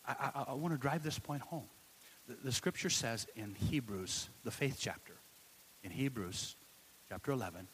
I, 0.07 0.45
I 0.49 0.53
want 0.53 0.73
to 0.73 0.79
drive 0.79 1.03
this 1.03 1.19
point 1.19 1.41
home. 1.41 1.67
The, 2.27 2.35
the 2.45 2.51
scripture 2.51 2.89
says 2.89 3.27
in 3.35 3.55
Hebrews, 3.69 4.29
the 4.43 4.51
faith 4.51 4.77
chapter, 4.79 5.13
in 5.83 5.91
Hebrews 5.91 6.55
chapter 7.09 7.31
11, 7.31 7.67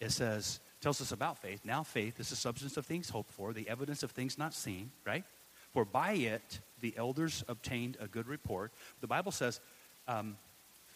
it 0.00 0.10
says, 0.10 0.60
tells 0.80 1.00
us 1.00 1.12
about 1.12 1.38
faith. 1.38 1.60
Now, 1.64 1.82
faith 1.82 2.20
is 2.20 2.30
the 2.30 2.36
substance 2.36 2.76
of 2.76 2.86
things 2.86 3.08
hoped 3.08 3.30
for, 3.30 3.52
the 3.52 3.68
evidence 3.68 4.02
of 4.02 4.10
things 4.10 4.38
not 4.38 4.54
seen, 4.54 4.90
right? 5.04 5.24
For 5.72 5.84
by 5.84 6.12
it 6.12 6.60
the 6.80 6.94
elders 6.96 7.44
obtained 7.48 7.96
a 8.00 8.06
good 8.06 8.28
report. 8.28 8.72
The 9.00 9.06
Bible 9.06 9.32
says 9.32 9.60
um, 10.08 10.36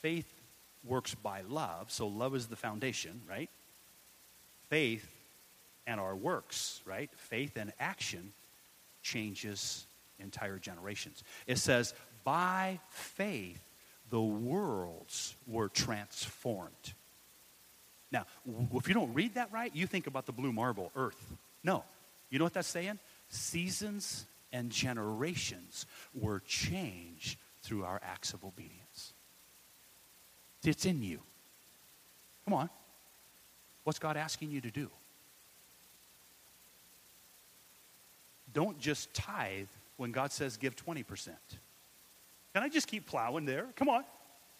faith 0.01 0.33
works 0.85 1.14
by 1.14 1.43
love, 1.43 1.91
so 1.91 2.07
love 2.07 2.35
is 2.35 2.47
the 2.47 2.57
foundation, 2.57 3.20
right? 3.28 3.51
Faith 4.68 5.07
and 5.87 6.01
our 6.01 6.14
works, 6.14 6.81
right? 6.85 7.11
Faith 7.16 7.57
and 7.57 7.72
action 7.81 8.33
changes 9.03 9.85
entire 10.18 10.59
generations. 10.59 11.24
It 11.47 11.59
says, 11.59 11.95
by 12.24 12.78
faith, 12.91 13.62
the 14.11 14.20
worlds 14.20 15.35
were 15.47 15.68
transformed. 15.68 16.95
Now, 18.12 18.26
if 18.74 18.88
you 18.88 18.94
don't 18.94 19.14
read 19.14 19.34
that 19.34 19.52
right, 19.52 19.74
you 19.74 19.86
think 19.86 20.06
about 20.06 20.26
the 20.26 20.32
blue 20.32 20.52
marble, 20.52 20.90
earth. 20.96 21.36
No. 21.62 21.84
You 22.30 22.38
know 22.38 22.44
what 22.44 22.54
that's 22.54 22.68
saying? 22.68 22.98
Seasons 23.28 24.26
and 24.52 24.70
generations 24.70 25.86
were 26.14 26.42
changed 26.46 27.38
through 27.62 27.84
our 27.84 28.00
acts 28.02 28.32
of 28.32 28.44
obedience. 28.44 29.12
It's 30.64 30.84
in 30.84 31.02
you. 31.02 31.20
Come 32.44 32.54
on. 32.54 32.70
What's 33.84 33.98
God 33.98 34.16
asking 34.16 34.50
you 34.50 34.61
to 34.61 34.70
do? 34.70 34.90
Don't 38.52 38.78
just 38.80 39.12
tithe 39.14 39.68
when 39.96 40.11
God 40.11 40.32
says 40.32 40.56
give 40.56 40.74
20%. 40.74 41.28
Can 42.54 42.62
I 42.62 42.68
just 42.68 42.88
keep 42.88 43.06
plowing 43.06 43.44
there? 43.44 43.66
Come 43.76 43.88
on. 43.88 44.04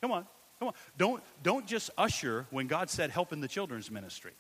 Come 0.01 0.13
on. 0.13 0.27
Come 0.61 0.69
on. 0.69 0.75
Don't, 0.97 1.23
don't 1.43 1.67
just 1.67 1.91
usher 1.99 2.47
when 2.51 2.69
God 2.69 2.91
said 2.91 3.11
help 3.11 3.33
in 3.33 3.41
the 3.41 3.49
children's 3.49 3.91
ministry. 3.91 4.33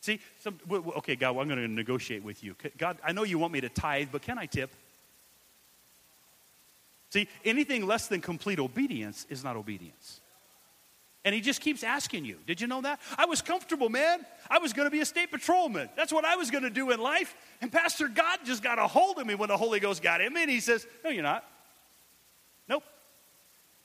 See, 0.00 0.20
some, 0.42 0.58
okay, 0.70 1.16
God, 1.16 1.32
well, 1.32 1.42
I'm 1.42 1.48
going 1.48 1.60
to 1.60 1.68
negotiate 1.68 2.24
with 2.24 2.42
you. 2.42 2.54
God, 2.78 2.96
I 3.04 3.12
know 3.12 3.24
you 3.24 3.38
want 3.38 3.52
me 3.52 3.60
to 3.60 3.68
tithe, 3.68 4.08
but 4.10 4.22
can 4.22 4.38
I 4.38 4.46
tip? 4.46 4.70
See, 7.10 7.28
anything 7.44 7.86
less 7.86 8.06
than 8.06 8.20
complete 8.20 8.60
obedience 8.60 9.26
is 9.28 9.44
not 9.44 9.56
obedience. 9.56 10.20
And 11.24 11.34
he 11.34 11.42
just 11.42 11.60
keeps 11.60 11.82
asking 11.82 12.24
you. 12.24 12.36
Did 12.46 12.62
you 12.62 12.66
know 12.66 12.80
that? 12.80 13.00
I 13.18 13.26
was 13.26 13.42
comfortable, 13.42 13.90
man. 13.90 14.24
I 14.48 14.58
was 14.58 14.72
going 14.72 14.86
to 14.86 14.90
be 14.90 15.00
a 15.00 15.04
state 15.04 15.30
patrolman. 15.30 15.90
That's 15.96 16.12
what 16.12 16.24
I 16.24 16.36
was 16.36 16.50
going 16.50 16.64
to 16.64 16.70
do 16.70 16.92
in 16.92 17.00
life. 17.00 17.36
And 17.60 17.70
Pastor 17.70 18.08
God 18.08 18.38
just 18.44 18.62
got 18.62 18.78
a 18.78 18.86
hold 18.86 19.18
of 19.18 19.26
me 19.26 19.34
when 19.34 19.48
the 19.48 19.56
Holy 19.56 19.80
Ghost 19.80 20.02
got 20.02 20.22
in 20.22 20.32
me. 20.32 20.42
And 20.42 20.50
he 20.50 20.60
says, 20.60 20.86
No, 21.04 21.10
you're 21.10 21.22
not. 21.22 21.44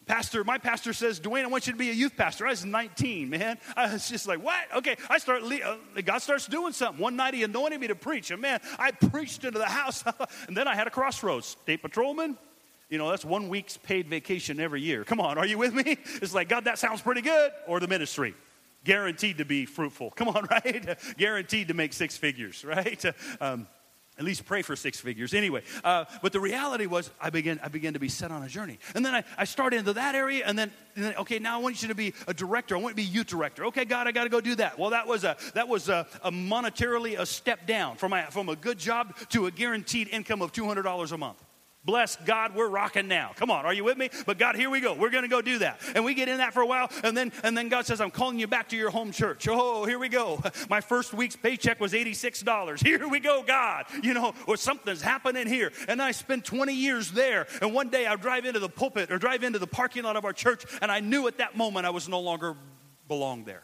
Pastor, 0.06 0.44
my 0.44 0.58
pastor 0.60 0.94
says, 0.94 1.20
Dwayne, 1.20 1.44
I 1.44 1.48
want 1.48 1.66
you 1.66 1.74
to 1.74 1.80
be 1.80 1.90
a 1.90 1.94
youth 1.94 2.16
pastor. 2.16 2.46
I 2.46 2.52
was 2.52 2.64
19, 2.64 3.30
man. 3.30 3.58
I 3.76 3.92
was 3.92 4.08
just 4.08 4.28
like, 4.28 4.44
what? 4.44 4.64
Okay, 4.76 4.98
I 5.10 5.18
start, 5.18 5.42
uh, 5.44 5.78
God 6.04 6.20
starts 6.20 6.46
doing 6.46 6.74
something. 6.74 7.02
One 7.02 7.16
night 7.16 7.34
he 7.34 7.44
anointed 7.44 7.80
me 7.80 7.88
to 7.88 7.96
preach. 7.96 8.30
And 8.30 8.42
man, 8.42 8.60
I 8.78 8.92
preached 8.92 9.44
into 9.46 9.58
the 9.58 9.66
house. 9.66 10.04
and 10.48 10.56
then 10.56 10.68
I 10.68 10.76
had 10.76 10.86
a 10.86 10.92
crossroads. 10.92 11.48
State 11.48 11.82
patrolman, 11.82 12.38
you 12.90 13.00
know, 13.00 13.10
that's 13.10 13.26
one 13.26 13.50
week's 13.50 13.78
paid 13.78 14.08
vacation 14.08 14.60
every 14.60 14.82
year. 14.82 15.04
Come 15.04 15.20
on, 15.20 15.38
are 15.38 15.46
you 15.46 15.58
with 15.58 15.74
me? 15.74 15.98
It's 16.22 16.34
like, 16.34 16.50
God, 16.50 16.66
that 16.66 16.78
sounds 16.80 17.02
pretty 17.02 17.22
good. 17.22 17.52
Or 17.68 17.80
the 17.80 17.88
ministry. 17.88 18.36
Guaranteed 18.84 19.40
to 19.40 19.46
be 19.46 19.66
fruitful. 19.66 20.12
Come 20.12 20.30
on, 20.30 20.48
right? 20.52 20.98
Guaranteed 21.18 21.70
to 21.70 21.74
make 21.74 21.94
six 21.94 22.16
figures, 22.16 22.64
right? 22.64 23.04
Um, 23.42 23.68
at 24.18 24.24
least 24.26 24.46
pray 24.46 24.62
for 24.62 24.76
six 24.76 25.00
figures. 25.00 25.34
Anyway 25.34 25.64
uh, 25.84 26.06
but 26.22 26.32
the 26.32 26.40
reality 26.40 26.86
was 26.86 27.12
i 27.20 27.30
began 27.30 27.60
i 27.64 27.68
began 27.68 27.94
to 27.94 28.00
be 28.00 28.10
set 28.10 28.32
on 28.32 28.44
a 28.44 28.48
journey. 28.48 28.80
And 28.94 29.06
then 29.06 29.16
i, 29.16 29.24
I 29.38 29.46
started 29.46 29.78
into 29.78 29.94
that 29.94 30.16
area 30.16 30.44
and 30.46 30.58
then, 30.58 30.72
and 30.96 31.06
then 31.06 31.16
okay 31.18 31.40
now 31.40 31.60
i 31.60 31.62
want 31.62 31.82
you 31.82 31.88
to 31.90 31.96
be 31.96 32.14
a 32.28 32.34
director. 32.34 32.76
I 32.76 32.80
want 32.80 32.92
to 32.92 33.02
be 33.02 33.04
youth 33.04 33.28
director. 33.28 33.66
Okay 33.66 33.86
god 33.86 34.08
i 34.08 34.12
got 34.12 34.24
to 34.24 34.30
go 34.30 34.42
do 34.42 34.56
that. 34.56 34.80
Well 34.80 34.92
that 34.92 35.08
was 35.08 35.24
a 35.24 35.38
that 35.54 35.68
was 35.68 35.90
a, 35.90 36.08
a 36.24 36.32
monetarily 36.32 37.20
a 37.20 37.26
step 37.26 37.66
down 37.68 37.98
from, 37.98 38.12
my, 38.12 38.24
from 38.24 38.50
a 38.50 38.56
good 38.56 38.78
job 38.78 39.16
to 39.30 39.46
a 39.46 39.52
guaranteed 39.52 40.08
income 40.10 40.42
of 40.42 40.52
$200 40.52 41.12
a 41.12 41.18
month 41.18 41.45
Bless 41.86 42.16
God, 42.16 42.56
we're 42.56 42.68
rocking 42.68 43.08
now. 43.08 43.32
Come 43.36 43.52
on, 43.52 43.64
are 43.66 43.74
you 43.74 43.84
with 43.84 43.98
me? 43.98 44.10
But 44.26 44.40
God, 44.40 44.56
here 44.56 44.72
we 44.72 44.82
go. 44.82 44.96
We're 44.96 45.12
going 45.12 45.24
to 45.24 45.30
go 45.30 45.42
do 45.42 45.60
that. 45.60 45.80
And 45.94 46.04
we 46.04 46.16
get 46.16 46.28
in 46.28 46.40
that 46.40 46.54
for 46.54 46.62
a 46.62 46.66
while, 46.66 46.90
and 47.04 47.16
then 47.16 47.32
and 47.44 47.56
then 47.56 47.70
God 47.70 47.86
says, 47.86 48.02
"I'm 48.02 48.10
calling 48.10 48.40
you 48.40 48.48
back 48.48 48.70
to 48.70 48.76
your 48.76 48.90
home 48.90 49.12
church." 49.12 49.48
Oh, 49.48 49.86
here 49.86 50.00
we 50.00 50.10
go. 50.10 50.42
My 50.70 50.82
first 50.82 51.14
week's 51.14 51.36
paycheck 51.36 51.80
was 51.80 51.94
$86. 51.94 52.80
Here 52.86 53.08
we 53.08 53.20
go, 53.20 53.44
God. 53.44 53.86
You 54.02 54.14
know, 54.14 54.34
or 54.48 54.58
something's 54.58 55.02
happening 55.02 55.48
here. 55.48 55.72
And 55.88 56.02
I 56.02 56.12
spent 56.12 56.46
20 56.46 56.74
years 56.74 57.12
there, 57.12 57.48
and 57.62 57.74
one 57.74 57.90
day 57.90 58.06
I 58.08 58.16
drive 58.16 58.46
into 58.46 58.60
the 58.60 58.70
pulpit 58.70 59.12
or 59.12 59.18
drive 59.18 59.44
into 59.44 59.60
the 59.60 59.68
parking 59.68 60.04
lot 60.04 60.16
of 60.16 60.26
our 60.26 60.34
church, 60.34 60.66
and 60.82 60.92
I 60.92 61.00
knew 61.00 61.28
at 61.28 61.38
that 61.38 61.56
moment 61.56 61.86
I 61.86 61.92
was 61.92 62.10
no 62.10 62.20
longer 62.20 62.56
belonged 63.08 63.46
there. 63.46 63.64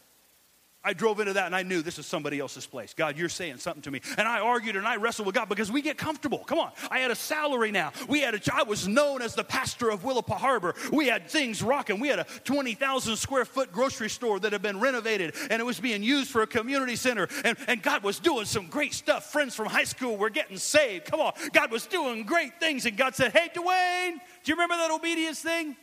I 0.84 0.93
drove 0.93 1.19
into 1.19 1.34
that 1.34 1.45
and 1.45 1.55
I 1.55 1.61
knew 1.61 1.84
this 1.84 1.99
is 1.99 2.07
somebody 2.07 2.39
else's 2.39 2.65
place. 2.65 2.95
God, 2.95 3.15
you're 3.15 3.29
saying 3.29 3.57
something 3.57 3.84
to 3.84 3.91
me. 3.91 4.01
And 4.17 4.27
I 4.27 4.39
argued 4.39 4.75
and 4.75 4.88
I 4.88 4.95
wrestled 4.95 5.27
with 5.27 5.36
God 5.36 5.47
because 5.47 5.71
we 5.71 5.82
get 5.82 5.97
comfortable. 5.97 6.39
Come 6.39 6.57
on. 6.57 6.71
I 6.89 6.99
had 6.99 7.11
a 7.11 7.15
salary 7.15 7.71
now. 7.71 7.91
We 8.07 8.21
had 8.21 8.34
a, 8.34 8.41
I 8.51 8.63
was 8.63 8.88
known 8.88 9.21
as 9.21 9.36
the 9.36 9.43
pastor 9.43 9.91
of 9.91 10.01
Willapa 10.01 10.38
Harbor. 10.38 10.73
We 10.91 11.07
had 11.07 11.29
things 11.29 11.61
rocking. 11.61 11.99
We 11.99 12.07
had 12.07 12.19
a 12.19 12.25
20,000 12.45 13.15
square 13.15 13.45
foot 13.45 13.71
grocery 13.71 14.09
store 14.09 14.39
that 14.39 14.53
had 14.53 14.63
been 14.63 14.79
renovated 14.79 15.36
and 15.51 15.59
it 15.59 15.65
was 15.65 15.79
being 15.79 16.01
used 16.01 16.32
for 16.32 16.41
a 16.41 16.47
community 16.47 16.95
center. 16.95 17.27
And, 17.45 17.57
and 17.67 17.84
God 17.84 18.03
was 18.03 18.19
doing 18.19 18.45
some 18.45 18.65
great 18.65 18.95
stuff. 18.95 19.32
Friends 19.32 19.53
from 19.53 19.67
high 19.67 19.84
school 19.84 20.17
were 20.17 20.32
getting 20.32 20.57
saved. 20.57 21.05
Come 21.05 21.19
on. 21.19 21.34
God 21.53 21.71
was 21.71 21.86
doing 21.86 22.23
great 22.23 22.59
things. 22.59 22.88
And 22.88 22.97
God 22.97 23.15
said, 23.15 23.34
Hey, 23.34 23.49
Dwayne, 23.53 24.13
do 24.43 24.51
you 24.51 24.55
remember 24.55 24.77
that 24.77 24.89
obedience 24.91 25.41
thing? 25.41 25.75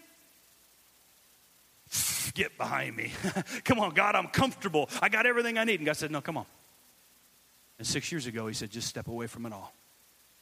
Get 2.35 2.57
behind 2.59 2.97
me. 2.97 3.13
come 3.65 3.79
on, 3.79 3.95
God, 3.95 4.15
I'm 4.15 4.29
comfortable. 4.29 4.89
I 5.01 5.09
got 5.09 5.27
everything 5.27 5.59
I 5.59 5.65
need. 5.65 5.81
And 5.81 5.87
God 5.87 5.97
said, 5.97 6.11
No, 6.11 6.21
come 6.21 6.37
on. 6.37 6.47
And 7.79 7.87
six 7.87 8.11
years 8.11 8.27
ago, 8.27 8.47
He 8.47 8.55
said, 8.55 8.71
Just 8.71 8.89
step 8.89 9.09
away 9.09 9.27
from 9.27 9.47
it 9.47 9.53
all. 9.53 9.73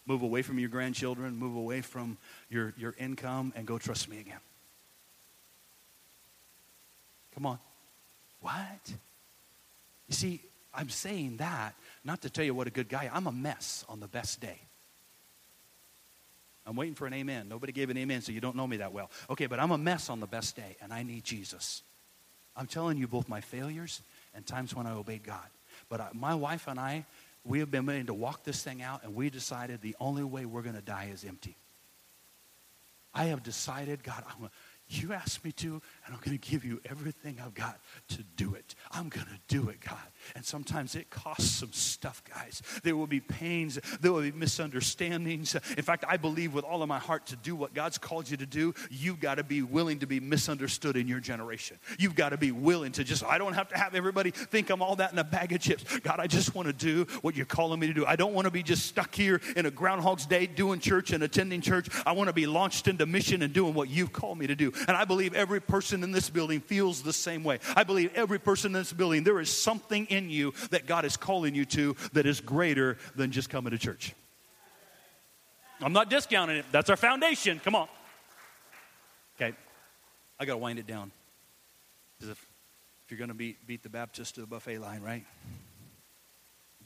Move 0.07 0.23
away 0.23 0.43
from 0.43 0.59
your 0.59 0.69
grandchildren, 0.69 1.37
move 1.37 1.57
away 1.57 1.81
from 1.81 2.17
your, 2.49 2.73
your 2.79 2.95
income, 2.99 3.53
and 3.57 3.67
go 3.67 3.77
trust 3.77 4.09
me 4.09 4.21
again. 4.21 4.39
Come 7.35 7.47
on. 7.47 7.59
What? 8.41 8.93
You 10.09 10.15
see, 10.15 10.41
I'm 10.73 10.89
saying 10.89 11.39
that 11.39 11.75
not 12.05 12.23
to 12.23 12.31
tell 12.31 12.45
you 12.45 12.55
what 12.55 12.67
a 12.67 12.71
good 12.71 12.89
guy. 12.89 13.11
I'm 13.13 13.27
a 13.27 13.33
mess 13.33 13.85
on 13.89 13.99
the 13.99 14.07
best 14.07 14.41
day. 14.41 14.61
I'm 16.67 16.77
waiting 16.77 16.95
for 16.95 17.07
an 17.07 17.15
amen. 17.15 17.49
Nobody 17.49 17.73
gave 17.73 17.91
an 17.91 17.97
amen, 17.97 18.23
so 18.23 18.33
you 18.33 18.41
don't 18.41 18.57
know 18.57 18.67
me 18.67 18.79
that 18.79 18.93
well. 18.93 19.11
Okay, 19.31 19.47
but 19.47 19.61
I'm 19.61 19.71
a 19.71 19.79
mess 19.79 20.11
on 20.11 20.21
the 20.21 20.27
best 20.27 20.57
day, 20.57 20.77
and 20.83 20.93
I 20.93 21.03
need 21.03 21.25
Jesus. 21.25 21.83
I'm 22.57 22.67
telling 22.67 22.99
you 22.99 23.07
both 23.07 23.29
my 23.29 23.41
failures 23.41 24.03
and 24.35 24.45
times 24.45 24.75
when 24.75 24.87
I 24.87 24.93
obeyed 24.93 25.23
God. 25.23 25.49
But 25.89 26.01
I, 26.01 26.09
my 26.13 26.35
wife 26.35 26.67
and 26.67 26.81
I, 26.81 27.05
we 27.45 27.61
have 27.61 27.71
been 27.71 27.87
willing 27.87 28.07
to 28.07 28.15
walk 28.15 28.43
this 28.43 28.63
thing 28.63 28.83
out, 28.83 29.05
and 29.05 29.15
we 29.15 29.31
decided 29.31 29.81
the 29.81 29.95
only 30.01 30.25
way 30.25 30.45
we're 30.45 30.63
going 30.63 30.75
to 30.75 30.83
die 30.83 31.11
is 31.13 31.25
empty. 31.25 31.57
I 33.15 33.27
have 33.27 33.43
decided, 33.43 34.03
God, 34.03 34.25
I'm, 34.29 34.51
You 34.89 35.13
asked 35.13 35.45
me 35.45 35.53
to, 35.53 35.83
and 36.07 36.15
I'm 36.15 36.21
going 36.21 36.39
to 36.39 36.51
give 36.51 36.65
you 36.65 36.81
everything 36.89 37.39
I've 37.45 37.55
got 37.55 37.79
to 38.09 38.23
do 38.37 38.55
it. 38.55 38.75
I'm 38.93 39.09
going 39.09 39.27
to 39.27 39.41
do 39.49 39.69
it, 39.69 39.81
God. 39.81 39.99
And 40.35 40.45
sometimes 40.45 40.95
it 40.95 41.11
costs 41.11 41.51
some 41.51 41.73
stuff, 41.73 42.23
guys. 42.25 42.63
There 42.83 42.97
will 42.97 43.07
be 43.07 43.21
pains, 43.21 43.79
there 44.01 44.13
will 44.13 44.23
be 44.23 44.33
misunderstandings. 44.33 45.55
In 45.77 45.83
fact, 45.83 46.05
I 46.09 46.17
believe 46.17 46.55
with 46.55 46.65
all 46.65 46.83
of 46.83 46.89
my 46.89 46.99
heart 46.99 47.27
to 47.27 47.37
do 47.37 47.55
what 47.55 47.75
God's 47.75 47.99
called 47.99 48.29
you 48.31 48.37
to 48.39 48.47
do, 48.47 48.75
you've 48.91 49.21
got 49.21 49.37
to 49.37 49.45
be 49.45 49.63
willing 49.63 50.01
to 50.01 50.07
be 50.07 50.21
misunderstood 50.21 50.97
in 50.97 51.09
your 51.09 51.21
generation. 51.21 51.79
You've 51.99 52.15
got 52.15 52.31
to 52.31 52.37
be 52.37 52.53
willing 52.53 52.93
to 52.93 53.05
just, 53.05 53.25
I 53.25 53.39
don't 53.39 53.55
have 53.55 53.69
to 53.69 53.79
have 53.79 53.95
everybody 53.95 54.31
think 54.31 54.71
I'm 54.71 54.83
all 54.83 54.97
that 54.97 55.13
in 55.13 55.19
a 55.19 55.25
bag 55.25 55.53
of 55.53 55.61
chips. 55.61 55.99
God, 56.01 56.21
I 56.21 56.27
just 56.27 56.55
want 56.55 56.67
to 56.67 56.73
do 56.73 57.07
what 57.23 57.37
you're 57.37 57.47
calling 57.47 57.79
me 57.79 57.87
to 57.87 57.95
do. 57.95 58.07
I 58.07 58.17
don't 58.17 58.33
want 58.33 58.47
to 58.47 58.51
be 58.51 58.63
just 58.63 58.87
stuck 58.87 59.15
here 59.15 59.41
in 59.57 59.67
a 59.67 59.71
Groundhog's 59.71 60.27
Day 60.27 60.47
doing 60.47 60.81
church 60.81 61.13
and 61.13 61.23
attending 61.23 61.61
church. 61.61 61.89
I 62.07 62.13
want 62.13 62.29
to 62.29 62.33
be 62.33 62.47
launched 62.47 62.89
into 62.89 63.07
mission 63.07 63.43
and 63.43 63.53
doing 63.53 63.75
what 63.75 63.89
you've 63.89 64.13
called 64.13 64.39
me 64.39 64.47
to 64.47 64.55
do. 64.55 64.73
And 64.89 64.97
I 64.97 65.05
believe 65.05 65.35
every 65.35 65.61
person 65.61 66.03
in 66.03 66.13
this 66.13 66.31
building 66.31 66.61
feels 66.61 67.03
the 67.03 67.13
same 67.13 67.45
way. 67.45 67.59
I 67.75 67.85
believe 67.85 68.13
every 68.15 68.39
person 68.39 68.69
in 68.75 68.81
this 68.81 68.93
building, 68.93 69.25
there 69.25 69.41
is 69.41 69.51
something 69.51 70.07
in 70.07 70.16
you 70.25 70.55
that 70.71 70.87
God 70.87 71.05
is 71.05 71.17
calling 71.17 71.55
you 71.55 71.65
to 71.67 71.97
that 72.13 72.27
is 72.27 72.41
greater 72.41 72.99
than 73.15 73.31
just 73.31 73.51
coming 73.51 73.71
to 73.71 73.79
church. 73.79 74.15
I'm 75.81 75.93
not 75.93 76.09
discounting 76.09 76.57
it. 76.57 76.65
That's 76.73 76.89
our 76.91 76.97
foundation. 76.97 77.61
Come 77.63 77.75
on. 77.75 77.89
Okay. 79.37 79.55
I 80.41 80.45
got 80.45 80.55
to 80.55 80.59
wind 80.59 80.79
it 80.79 80.87
down. 80.87 81.11
Because 82.17 82.31
if, 82.31 82.47
if 83.05 83.11
you're 83.11 83.19
going 83.19 83.29
to 83.29 83.35
beat, 83.35 83.65
beat 83.67 83.83
the 83.83 83.89
Baptist 83.89 84.37
to 84.37 84.41
the 84.41 84.47
buffet 84.47 84.79
line, 84.79 85.03
right? 85.03 85.25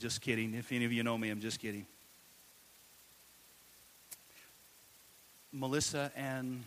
Just 0.01 0.21
kidding. 0.21 0.55
If 0.55 0.73
any 0.73 0.85
of 0.85 0.93
you 0.93 1.03
know 1.03 1.17
me, 1.17 1.31
I'm 1.31 1.41
just 1.41 1.61
kidding. 1.61 1.87
Melissa 5.53 6.11
and 6.17 6.65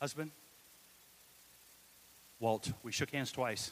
husband, 0.00 0.30
Walt, 2.40 2.72
we 2.82 2.92
shook 2.92 3.10
hands 3.10 3.30
twice. 3.30 3.70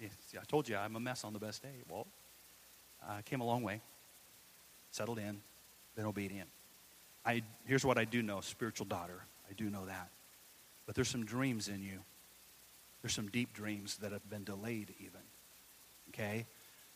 See, 0.00 0.38
I 0.38 0.44
told 0.46 0.68
you 0.68 0.76
I'm 0.76 0.96
a 0.96 1.00
mess 1.00 1.24
on 1.24 1.32
the 1.32 1.38
best 1.38 1.62
day, 1.62 1.82
Walt. 1.88 2.08
I 3.06 3.22
came 3.22 3.40
a 3.40 3.46
long 3.46 3.62
way, 3.62 3.80
settled 4.90 5.18
in, 5.18 5.40
been 5.94 6.06
obedient. 6.06 6.48
I, 7.24 7.42
here's 7.64 7.84
what 7.84 7.98
I 7.98 8.04
do 8.04 8.22
know 8.22 8.40
spiritual 8.40 8.86
daughter. 8.86 9.24
I 9.50 9.54
do 9.54 9.70
know 9.70 9.86
that. 9.86 10.10
But 10.86 10.94
there's 10.94 11.08
some 11.08 11.24
dreams 11.24 11.68
in 11.68 11.82
you. 11.82 11.98
There's 13.02 13.14
some 13.14 13.28
deep 13.28 13.52
dreams 13.52 13.96
that 13.98 14.12
have 14.12 14.28
been 14.28 14.44
delayed, 14.44 14.94
even. 15.00 15.20
Okay? 16.10 16.46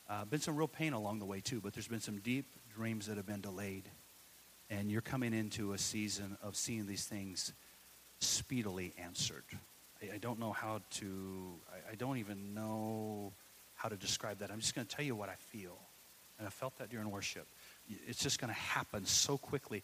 Uh, 0.09 0.25
been 0.25 0.41
some 0.41 0.57
real 0.57 0.69
pain 0.69 0.93
along 0.93 1.19
the 1.19 1.25
way, 1.25 1.41
too, 1.41 1.61
but 1.61 1.73
there's 1.73 1.89
been 1.89 2.01
some 2.01 2.19
deep 2.19 2.47
dreams 2.75 3.07
that 3.07 3.17
have 3.17 3.27
been 3.27 3.41
delayed. 3.41 3.85
And 4.69 4.91
you're 4.91 5.01
coming 5.01 5.33
into 5.33 5.73
a 5.73 5.79
season 5.79 6.37
of 6.43 6.57
seeing 6.57 6.87
these 6.87 7.05
things 7.05 7.53
speedily 8.21 8.93
answered. 8.99 9.45
I, 10.03 10.15
I 10.15 10.19
don't 10.19 10.39
know 10.39 10.53
how 10.53 10.81
to, 10.91 11.53
I, 11.73 11.93
I 11.93 11.95
don't 11.95 12.19
even 12.19 12.55
know 12.55 13.33
how 13.75 13.89
to 13.89 13.97
describe 13.97 14.39
that. 14.41 14.51
I'm 14.51 14.61
just 14.61 14.75
going 14.75 14.87
to 14.87 14.95
tell 14.95 15.05
you 15.05 15.15
what 15.15 15.29
I 15.29 15.35
feel. 15.35 15.79
And 16.39 16.47
I 16.47 16.51
felt 16.51 16.77
that 16.79 16.91
during 16.91 17.11
worship. 17.11 17.47
It's 18.07 18.23
just 18.23 18.41
going 18.41 18.53
to 18.53 18.59
happen 18.59 19.05
so 19.05 19.37
quickly 19.37 19.83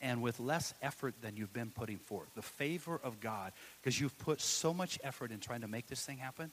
and 0.00 0.20
with 0.20 0.38
less 0.38 0.74
effort 0.82 1.14
than 1.22 1.36
you've 1.36 1.52
been 1.52 1.70
putting 1.70 1.96
forth. 1.96 2.28
The 2.34 2.42
favor 2.42 3.00
of 3.02 3.20
God, 3.20 3.52
because 3.80 3.98
you've 3.98 4.16
put 4.18 4.40
so 4.40 4.74
much 4.74 4.98
effort 5.02 5.30
in 5.30 5.40
trying 5.40 5.62
to 5.62 5.68
make 5.68 5.86
this 5.86 6.04
thing 6.04 6.18
happen. 6.18 6.50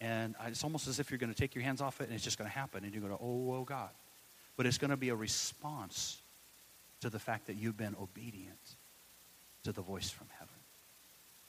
And 0.00 0.34
it's 0.46 0.64
almost 0.64 0.86
as 0.86 0.98
if 0.98 1.10
you're 1.10 1.18
going 1.18 1.32
to 1.32 1.38
take 1.38 1.54
your 1.54 1.64
hands 1.64 1.80
off 1.80 2.00
it 2.00 2.04
and 2.04 2.14
it's 2.14 2.24
just 2.24 2.36
going 2.36 2.50
to 2.50 2.54
happen. 2.56 2.84
And 2.84 2.92
you're 2.92 3.02
going 3.02 3.16
to, 3.16 3.22
oh, 3.22 3.54
oh, 3.54 3.64
God. 3.64 3.88
But 4.56 4.66
it's 4.66 4.76
going 4.76 4.90
to 4.90 4.96
be 4.98 5.08
a 5.08 5.14
response 5.14 6.18
to 7.00 7.08
the 7.08 7.18
fact 7.18 7.46
that 7.46 7.56
you've 7.56 7.76
been 7.76 7.96
obedient 8.00 8.58
to 9.64 9.72
the 9.72 9.82
voice 9.82 10.10
from 10.10 10.26
heaven. 10.38 10.63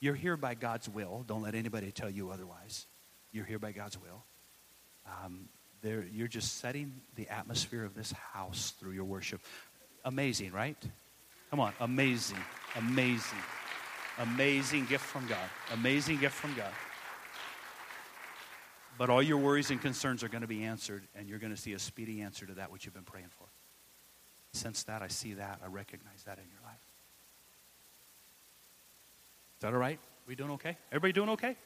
You're 0.00 0.14
here 0.14 0.36
by 0.36 0.54
God's 0.54 0.88
will. 0.88 1.24
Don't 1.26 1.42
let 1.42 1.54
anybody 1.54 1.90
tell 1.90 2.10
you 2.10 2.30
otherwise. 2.30 2.86
You're 3.32 3.44
here 3.44 3.58
by 3.58 3.72
God's 3.72 3.98
will. 4.00 4.24
Um, 5.06 5.48
you're 5.82 6.28
just 6.28 6.58
setting 6.58 7.00
the 7.14 7.28
atmosphere 7.28 7.84
of 7.84 7.94
this 7.94 8.12
house 8.12 8.74
through 8.78 8.92
your 8.92 9.04
worship. 9.04 9.40
Amazing, 10.04 10.52
right? 10.52 10.76
Come 11.50 11.60
on, 11.60 11.72
amazing, 11.80 12.38
amazing, 12.74 13.38
amazing 14.18 14.86
gift 14.86 15.04
from 15.04 15.26
God. 15.28 15.48
Amazing 15.72 16.18
gift 16.18 16.34
from 16.34 16.54
God. 16.54 16.72
But 18.98 19.10
all 19.10 19.22
your 19.22 19.38
worries 19.38 19.70
and 19.70 19.80
concerns 19.80 20.24
are 20.24 20.28
going 20.28 20.40
to 20.40 20.48
be 20.48 20.64
answered, 20.64 21.04
and 21.14 21.28
you're 21.28 21.38
going 21.38 21.54
to 21.54 21.60
see 21.60 21.74
a 21.74 21.78
speedy 21.78 22.22
answer 22.22 22.46
to 22.46 22.54
that 22.54 22.72
which 22.72 22.84
you've 22.84 22.94
been 22.94 23.04
praying 23.04 23.28
for. 23.38 23.46
Sense 24.52 24.84
that, 24.84 25.02
I 25.02 25.08
see 25.08 25.34
that, 25.34 25.60
I 25.62 25.66
recognize 25.66 26.22
that 26.24 26.38
in 26.38 26.44
your 26.50 26.62
life. 26.64 26.80
Is 29.55 29.55
that 29.66 29.74
all 29.74 29.80
right? 29.80 29.98
We 30.28 30.36
doing 30.36 30.52
okay? 30.52 30.76
Everybody 30.92 31.12
doing 31.12 31.30
okay? 31.30 31.56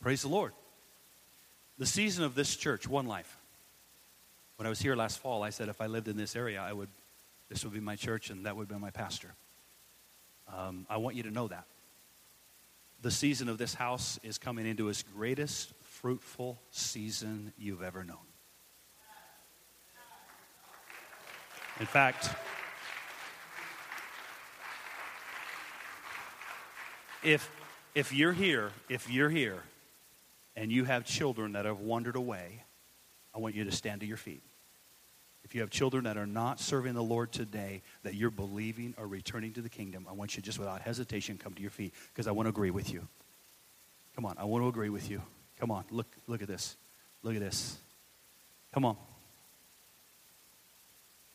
Praise 0.00 0.22
the 0.22 0.28
Lord. 0.28 0.54
The 1.76 1.84
season 1.84 2.24
of 2.24 2.34
this 2.34 2.56
church, 2.56 2.88
one 2.88 3.06
life. 3.06 3.36
When 4.56 4.64
I 4.64 4.70
was 4.70 4.80
here 4.80 4.96
last 4.96 5.18
fall, 5.18 5.42
I 5.42 5.50
said 5.50 5.68
if 5.68 5.82
I 5.82 5.86
lived 5.86 6.08
in 6.08 6.16
this 6.16 6.34
area, 6.34 6.62
I 6.62 6.72
would, 6.72 6.88
this 7.50 7.62
would 7.62 7.74
be 7.74 7.80
my 7.80 7.94
church 7.94 8.30
and 8.30 8.46
that 8.46 8.56
would 8.56 8.68
be 8.68 8.74
my 8.76 8.88
pastor. 8.88 9.34
Um, 10.56 10.86
I 10.88 10.96
want 10.96 11.16
you 11.16 11.24
to 11.24 11.30
know 11.30 11.48
that. 11.48 11.64
The 13.02 13.10
season 13.10 13.50
of 13.50 13.58
this 13.58 13.74
house 13.74 14.18
is 14.22 14.38
coming 14.38 14.66
into 14.66 14.88
its 14.88 15.04
greatest 15.14 15.74
fruitful 15.82 16.58
season 16.70 17.52
you've 17.58 17.82
ever 17.82 18.02
known. 18.02 18.16
In 21.80 21.86
fact, 21.86 22.30
if 27.28 27.50
if 27.94 28.12
you're 28.12 28.32
here, 28.32 28.70
if 28.88 29.10
you're 29.10 29.28
here 29.28 29.62
and 30.56 30.72
you 30.72 30.84
have 30.84 31.04
children 31.04 31.52
that 31.52 31.64
have 31.64 31.80
wandered 31.80 32.16
away, 32.16 32.62
I 33.34 33.38
want 33.38 33.54
you 33.54 33.64
to 33.64 33.72
stand 33.72 34.00
to 34.00 34.06
your 34.06 34.16
feet. 34.16 34.42
If 35.44 35.54
you 35.54 35.60
have 35.62 35.70
children 35.70 36.04
that 36.04 36.16
are 36.16 36.26
not 36.26 36.60
serving 36.60 36.94
the 36.94 37.02
Lord 37.02 37.32
today, 37.32 37.82
that 38.02 38.14
you're 38.14 38.30
believing 38.30 38.94
or 38.98 39.06
returning 39.06 39.52
to 39.54 39.62
the 39.62 39.68
kingdom, 39.68 40.06
I 40.08 40.12
want 40.12 40.36
you 40.36 40.42
just 40.42 40.58
without 40.58 40.82
hesitation 40.82 41.38
come 41.38 41.54
to 41.54 41.62
your 41.62 41.70
feet 41.70 41.94
because 42.12 42.26
I 42.26 42.32
want 42.32 42.46
to 42.46 42.50
agree 42.50 42.70
with 42.70 42.92
you. 42.92 43.06
Come 44.14 44.26
on, 44.26 44.36
I 44.38 44.44
want 44.44 44.64
to 44.64 44.68
agree 44.68 44.90
with 44.90 45.10
you. 45.10 45.22
Come 45.58 45.70
on, 45.70 45.84
look 45.90 46.06
look 46.26 46.42
at 46.42 46.48
this. 46.48 46.76
Look 47.22 47.34
at 47.34 47.40
this. 47.40 47.76
Come 48.72 48.84
on. 48.84 48.96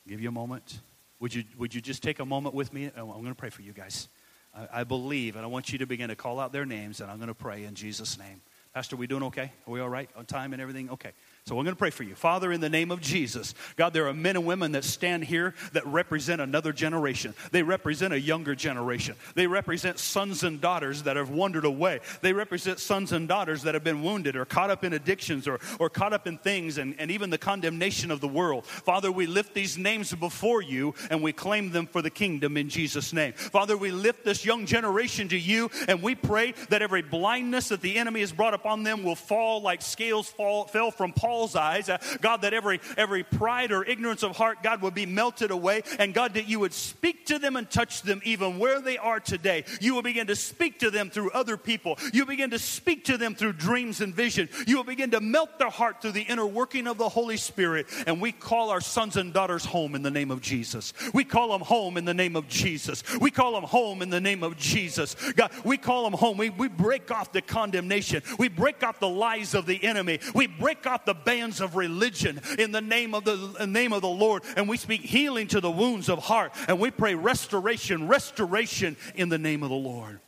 Give 0.08 0.22
you 0.22 0.30
a 0.30 0.32
moment. 0.32 0.80
Would 1.20 1.34
you 1.34 1.44
would 1.58 1.74
you 1.74 1.82
just 1.82 2.02
take 2.02 2.20
a 2.20 2.26
moment 2.26 2.56
with 2.56 2.74
me? 2.74 2.90
I'm 2.96 3.08
going 3.08 3.26
to 3.26 3.36
pray 3.36 3.50
for 3.50 3.62
you 3.62 3.74
guys. 3.74 4.08
I, 4.56 4.82
I 4.82 4.84
believe, 4.84 5.36
and 5.36 5.44
I 5.44 5.48
want 5.48 5.72
you 5.72 5.80
to 5.80 5.86
begin 5.86 6.10
to 6.10 6.16
call 6.16 6.40
out 6.40 6.52
their 6.52 6.66
names, 6.66 7.02
and 7.02 7.10
I'm 7.10 7.18
going 7.18 7.28
to 7.28 7.34
pray 7.34 7.64
in 7.64 7.76
Jesus' 7.76 8.18
name. 8.18 8.42
Pastor, 8.74 8.96
we 8.96 9.08
doing 9.08 9.24
okay? 9.24 9.52
Are 9.68 9.72
we 9.72 9.80
all 9.80 9.90
right 9.90 10.10
on 10.16 10.26
time 10.26 10.54
and 10.54 10.62
everything? 10.62 10.90
Okay. 10.90 11.12
So 11.46 11.58
I'm 11.60 11.66
going 11.66 11.76
to 11.76 11.80
pray 11.80 11.90
for 11.90 12.04
you. 12.04 12.16
Father, 12.16 12.54
in 12.54 12.62
the 12.62 12.70
name 12.70 12.90
of 12.90 13.02
Jesus, 13.02 13.54
God, 13.76 13.92
there 13.92 14.08
are 14.08 14.14
men 14.14 14.38
and 14.38 14.46
women 14.46 14.72
that 14.72 14.86
stand 14.86 15.26
here 15.26 15.54
that 15.74 15.86
represent 15.86 16.40
another 16.40 16.72
generation. 16.72 17.36
They 17.52 17.64
represent 17.64 18.14
a 18.14 18.20
younger 18.20 18.56
generation. 18.56 19.18
They 19.36 19.46
represent 19.46 20.00
sons 20.00 20.44
and 20.44 20.62
daughters 20.62 21.04
that 21.04 21.18
have 21.18 21.32
wandered 21.32 21.66
away. 21.66 22.00
They 22.22 22.32
represent 22.32 22.80
sons 22.80 23.12
and 23.12 23.28
daughters 23.28 23.64
that 23.64 23.74
have 23.74 23.84
been 23.84 24.04
wounded 24.04 24.38
or 24.38 24.46
caught 24.46 24.70
up 24.70 24.86
in 24.86 24.94
addictions 24.94 25.46
or, 25.46 25.60
or 25.82 25.90
caught 25.90 26.14
up 26.14 26.28
in 26.28 26.38
things 26.38 26.78
and, 26.78 26.96
and 26.98 27.12
even 27.12 27.30
the 27.30 27.38
condemnation 27.38 28.10
of 28.10 28.22
the 28.22 28.28
world. 28.30 28.66
Father, 28.66 29.12
we 29.12 29.28
lift 29.28 29.54
these 29.54 29.78
names 29.78 30.14
before 30.14 30.62
you 30.62 30.94
and 31.10 31.22
we 31.22 31.34
claim 31.34 31.72
them 31.72 31.88
for 31.88 32.02
the 32.02 32.10
kingdom 32.10 32.56
in 32.56 32.70
Jesus' 32.70 33.12
name. 33.12 33.34
Father, 33.34 33.76
we 33.76 33.92
lift 33.92 34.24
this 34.24 34.46
young 34.46 34.66
generation 34.66 35.28
to 35.28 35.38
you 35.38 35.70
and 35.90 36.02
we 36.02 36.16
pray 36.16 36.54
that 36.70 36.82
every 36.82 37.02
blindness 37.02 37.68
that 37.68 37.82
the 37.82 37.98
enemy 37.98 38.22
has 38.22 38.32
brought 38.32 38.54
upon 38.54 38.84
them 38.84 39.04
will 39.04 39.14
fall 39.14 39.62
like 39.62 39.82
scales 39.82 40.30
fall, 40.30 40.68
fell 40.68 40.90
from 40.90 41.12
Paul 41.12 41.33
Paul's 41.34 41.56
eyes. 41.56 41.90
Uh, 41.90 41.98
God, 42.22 42.44
that 42.44 42.54
every, 42.54 42.80
every 42.96 43.24
pride 43.24 43.72
or 43.72 43.84
ignorance 43.84 44.22
of 44.22 44.38
heart, 44.38 44.62
God, 44.62 44.84
would 44.84 44.94
be 44.94 45.08
melted 45.08 45.50
away. 45.50 45.82
And 45.98 46.14
God, 46.14 46.36
that 46.36 46.48
you 46.48 46.60
would 46.60 46.74
speak 46.74 47.26
to 47.26 47.40
them 47.40 47.56
and 47.56 47.68
touch 47.68 48.04
them 48.04 48.22
even 48.24 48.60
where 48.60 48.80
they 48.80 49.00
are 49.00 49.20
today. 49.20 49.66
You 49.82 49.96
will 49.96 50.04
begin 50.04 50.28
to 50.28 50.36
speak 50.36 50.78
to 50.80 50.92
them 50.92 51.10
through 51.10 51.32
other 51.32 51.58
people. 51.58 51.98
You 52.14 52.28
begin 52.28 52.52
to 52.52 52.60
speak 52.60 53.06
to 53.06 53.18
them 53.18 53.34
through 53.34 53.54
dreams 53.54 54.00
and 54.00 54.14
vision. 54.14 54.48
You 54.68 54.78
will 54.78 54.84
begin 54.84 55.10
to 55.10 55.22
melt 55.22 55.58
their 55.58 55.72
heart 55.72 56.04
through 56.04 56.12
the 56.12 56.22
inner 56.22 56.46
working 56.46 56.86
of 56.86 57.00
the 57.00 57.10
Holy 57.10 57.38
Spirit. 57.38 57.88
And 58.06 58.22
we 58.22 58.32
call 58.32 58.70
our 58.70 58.82
sons 58.82 59.18
and 59.18 59.34
daughters 59.34 59.66
home 59.66 59.96
in 59.96 60.04
the 60.04 60.12
name 60.12 60.30
of 60.30 60.40
Jesus. 60.40 60.94
We 61.16 61.24
call 61.24 61.52
them 61.52 61.62
home 61.62 61.98
in 61.98 62.06
the 62.06 62.14
name 62.14 62.36
of 62.36 62.48
Jesus. 62.48 63.04
We 63.20 63.32
call 63.32 63.54
them 63.54 63.64
home 63.64 64.04
in 64.04 64.12
the 64.12 64.22
name 64.22 64.44
of 64.44 64.56
Jesus. 64.56 65.16
God, 65.36 65.50
we 65.66 65.78
call 65.78 66.04
them 66.04 66.14
home. 66.14 66.38
We, 66.38 66.52
we 66.52 66.68
break 66.68 67.10
off 67.10 67.32
the 67.32 67.42
condemnation. 67.42 68.22
We 68.38 68.50
break 68.50 68.84
off 68.84 69.00
the 69.00 69.10
lies 69.10 69.56
of 69.56 69.66
the 69.66 69.84
enemy. 69.84 70.20
We 70.36 70.46
break 70.46 70.86
off 70.86 71.06
the 71.06 71.23
bands 71.26 71.62
of 71.62 71.76
religion 71.76 72.42
in 72.58 72.72
the 72.72 72.82
name 72.82 73.14
of 73.14 73.24
the 73.24 73.66
name 73.66 73.94
of 73.94 74.02
the 74.02 74.08
Lord. 74.08 74.44
And 74.56 74.68
we 74.68 74.78
speak 74.78 75.02
healing 75.02 75.48
to 75.48 75.62
the 75.62 75.72
wounds 75.72 76.10
of 76.10 76.20
heart. 76.20 76.54
And 76.68 76.80
we 76.80 76.92
pray 76.92 77.16
restoration, 77.16 78.08
restoration 78.08 78.98
in 79.16 79.30
the 79.30 79.38
name 79.38 79.64
of 79.64 79.70
the 79.70 79.76
Lord. 79.76 80.20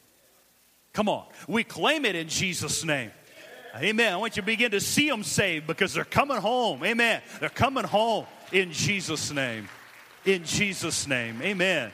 Come 0.93 1.10
on. 1.10 1.26
We 1.48 1.64
claim 1.64 2.06
it 2.06 2.16
in 2.16 2.30
Jesus' 2.30 2.84
name. 2.84 3.12
Amen. 3.76 4.14
I 4.14 4.16
want 4.16 4.38
you 4.38 4.41
to 4.41 4.46
begin 4.46 4.72
to 4.72 4.80
see 4.80 5.10
them 5.10 5.24
saved 5.24 5.68
because 5.68 5.93
they're 5.93 6.06
coming 6.06 6.38
home. 6.38 6.84
Amen. 6.86 7.22
They're 7.41 7.50
coming 7.50 7.84
home 7.84 8.26
in 8.54 8.72
Jesus' 8.72 9.32
name. 9.32 9.68
in 10.26 10.43
Jesus' 10.43 11.08
name. 11.08 11.41
Amen. 11.41 11.91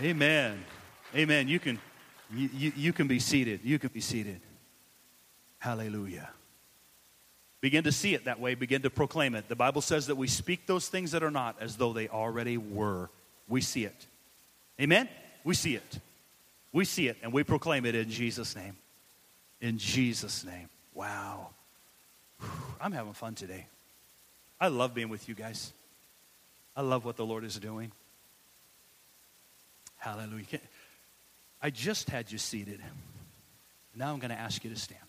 Amen. 0.00 0.64
Amen. 1.14 1.48
You 1.48 1.58
can, 1.58 1.78
you, 2.34 2.48
you, 2.54 2.72
you 2.76 2.92
can 2.92 3.06
be 3.06 3.18
seated. 3.18 3.60
You 3.64 3.78
can 3.78 3.90
be 3.90 4.00
seated. 4.00 4.40
Hallelujah. 5.58 6.30
Begin 7.62 7.84
to 7.84 7.92
see 7.92 8.12
it 8.12 8.24
that 8.24 8.40
way. 8.40 8.56
Begin 8.56 8.82
to 8.82 8.90
proclaim 8.90 9.36
it. 9.36 9.48
The 9.48 9.56
Bible 9.56 9.80
says 9.82 10.08
that 10.08 10.16
we 10.16 10.26
speak 10.26 10.66
those 10.66 10.88
things 10.88 11.12
that 11.12 11.22
are 11.22 11.30
not 11.30 11.56
as 11.60 11.76
though 11.76 11.92
they 11.92 12.08
already 12.08 12.58
were. 12.58 13.08
We 13.48 13.60
see 13.60 13.84
it. 13.84 14.06
Amen? 14.80 15.08
We 15.44 15.54
see 15.54 15.76
it. 15.76 15.98
We 16.72 16.84
see 16.84 17.06
it 17.06 17.18
and 17.22 17.32
we 17.32 17.44
proclaim 17.44 17.86
it 17.86 17.94
in 17.94 18.10
Jesus' 18.10 18.56
name. 18.56 18.76
In 19.60 19.78
Jesus' 19.78 20.44
name. 20.44 20.68
Wow. 20.92 21.50
I'm 22.80 22.90
having 22.90 23.12
fun 23.12 23.36
today. 23.36 23.66
I 24.60 24.66
love 24.66 24.92
being 24.92 25.08
with 25.08 25.28
you 25.28 25.36
guys. 25.36 25.72
I 26.76 26.82
love 26.82 27.04
what 27.04 27.16
the 27.16 27.24
Lord 27.24 27.44
is 27.44 27.56
doing. 27.58 27.92
Hallelujah. 29.98 30.58
I 31.62 31.70
just 31.70 32.10
had 32.10 32.32
you 32.32 32.38
seated. 32.38 32.80
Now 33.94 34.12
I'm 34.12 34.18
going 34.18 34.32
to 34.32 34.38
ask 34.38 34.64
you 34.64 34.70
to 34.70 34.76
stand. 34.76 35.00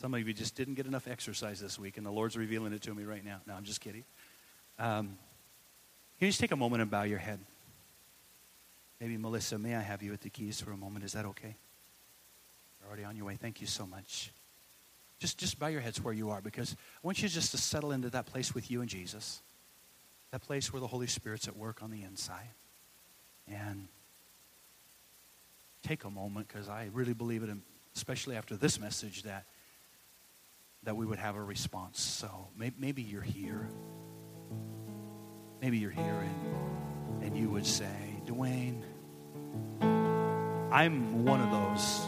Some 0.00 0.14
of 0.14 0.26
you 0.26 0.34
just 0.34 0.56
didn't 0.56 0.74
get 0.74 0.86
enough 0.86 1.06
exercise 1.08 1.60
this 1.60 1.78
week, 1.78 1.96
and 1.96 2.04
the 2.04 2.10
Lord's 2.10 2.36
revealing 2.36 2.72
it 2.72 2.82
to 2.82 2.94
me 2.94 3.04
right 3.04 3.24
now. 3.24 3.40
No, 3.46 3.54
I'm 3.54 3.64
just 3.64 3.80
kidding. 3.80 4.04
Um, 4.78 5.16
can 6.18 6.26
you 6.26 6.28
just 6.28 6.40
take 6.40 6.52
a 6.52 6.56
moment 6.56 6.82
and 6.82 6.90
bow 6.90 7.02
your 7.02 7.18
head? 7.18 7.38
Maybe, 9.00 9.16
Melissa, 9.16 9.58
may 9.58 9.74
I 9.74 9.80
have 9.80 10.02
you 10.02 10.12
at 10.12 10.20
the 10.20 10.30
keys 10.30 10.60
for 10.60 10.72
a 10.72 10.76
moment? 10.76 11.04
Is 11.04 11.12
that 11.12 11.24
okay? 11.26 11.56
You're 12.80 12.88
already 12.88 13.04
on 13.04 13.16
your 13.16 13.26
way. 13.26 13.36
Thank 13.36 13.60
you 13.60 13.66
so 13.66 13.86
much. 13.86 14.30
Just, 15.18 15.38
just 15.38 15.58
bow 15.58 15.68
your 15.68 15.80
heads 15.80 16.02
where 16.02 16.14
you 16.14 16.30
are 16.30 16.40
because 16.40 16.72
I 16.72 17.06
want 17.06 17.22
you 17.22 17.28
just 17.28 17.50
to 17.52 17.58
settle 17.58 17.92
into 17.92 18.10
that 18.10 18.26
place 18.26 18.54
with 18.54 18.70
you 18.70 18.80
and 18.80 18.90
Jesus, 18.90 19.40
that 20.30 20.42
place 20.42 20.72
where 20.72 20.80
the 20.80 20.86
Holy 20.86 21.06
Spirit's 21.06 21.48
at 21.48 21.56
work 21.56 21.82
on 21.82 21.90
the 21.90 22.02
inside. 22.02 22.50
And 23.48 23.88
take 25.82 26.04
a 26.04 26.10
moment 26.10 26.48
because 26.48 26.68
I 26.68 26.88
really 26.92 27.12
believe 27.12 27.42
it, 27.42 27.50
especially 27.94 28.36
after 28.36 28.56
this 28.56 28.80
message, 28.80 29.22
that, 29.22 29.44
that 30.84 30.96
we 30.96 31.06
would 31.06 31.18
have 31.18 31.36
a 31.36 31.42
response. 31.42 32.00
So 32.00 32.48
maybe, 32.56 33.02
you're 33.02 33.22
here. 33.22 33.68
Maybe 35.60 35.78
you're 35.78 35.90
here 35.90 36.04
and, 36.04 37.24
and 37.24 37.36
you 37.36 37.48
would 37.50 37.66
say, 37.66 38.22
Dwayne, 38.26 38.82
I'm 40.70 41.24
one 41.24 41.40
of 41.40 41.50
those 41.50 42.06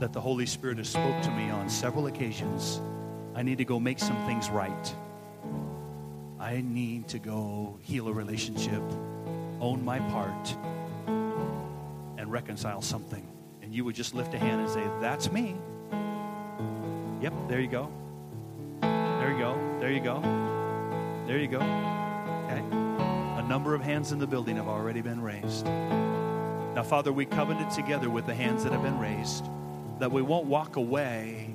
that 0.00 0.12
the 0.12 0.20
Holy 0.20 0.44
Spirit 0.44 0.76
has 0.78 0.90
spoke 0.90 1.22
to 1.22 1.30
me 1.30 1.48
on 1.48 1.70
several 1.70 2.06
occasions. 2.06 2.80
I 3.34 3.42
need 3.42 3.58
to 3.58 3.64
go 3.64 3.80
make 3.80 3.98
some 3.98 4.16
things 4.26 4.50
right. 4.50 4.94
I 6.38 6.60
need 6.60 7.08
to 7.08 7.18
go 7.18 7.78
heal 7.80 8.08
a 8.08 8.12
relationship, 8.12 8.82
own 9.60 9.82
my 9.82 9.98
part, 9.98 10.54
and 12.18 12.30
reconcile 12.30 12.82
something. 12.82 13.26
And 13.62 13.74
you 13.74 13.84
would 13.84 13.94
just 13.94 14.14
lift 14.14 14.34
a 14.34 14.38
hand 14.38 14.60
and 14.60 14.70
say, 14.70 14.84
That's 15.00 15.32
me. 15.32 15.56
Yep, 17.26 17.34
there 17.48 17.60
you 17.60 17.66
go. 17.66 17.90
There 18.82 19.32
you 19.32 19.38
go. 19.40 19.78
There 19.80 19.90
you 19.90 19.98
go. 19.98 20.20
There 21.26 21.38
you 21.38 21.48
go. 21.48 21.56
Okay. 21.56 22.62
A 23.40 23.44
number 23.48 23.74
of 23.74 23.82
hands 23.82 24.12
in 24.12 24.20
the 24.20 24.28
building 24.28 24.54
have 24.54 24.68
already 24.68 25.00
been 25.00 25.20
raised. 25.20 25.66
Now, 25.66 26.84
Father, 26.84 27.12
we 27.12 27.26
covenanted 27.26 27.72
together 27.72 28.08
with 28.08 28.26
the 28.26 28.34
hands 28.34 28.62
that 28.62 28.72
have 28.72 28.84
been 28.84 29.00
raised 29.00 29.44
that 29.98 30.12
we 30.12 30.22
won't 30.22 30.46
walk 30.46 30.76
away 30.76 31.52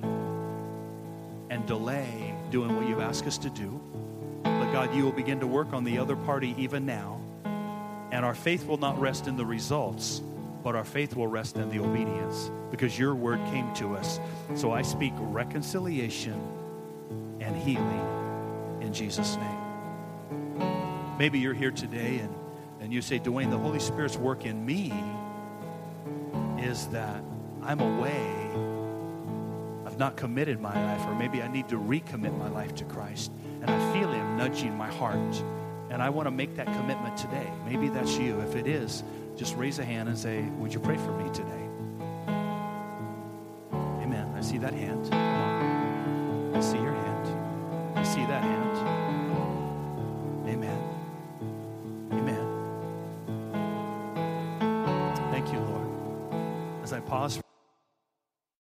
and 1.48 1.64
delay 1.64 2.34
doing 2.50 2.76
what 2.76 2.86
you've 2.86 3.00
asked 3.00 3.26
us 3.26 3.38
to 3.38 3.48
do. 3.48 3.80
But 4.42 4.72
God, 4.72 4.94
you 4.94 5.04
will 5.04 5.12
begin 5.12 5.40
to 5.40 5.46
work 5.46 5.72
on 5.72 5.84
the 5.84 5.96
other 5.96 6.16
party 6.16 6.54
even 6.58 6.84
now. 6.84 7.18
And 8.10 8.26
our 8.26 8.34
faith 8.34 8.66
will 8.66 8.76
not 8.76 9.00
rest 9.00 9.26
in 9.26 9.38
the 9.38 9.46
results, 9.46 10.20
but 10.62 10.76
our 10.76 10.84
faith 10.84 11.16
will 11.16 11.26
rest 11.26 11.56
in 11.56 11.68
the 11.70 11.80
obedience 11.80 12.50
because 12.70 12.98
your 12.98 13.14
word 13.14 13.40
came 13.50 13.72
to 13.74 13.96
us. 13.96 14.20
So 14.54 14.72
I 14.72 14.82
speak 14.82 15.12
reconciliation 15.16 16.40
and 17.40 17.56
healing 17.56 18.78
in 18.80 18.92
Jesus' 18.92 19.36
name. 19.36 21.18
Maybe 21.18 21.38
you're 21.38 21.54
here 21.54 21.70
today 21.70 22.18
and, 22.18 22.34
and 22.80 22.92
you 22.92 23.02
say, 23.02 23.18
Dwayne, 23.18 23.50
the 23.50 23.58
Holy 23.58 23.80
Spirit's 23.80 24.16
work 24.16 24.46
in 24.46 24.64
me 24.64 24.92
is 26.58 26.86
that 26.88 27.22
I'm 27.62 27.80
away. 27.80 28.50
I've 29.86 29.98
not 29.98 30.16
committed 30.16 30.60
my 30.60 30.74
life, 30.74 31.06
or 31.06 31.14
maybe 31.14 31.42
I 31.42 31.48
need 31.48 31.68
to 31.68 31.76
recommit 31.76 32.36
my 32.38 32.48
life 32.48 32.74
to 32.76 32.84
Christ. 32.84 33.30
And 33.60 33.70
I 33.70 33.92
feel 33.92 34.10
Him 34.10 34.36
nudging 34.36 34.76
my 34.76 34.88
heart. 34.88 35.44
And 35.90 36.02
I 36.02 36.08
want 36.08 36.26
to 36.26 36.30
make 36.30 36.56
that 36.56 36.66
commitment 36.66 37.16
today. 37.16 37.46
Maybe 37.66 37.88
that's 37.88 38.16
you. 38.16 38.40
If 38.40 38.56
it 38.56 38.66
is, 38.66 39.04
just 39.36 39.56
raise 39.56 39.78
a 39.78 39.84
hand 39.84 40.08
and 40.08 40.18
say, 40.18 40.42
Would 40.58 40.72
you 40.72 40.80
pray 40.80 40.96
for 40.96 41.12
me 41.12 41.28
today? 41.30 41.68
Amen. 43.72 44.32
I 44.36 44.40
see 44.40 44.58
that 44.58 44.74
hand. 44.74 45.08
I 46.54 46.60
see 46.60 46.78
your 46.78 46.92
hand. 46.92 47.98
I 47.98 48.02
see 48.02 48.24
that 48.26 48.42
hand. 48.42 48.91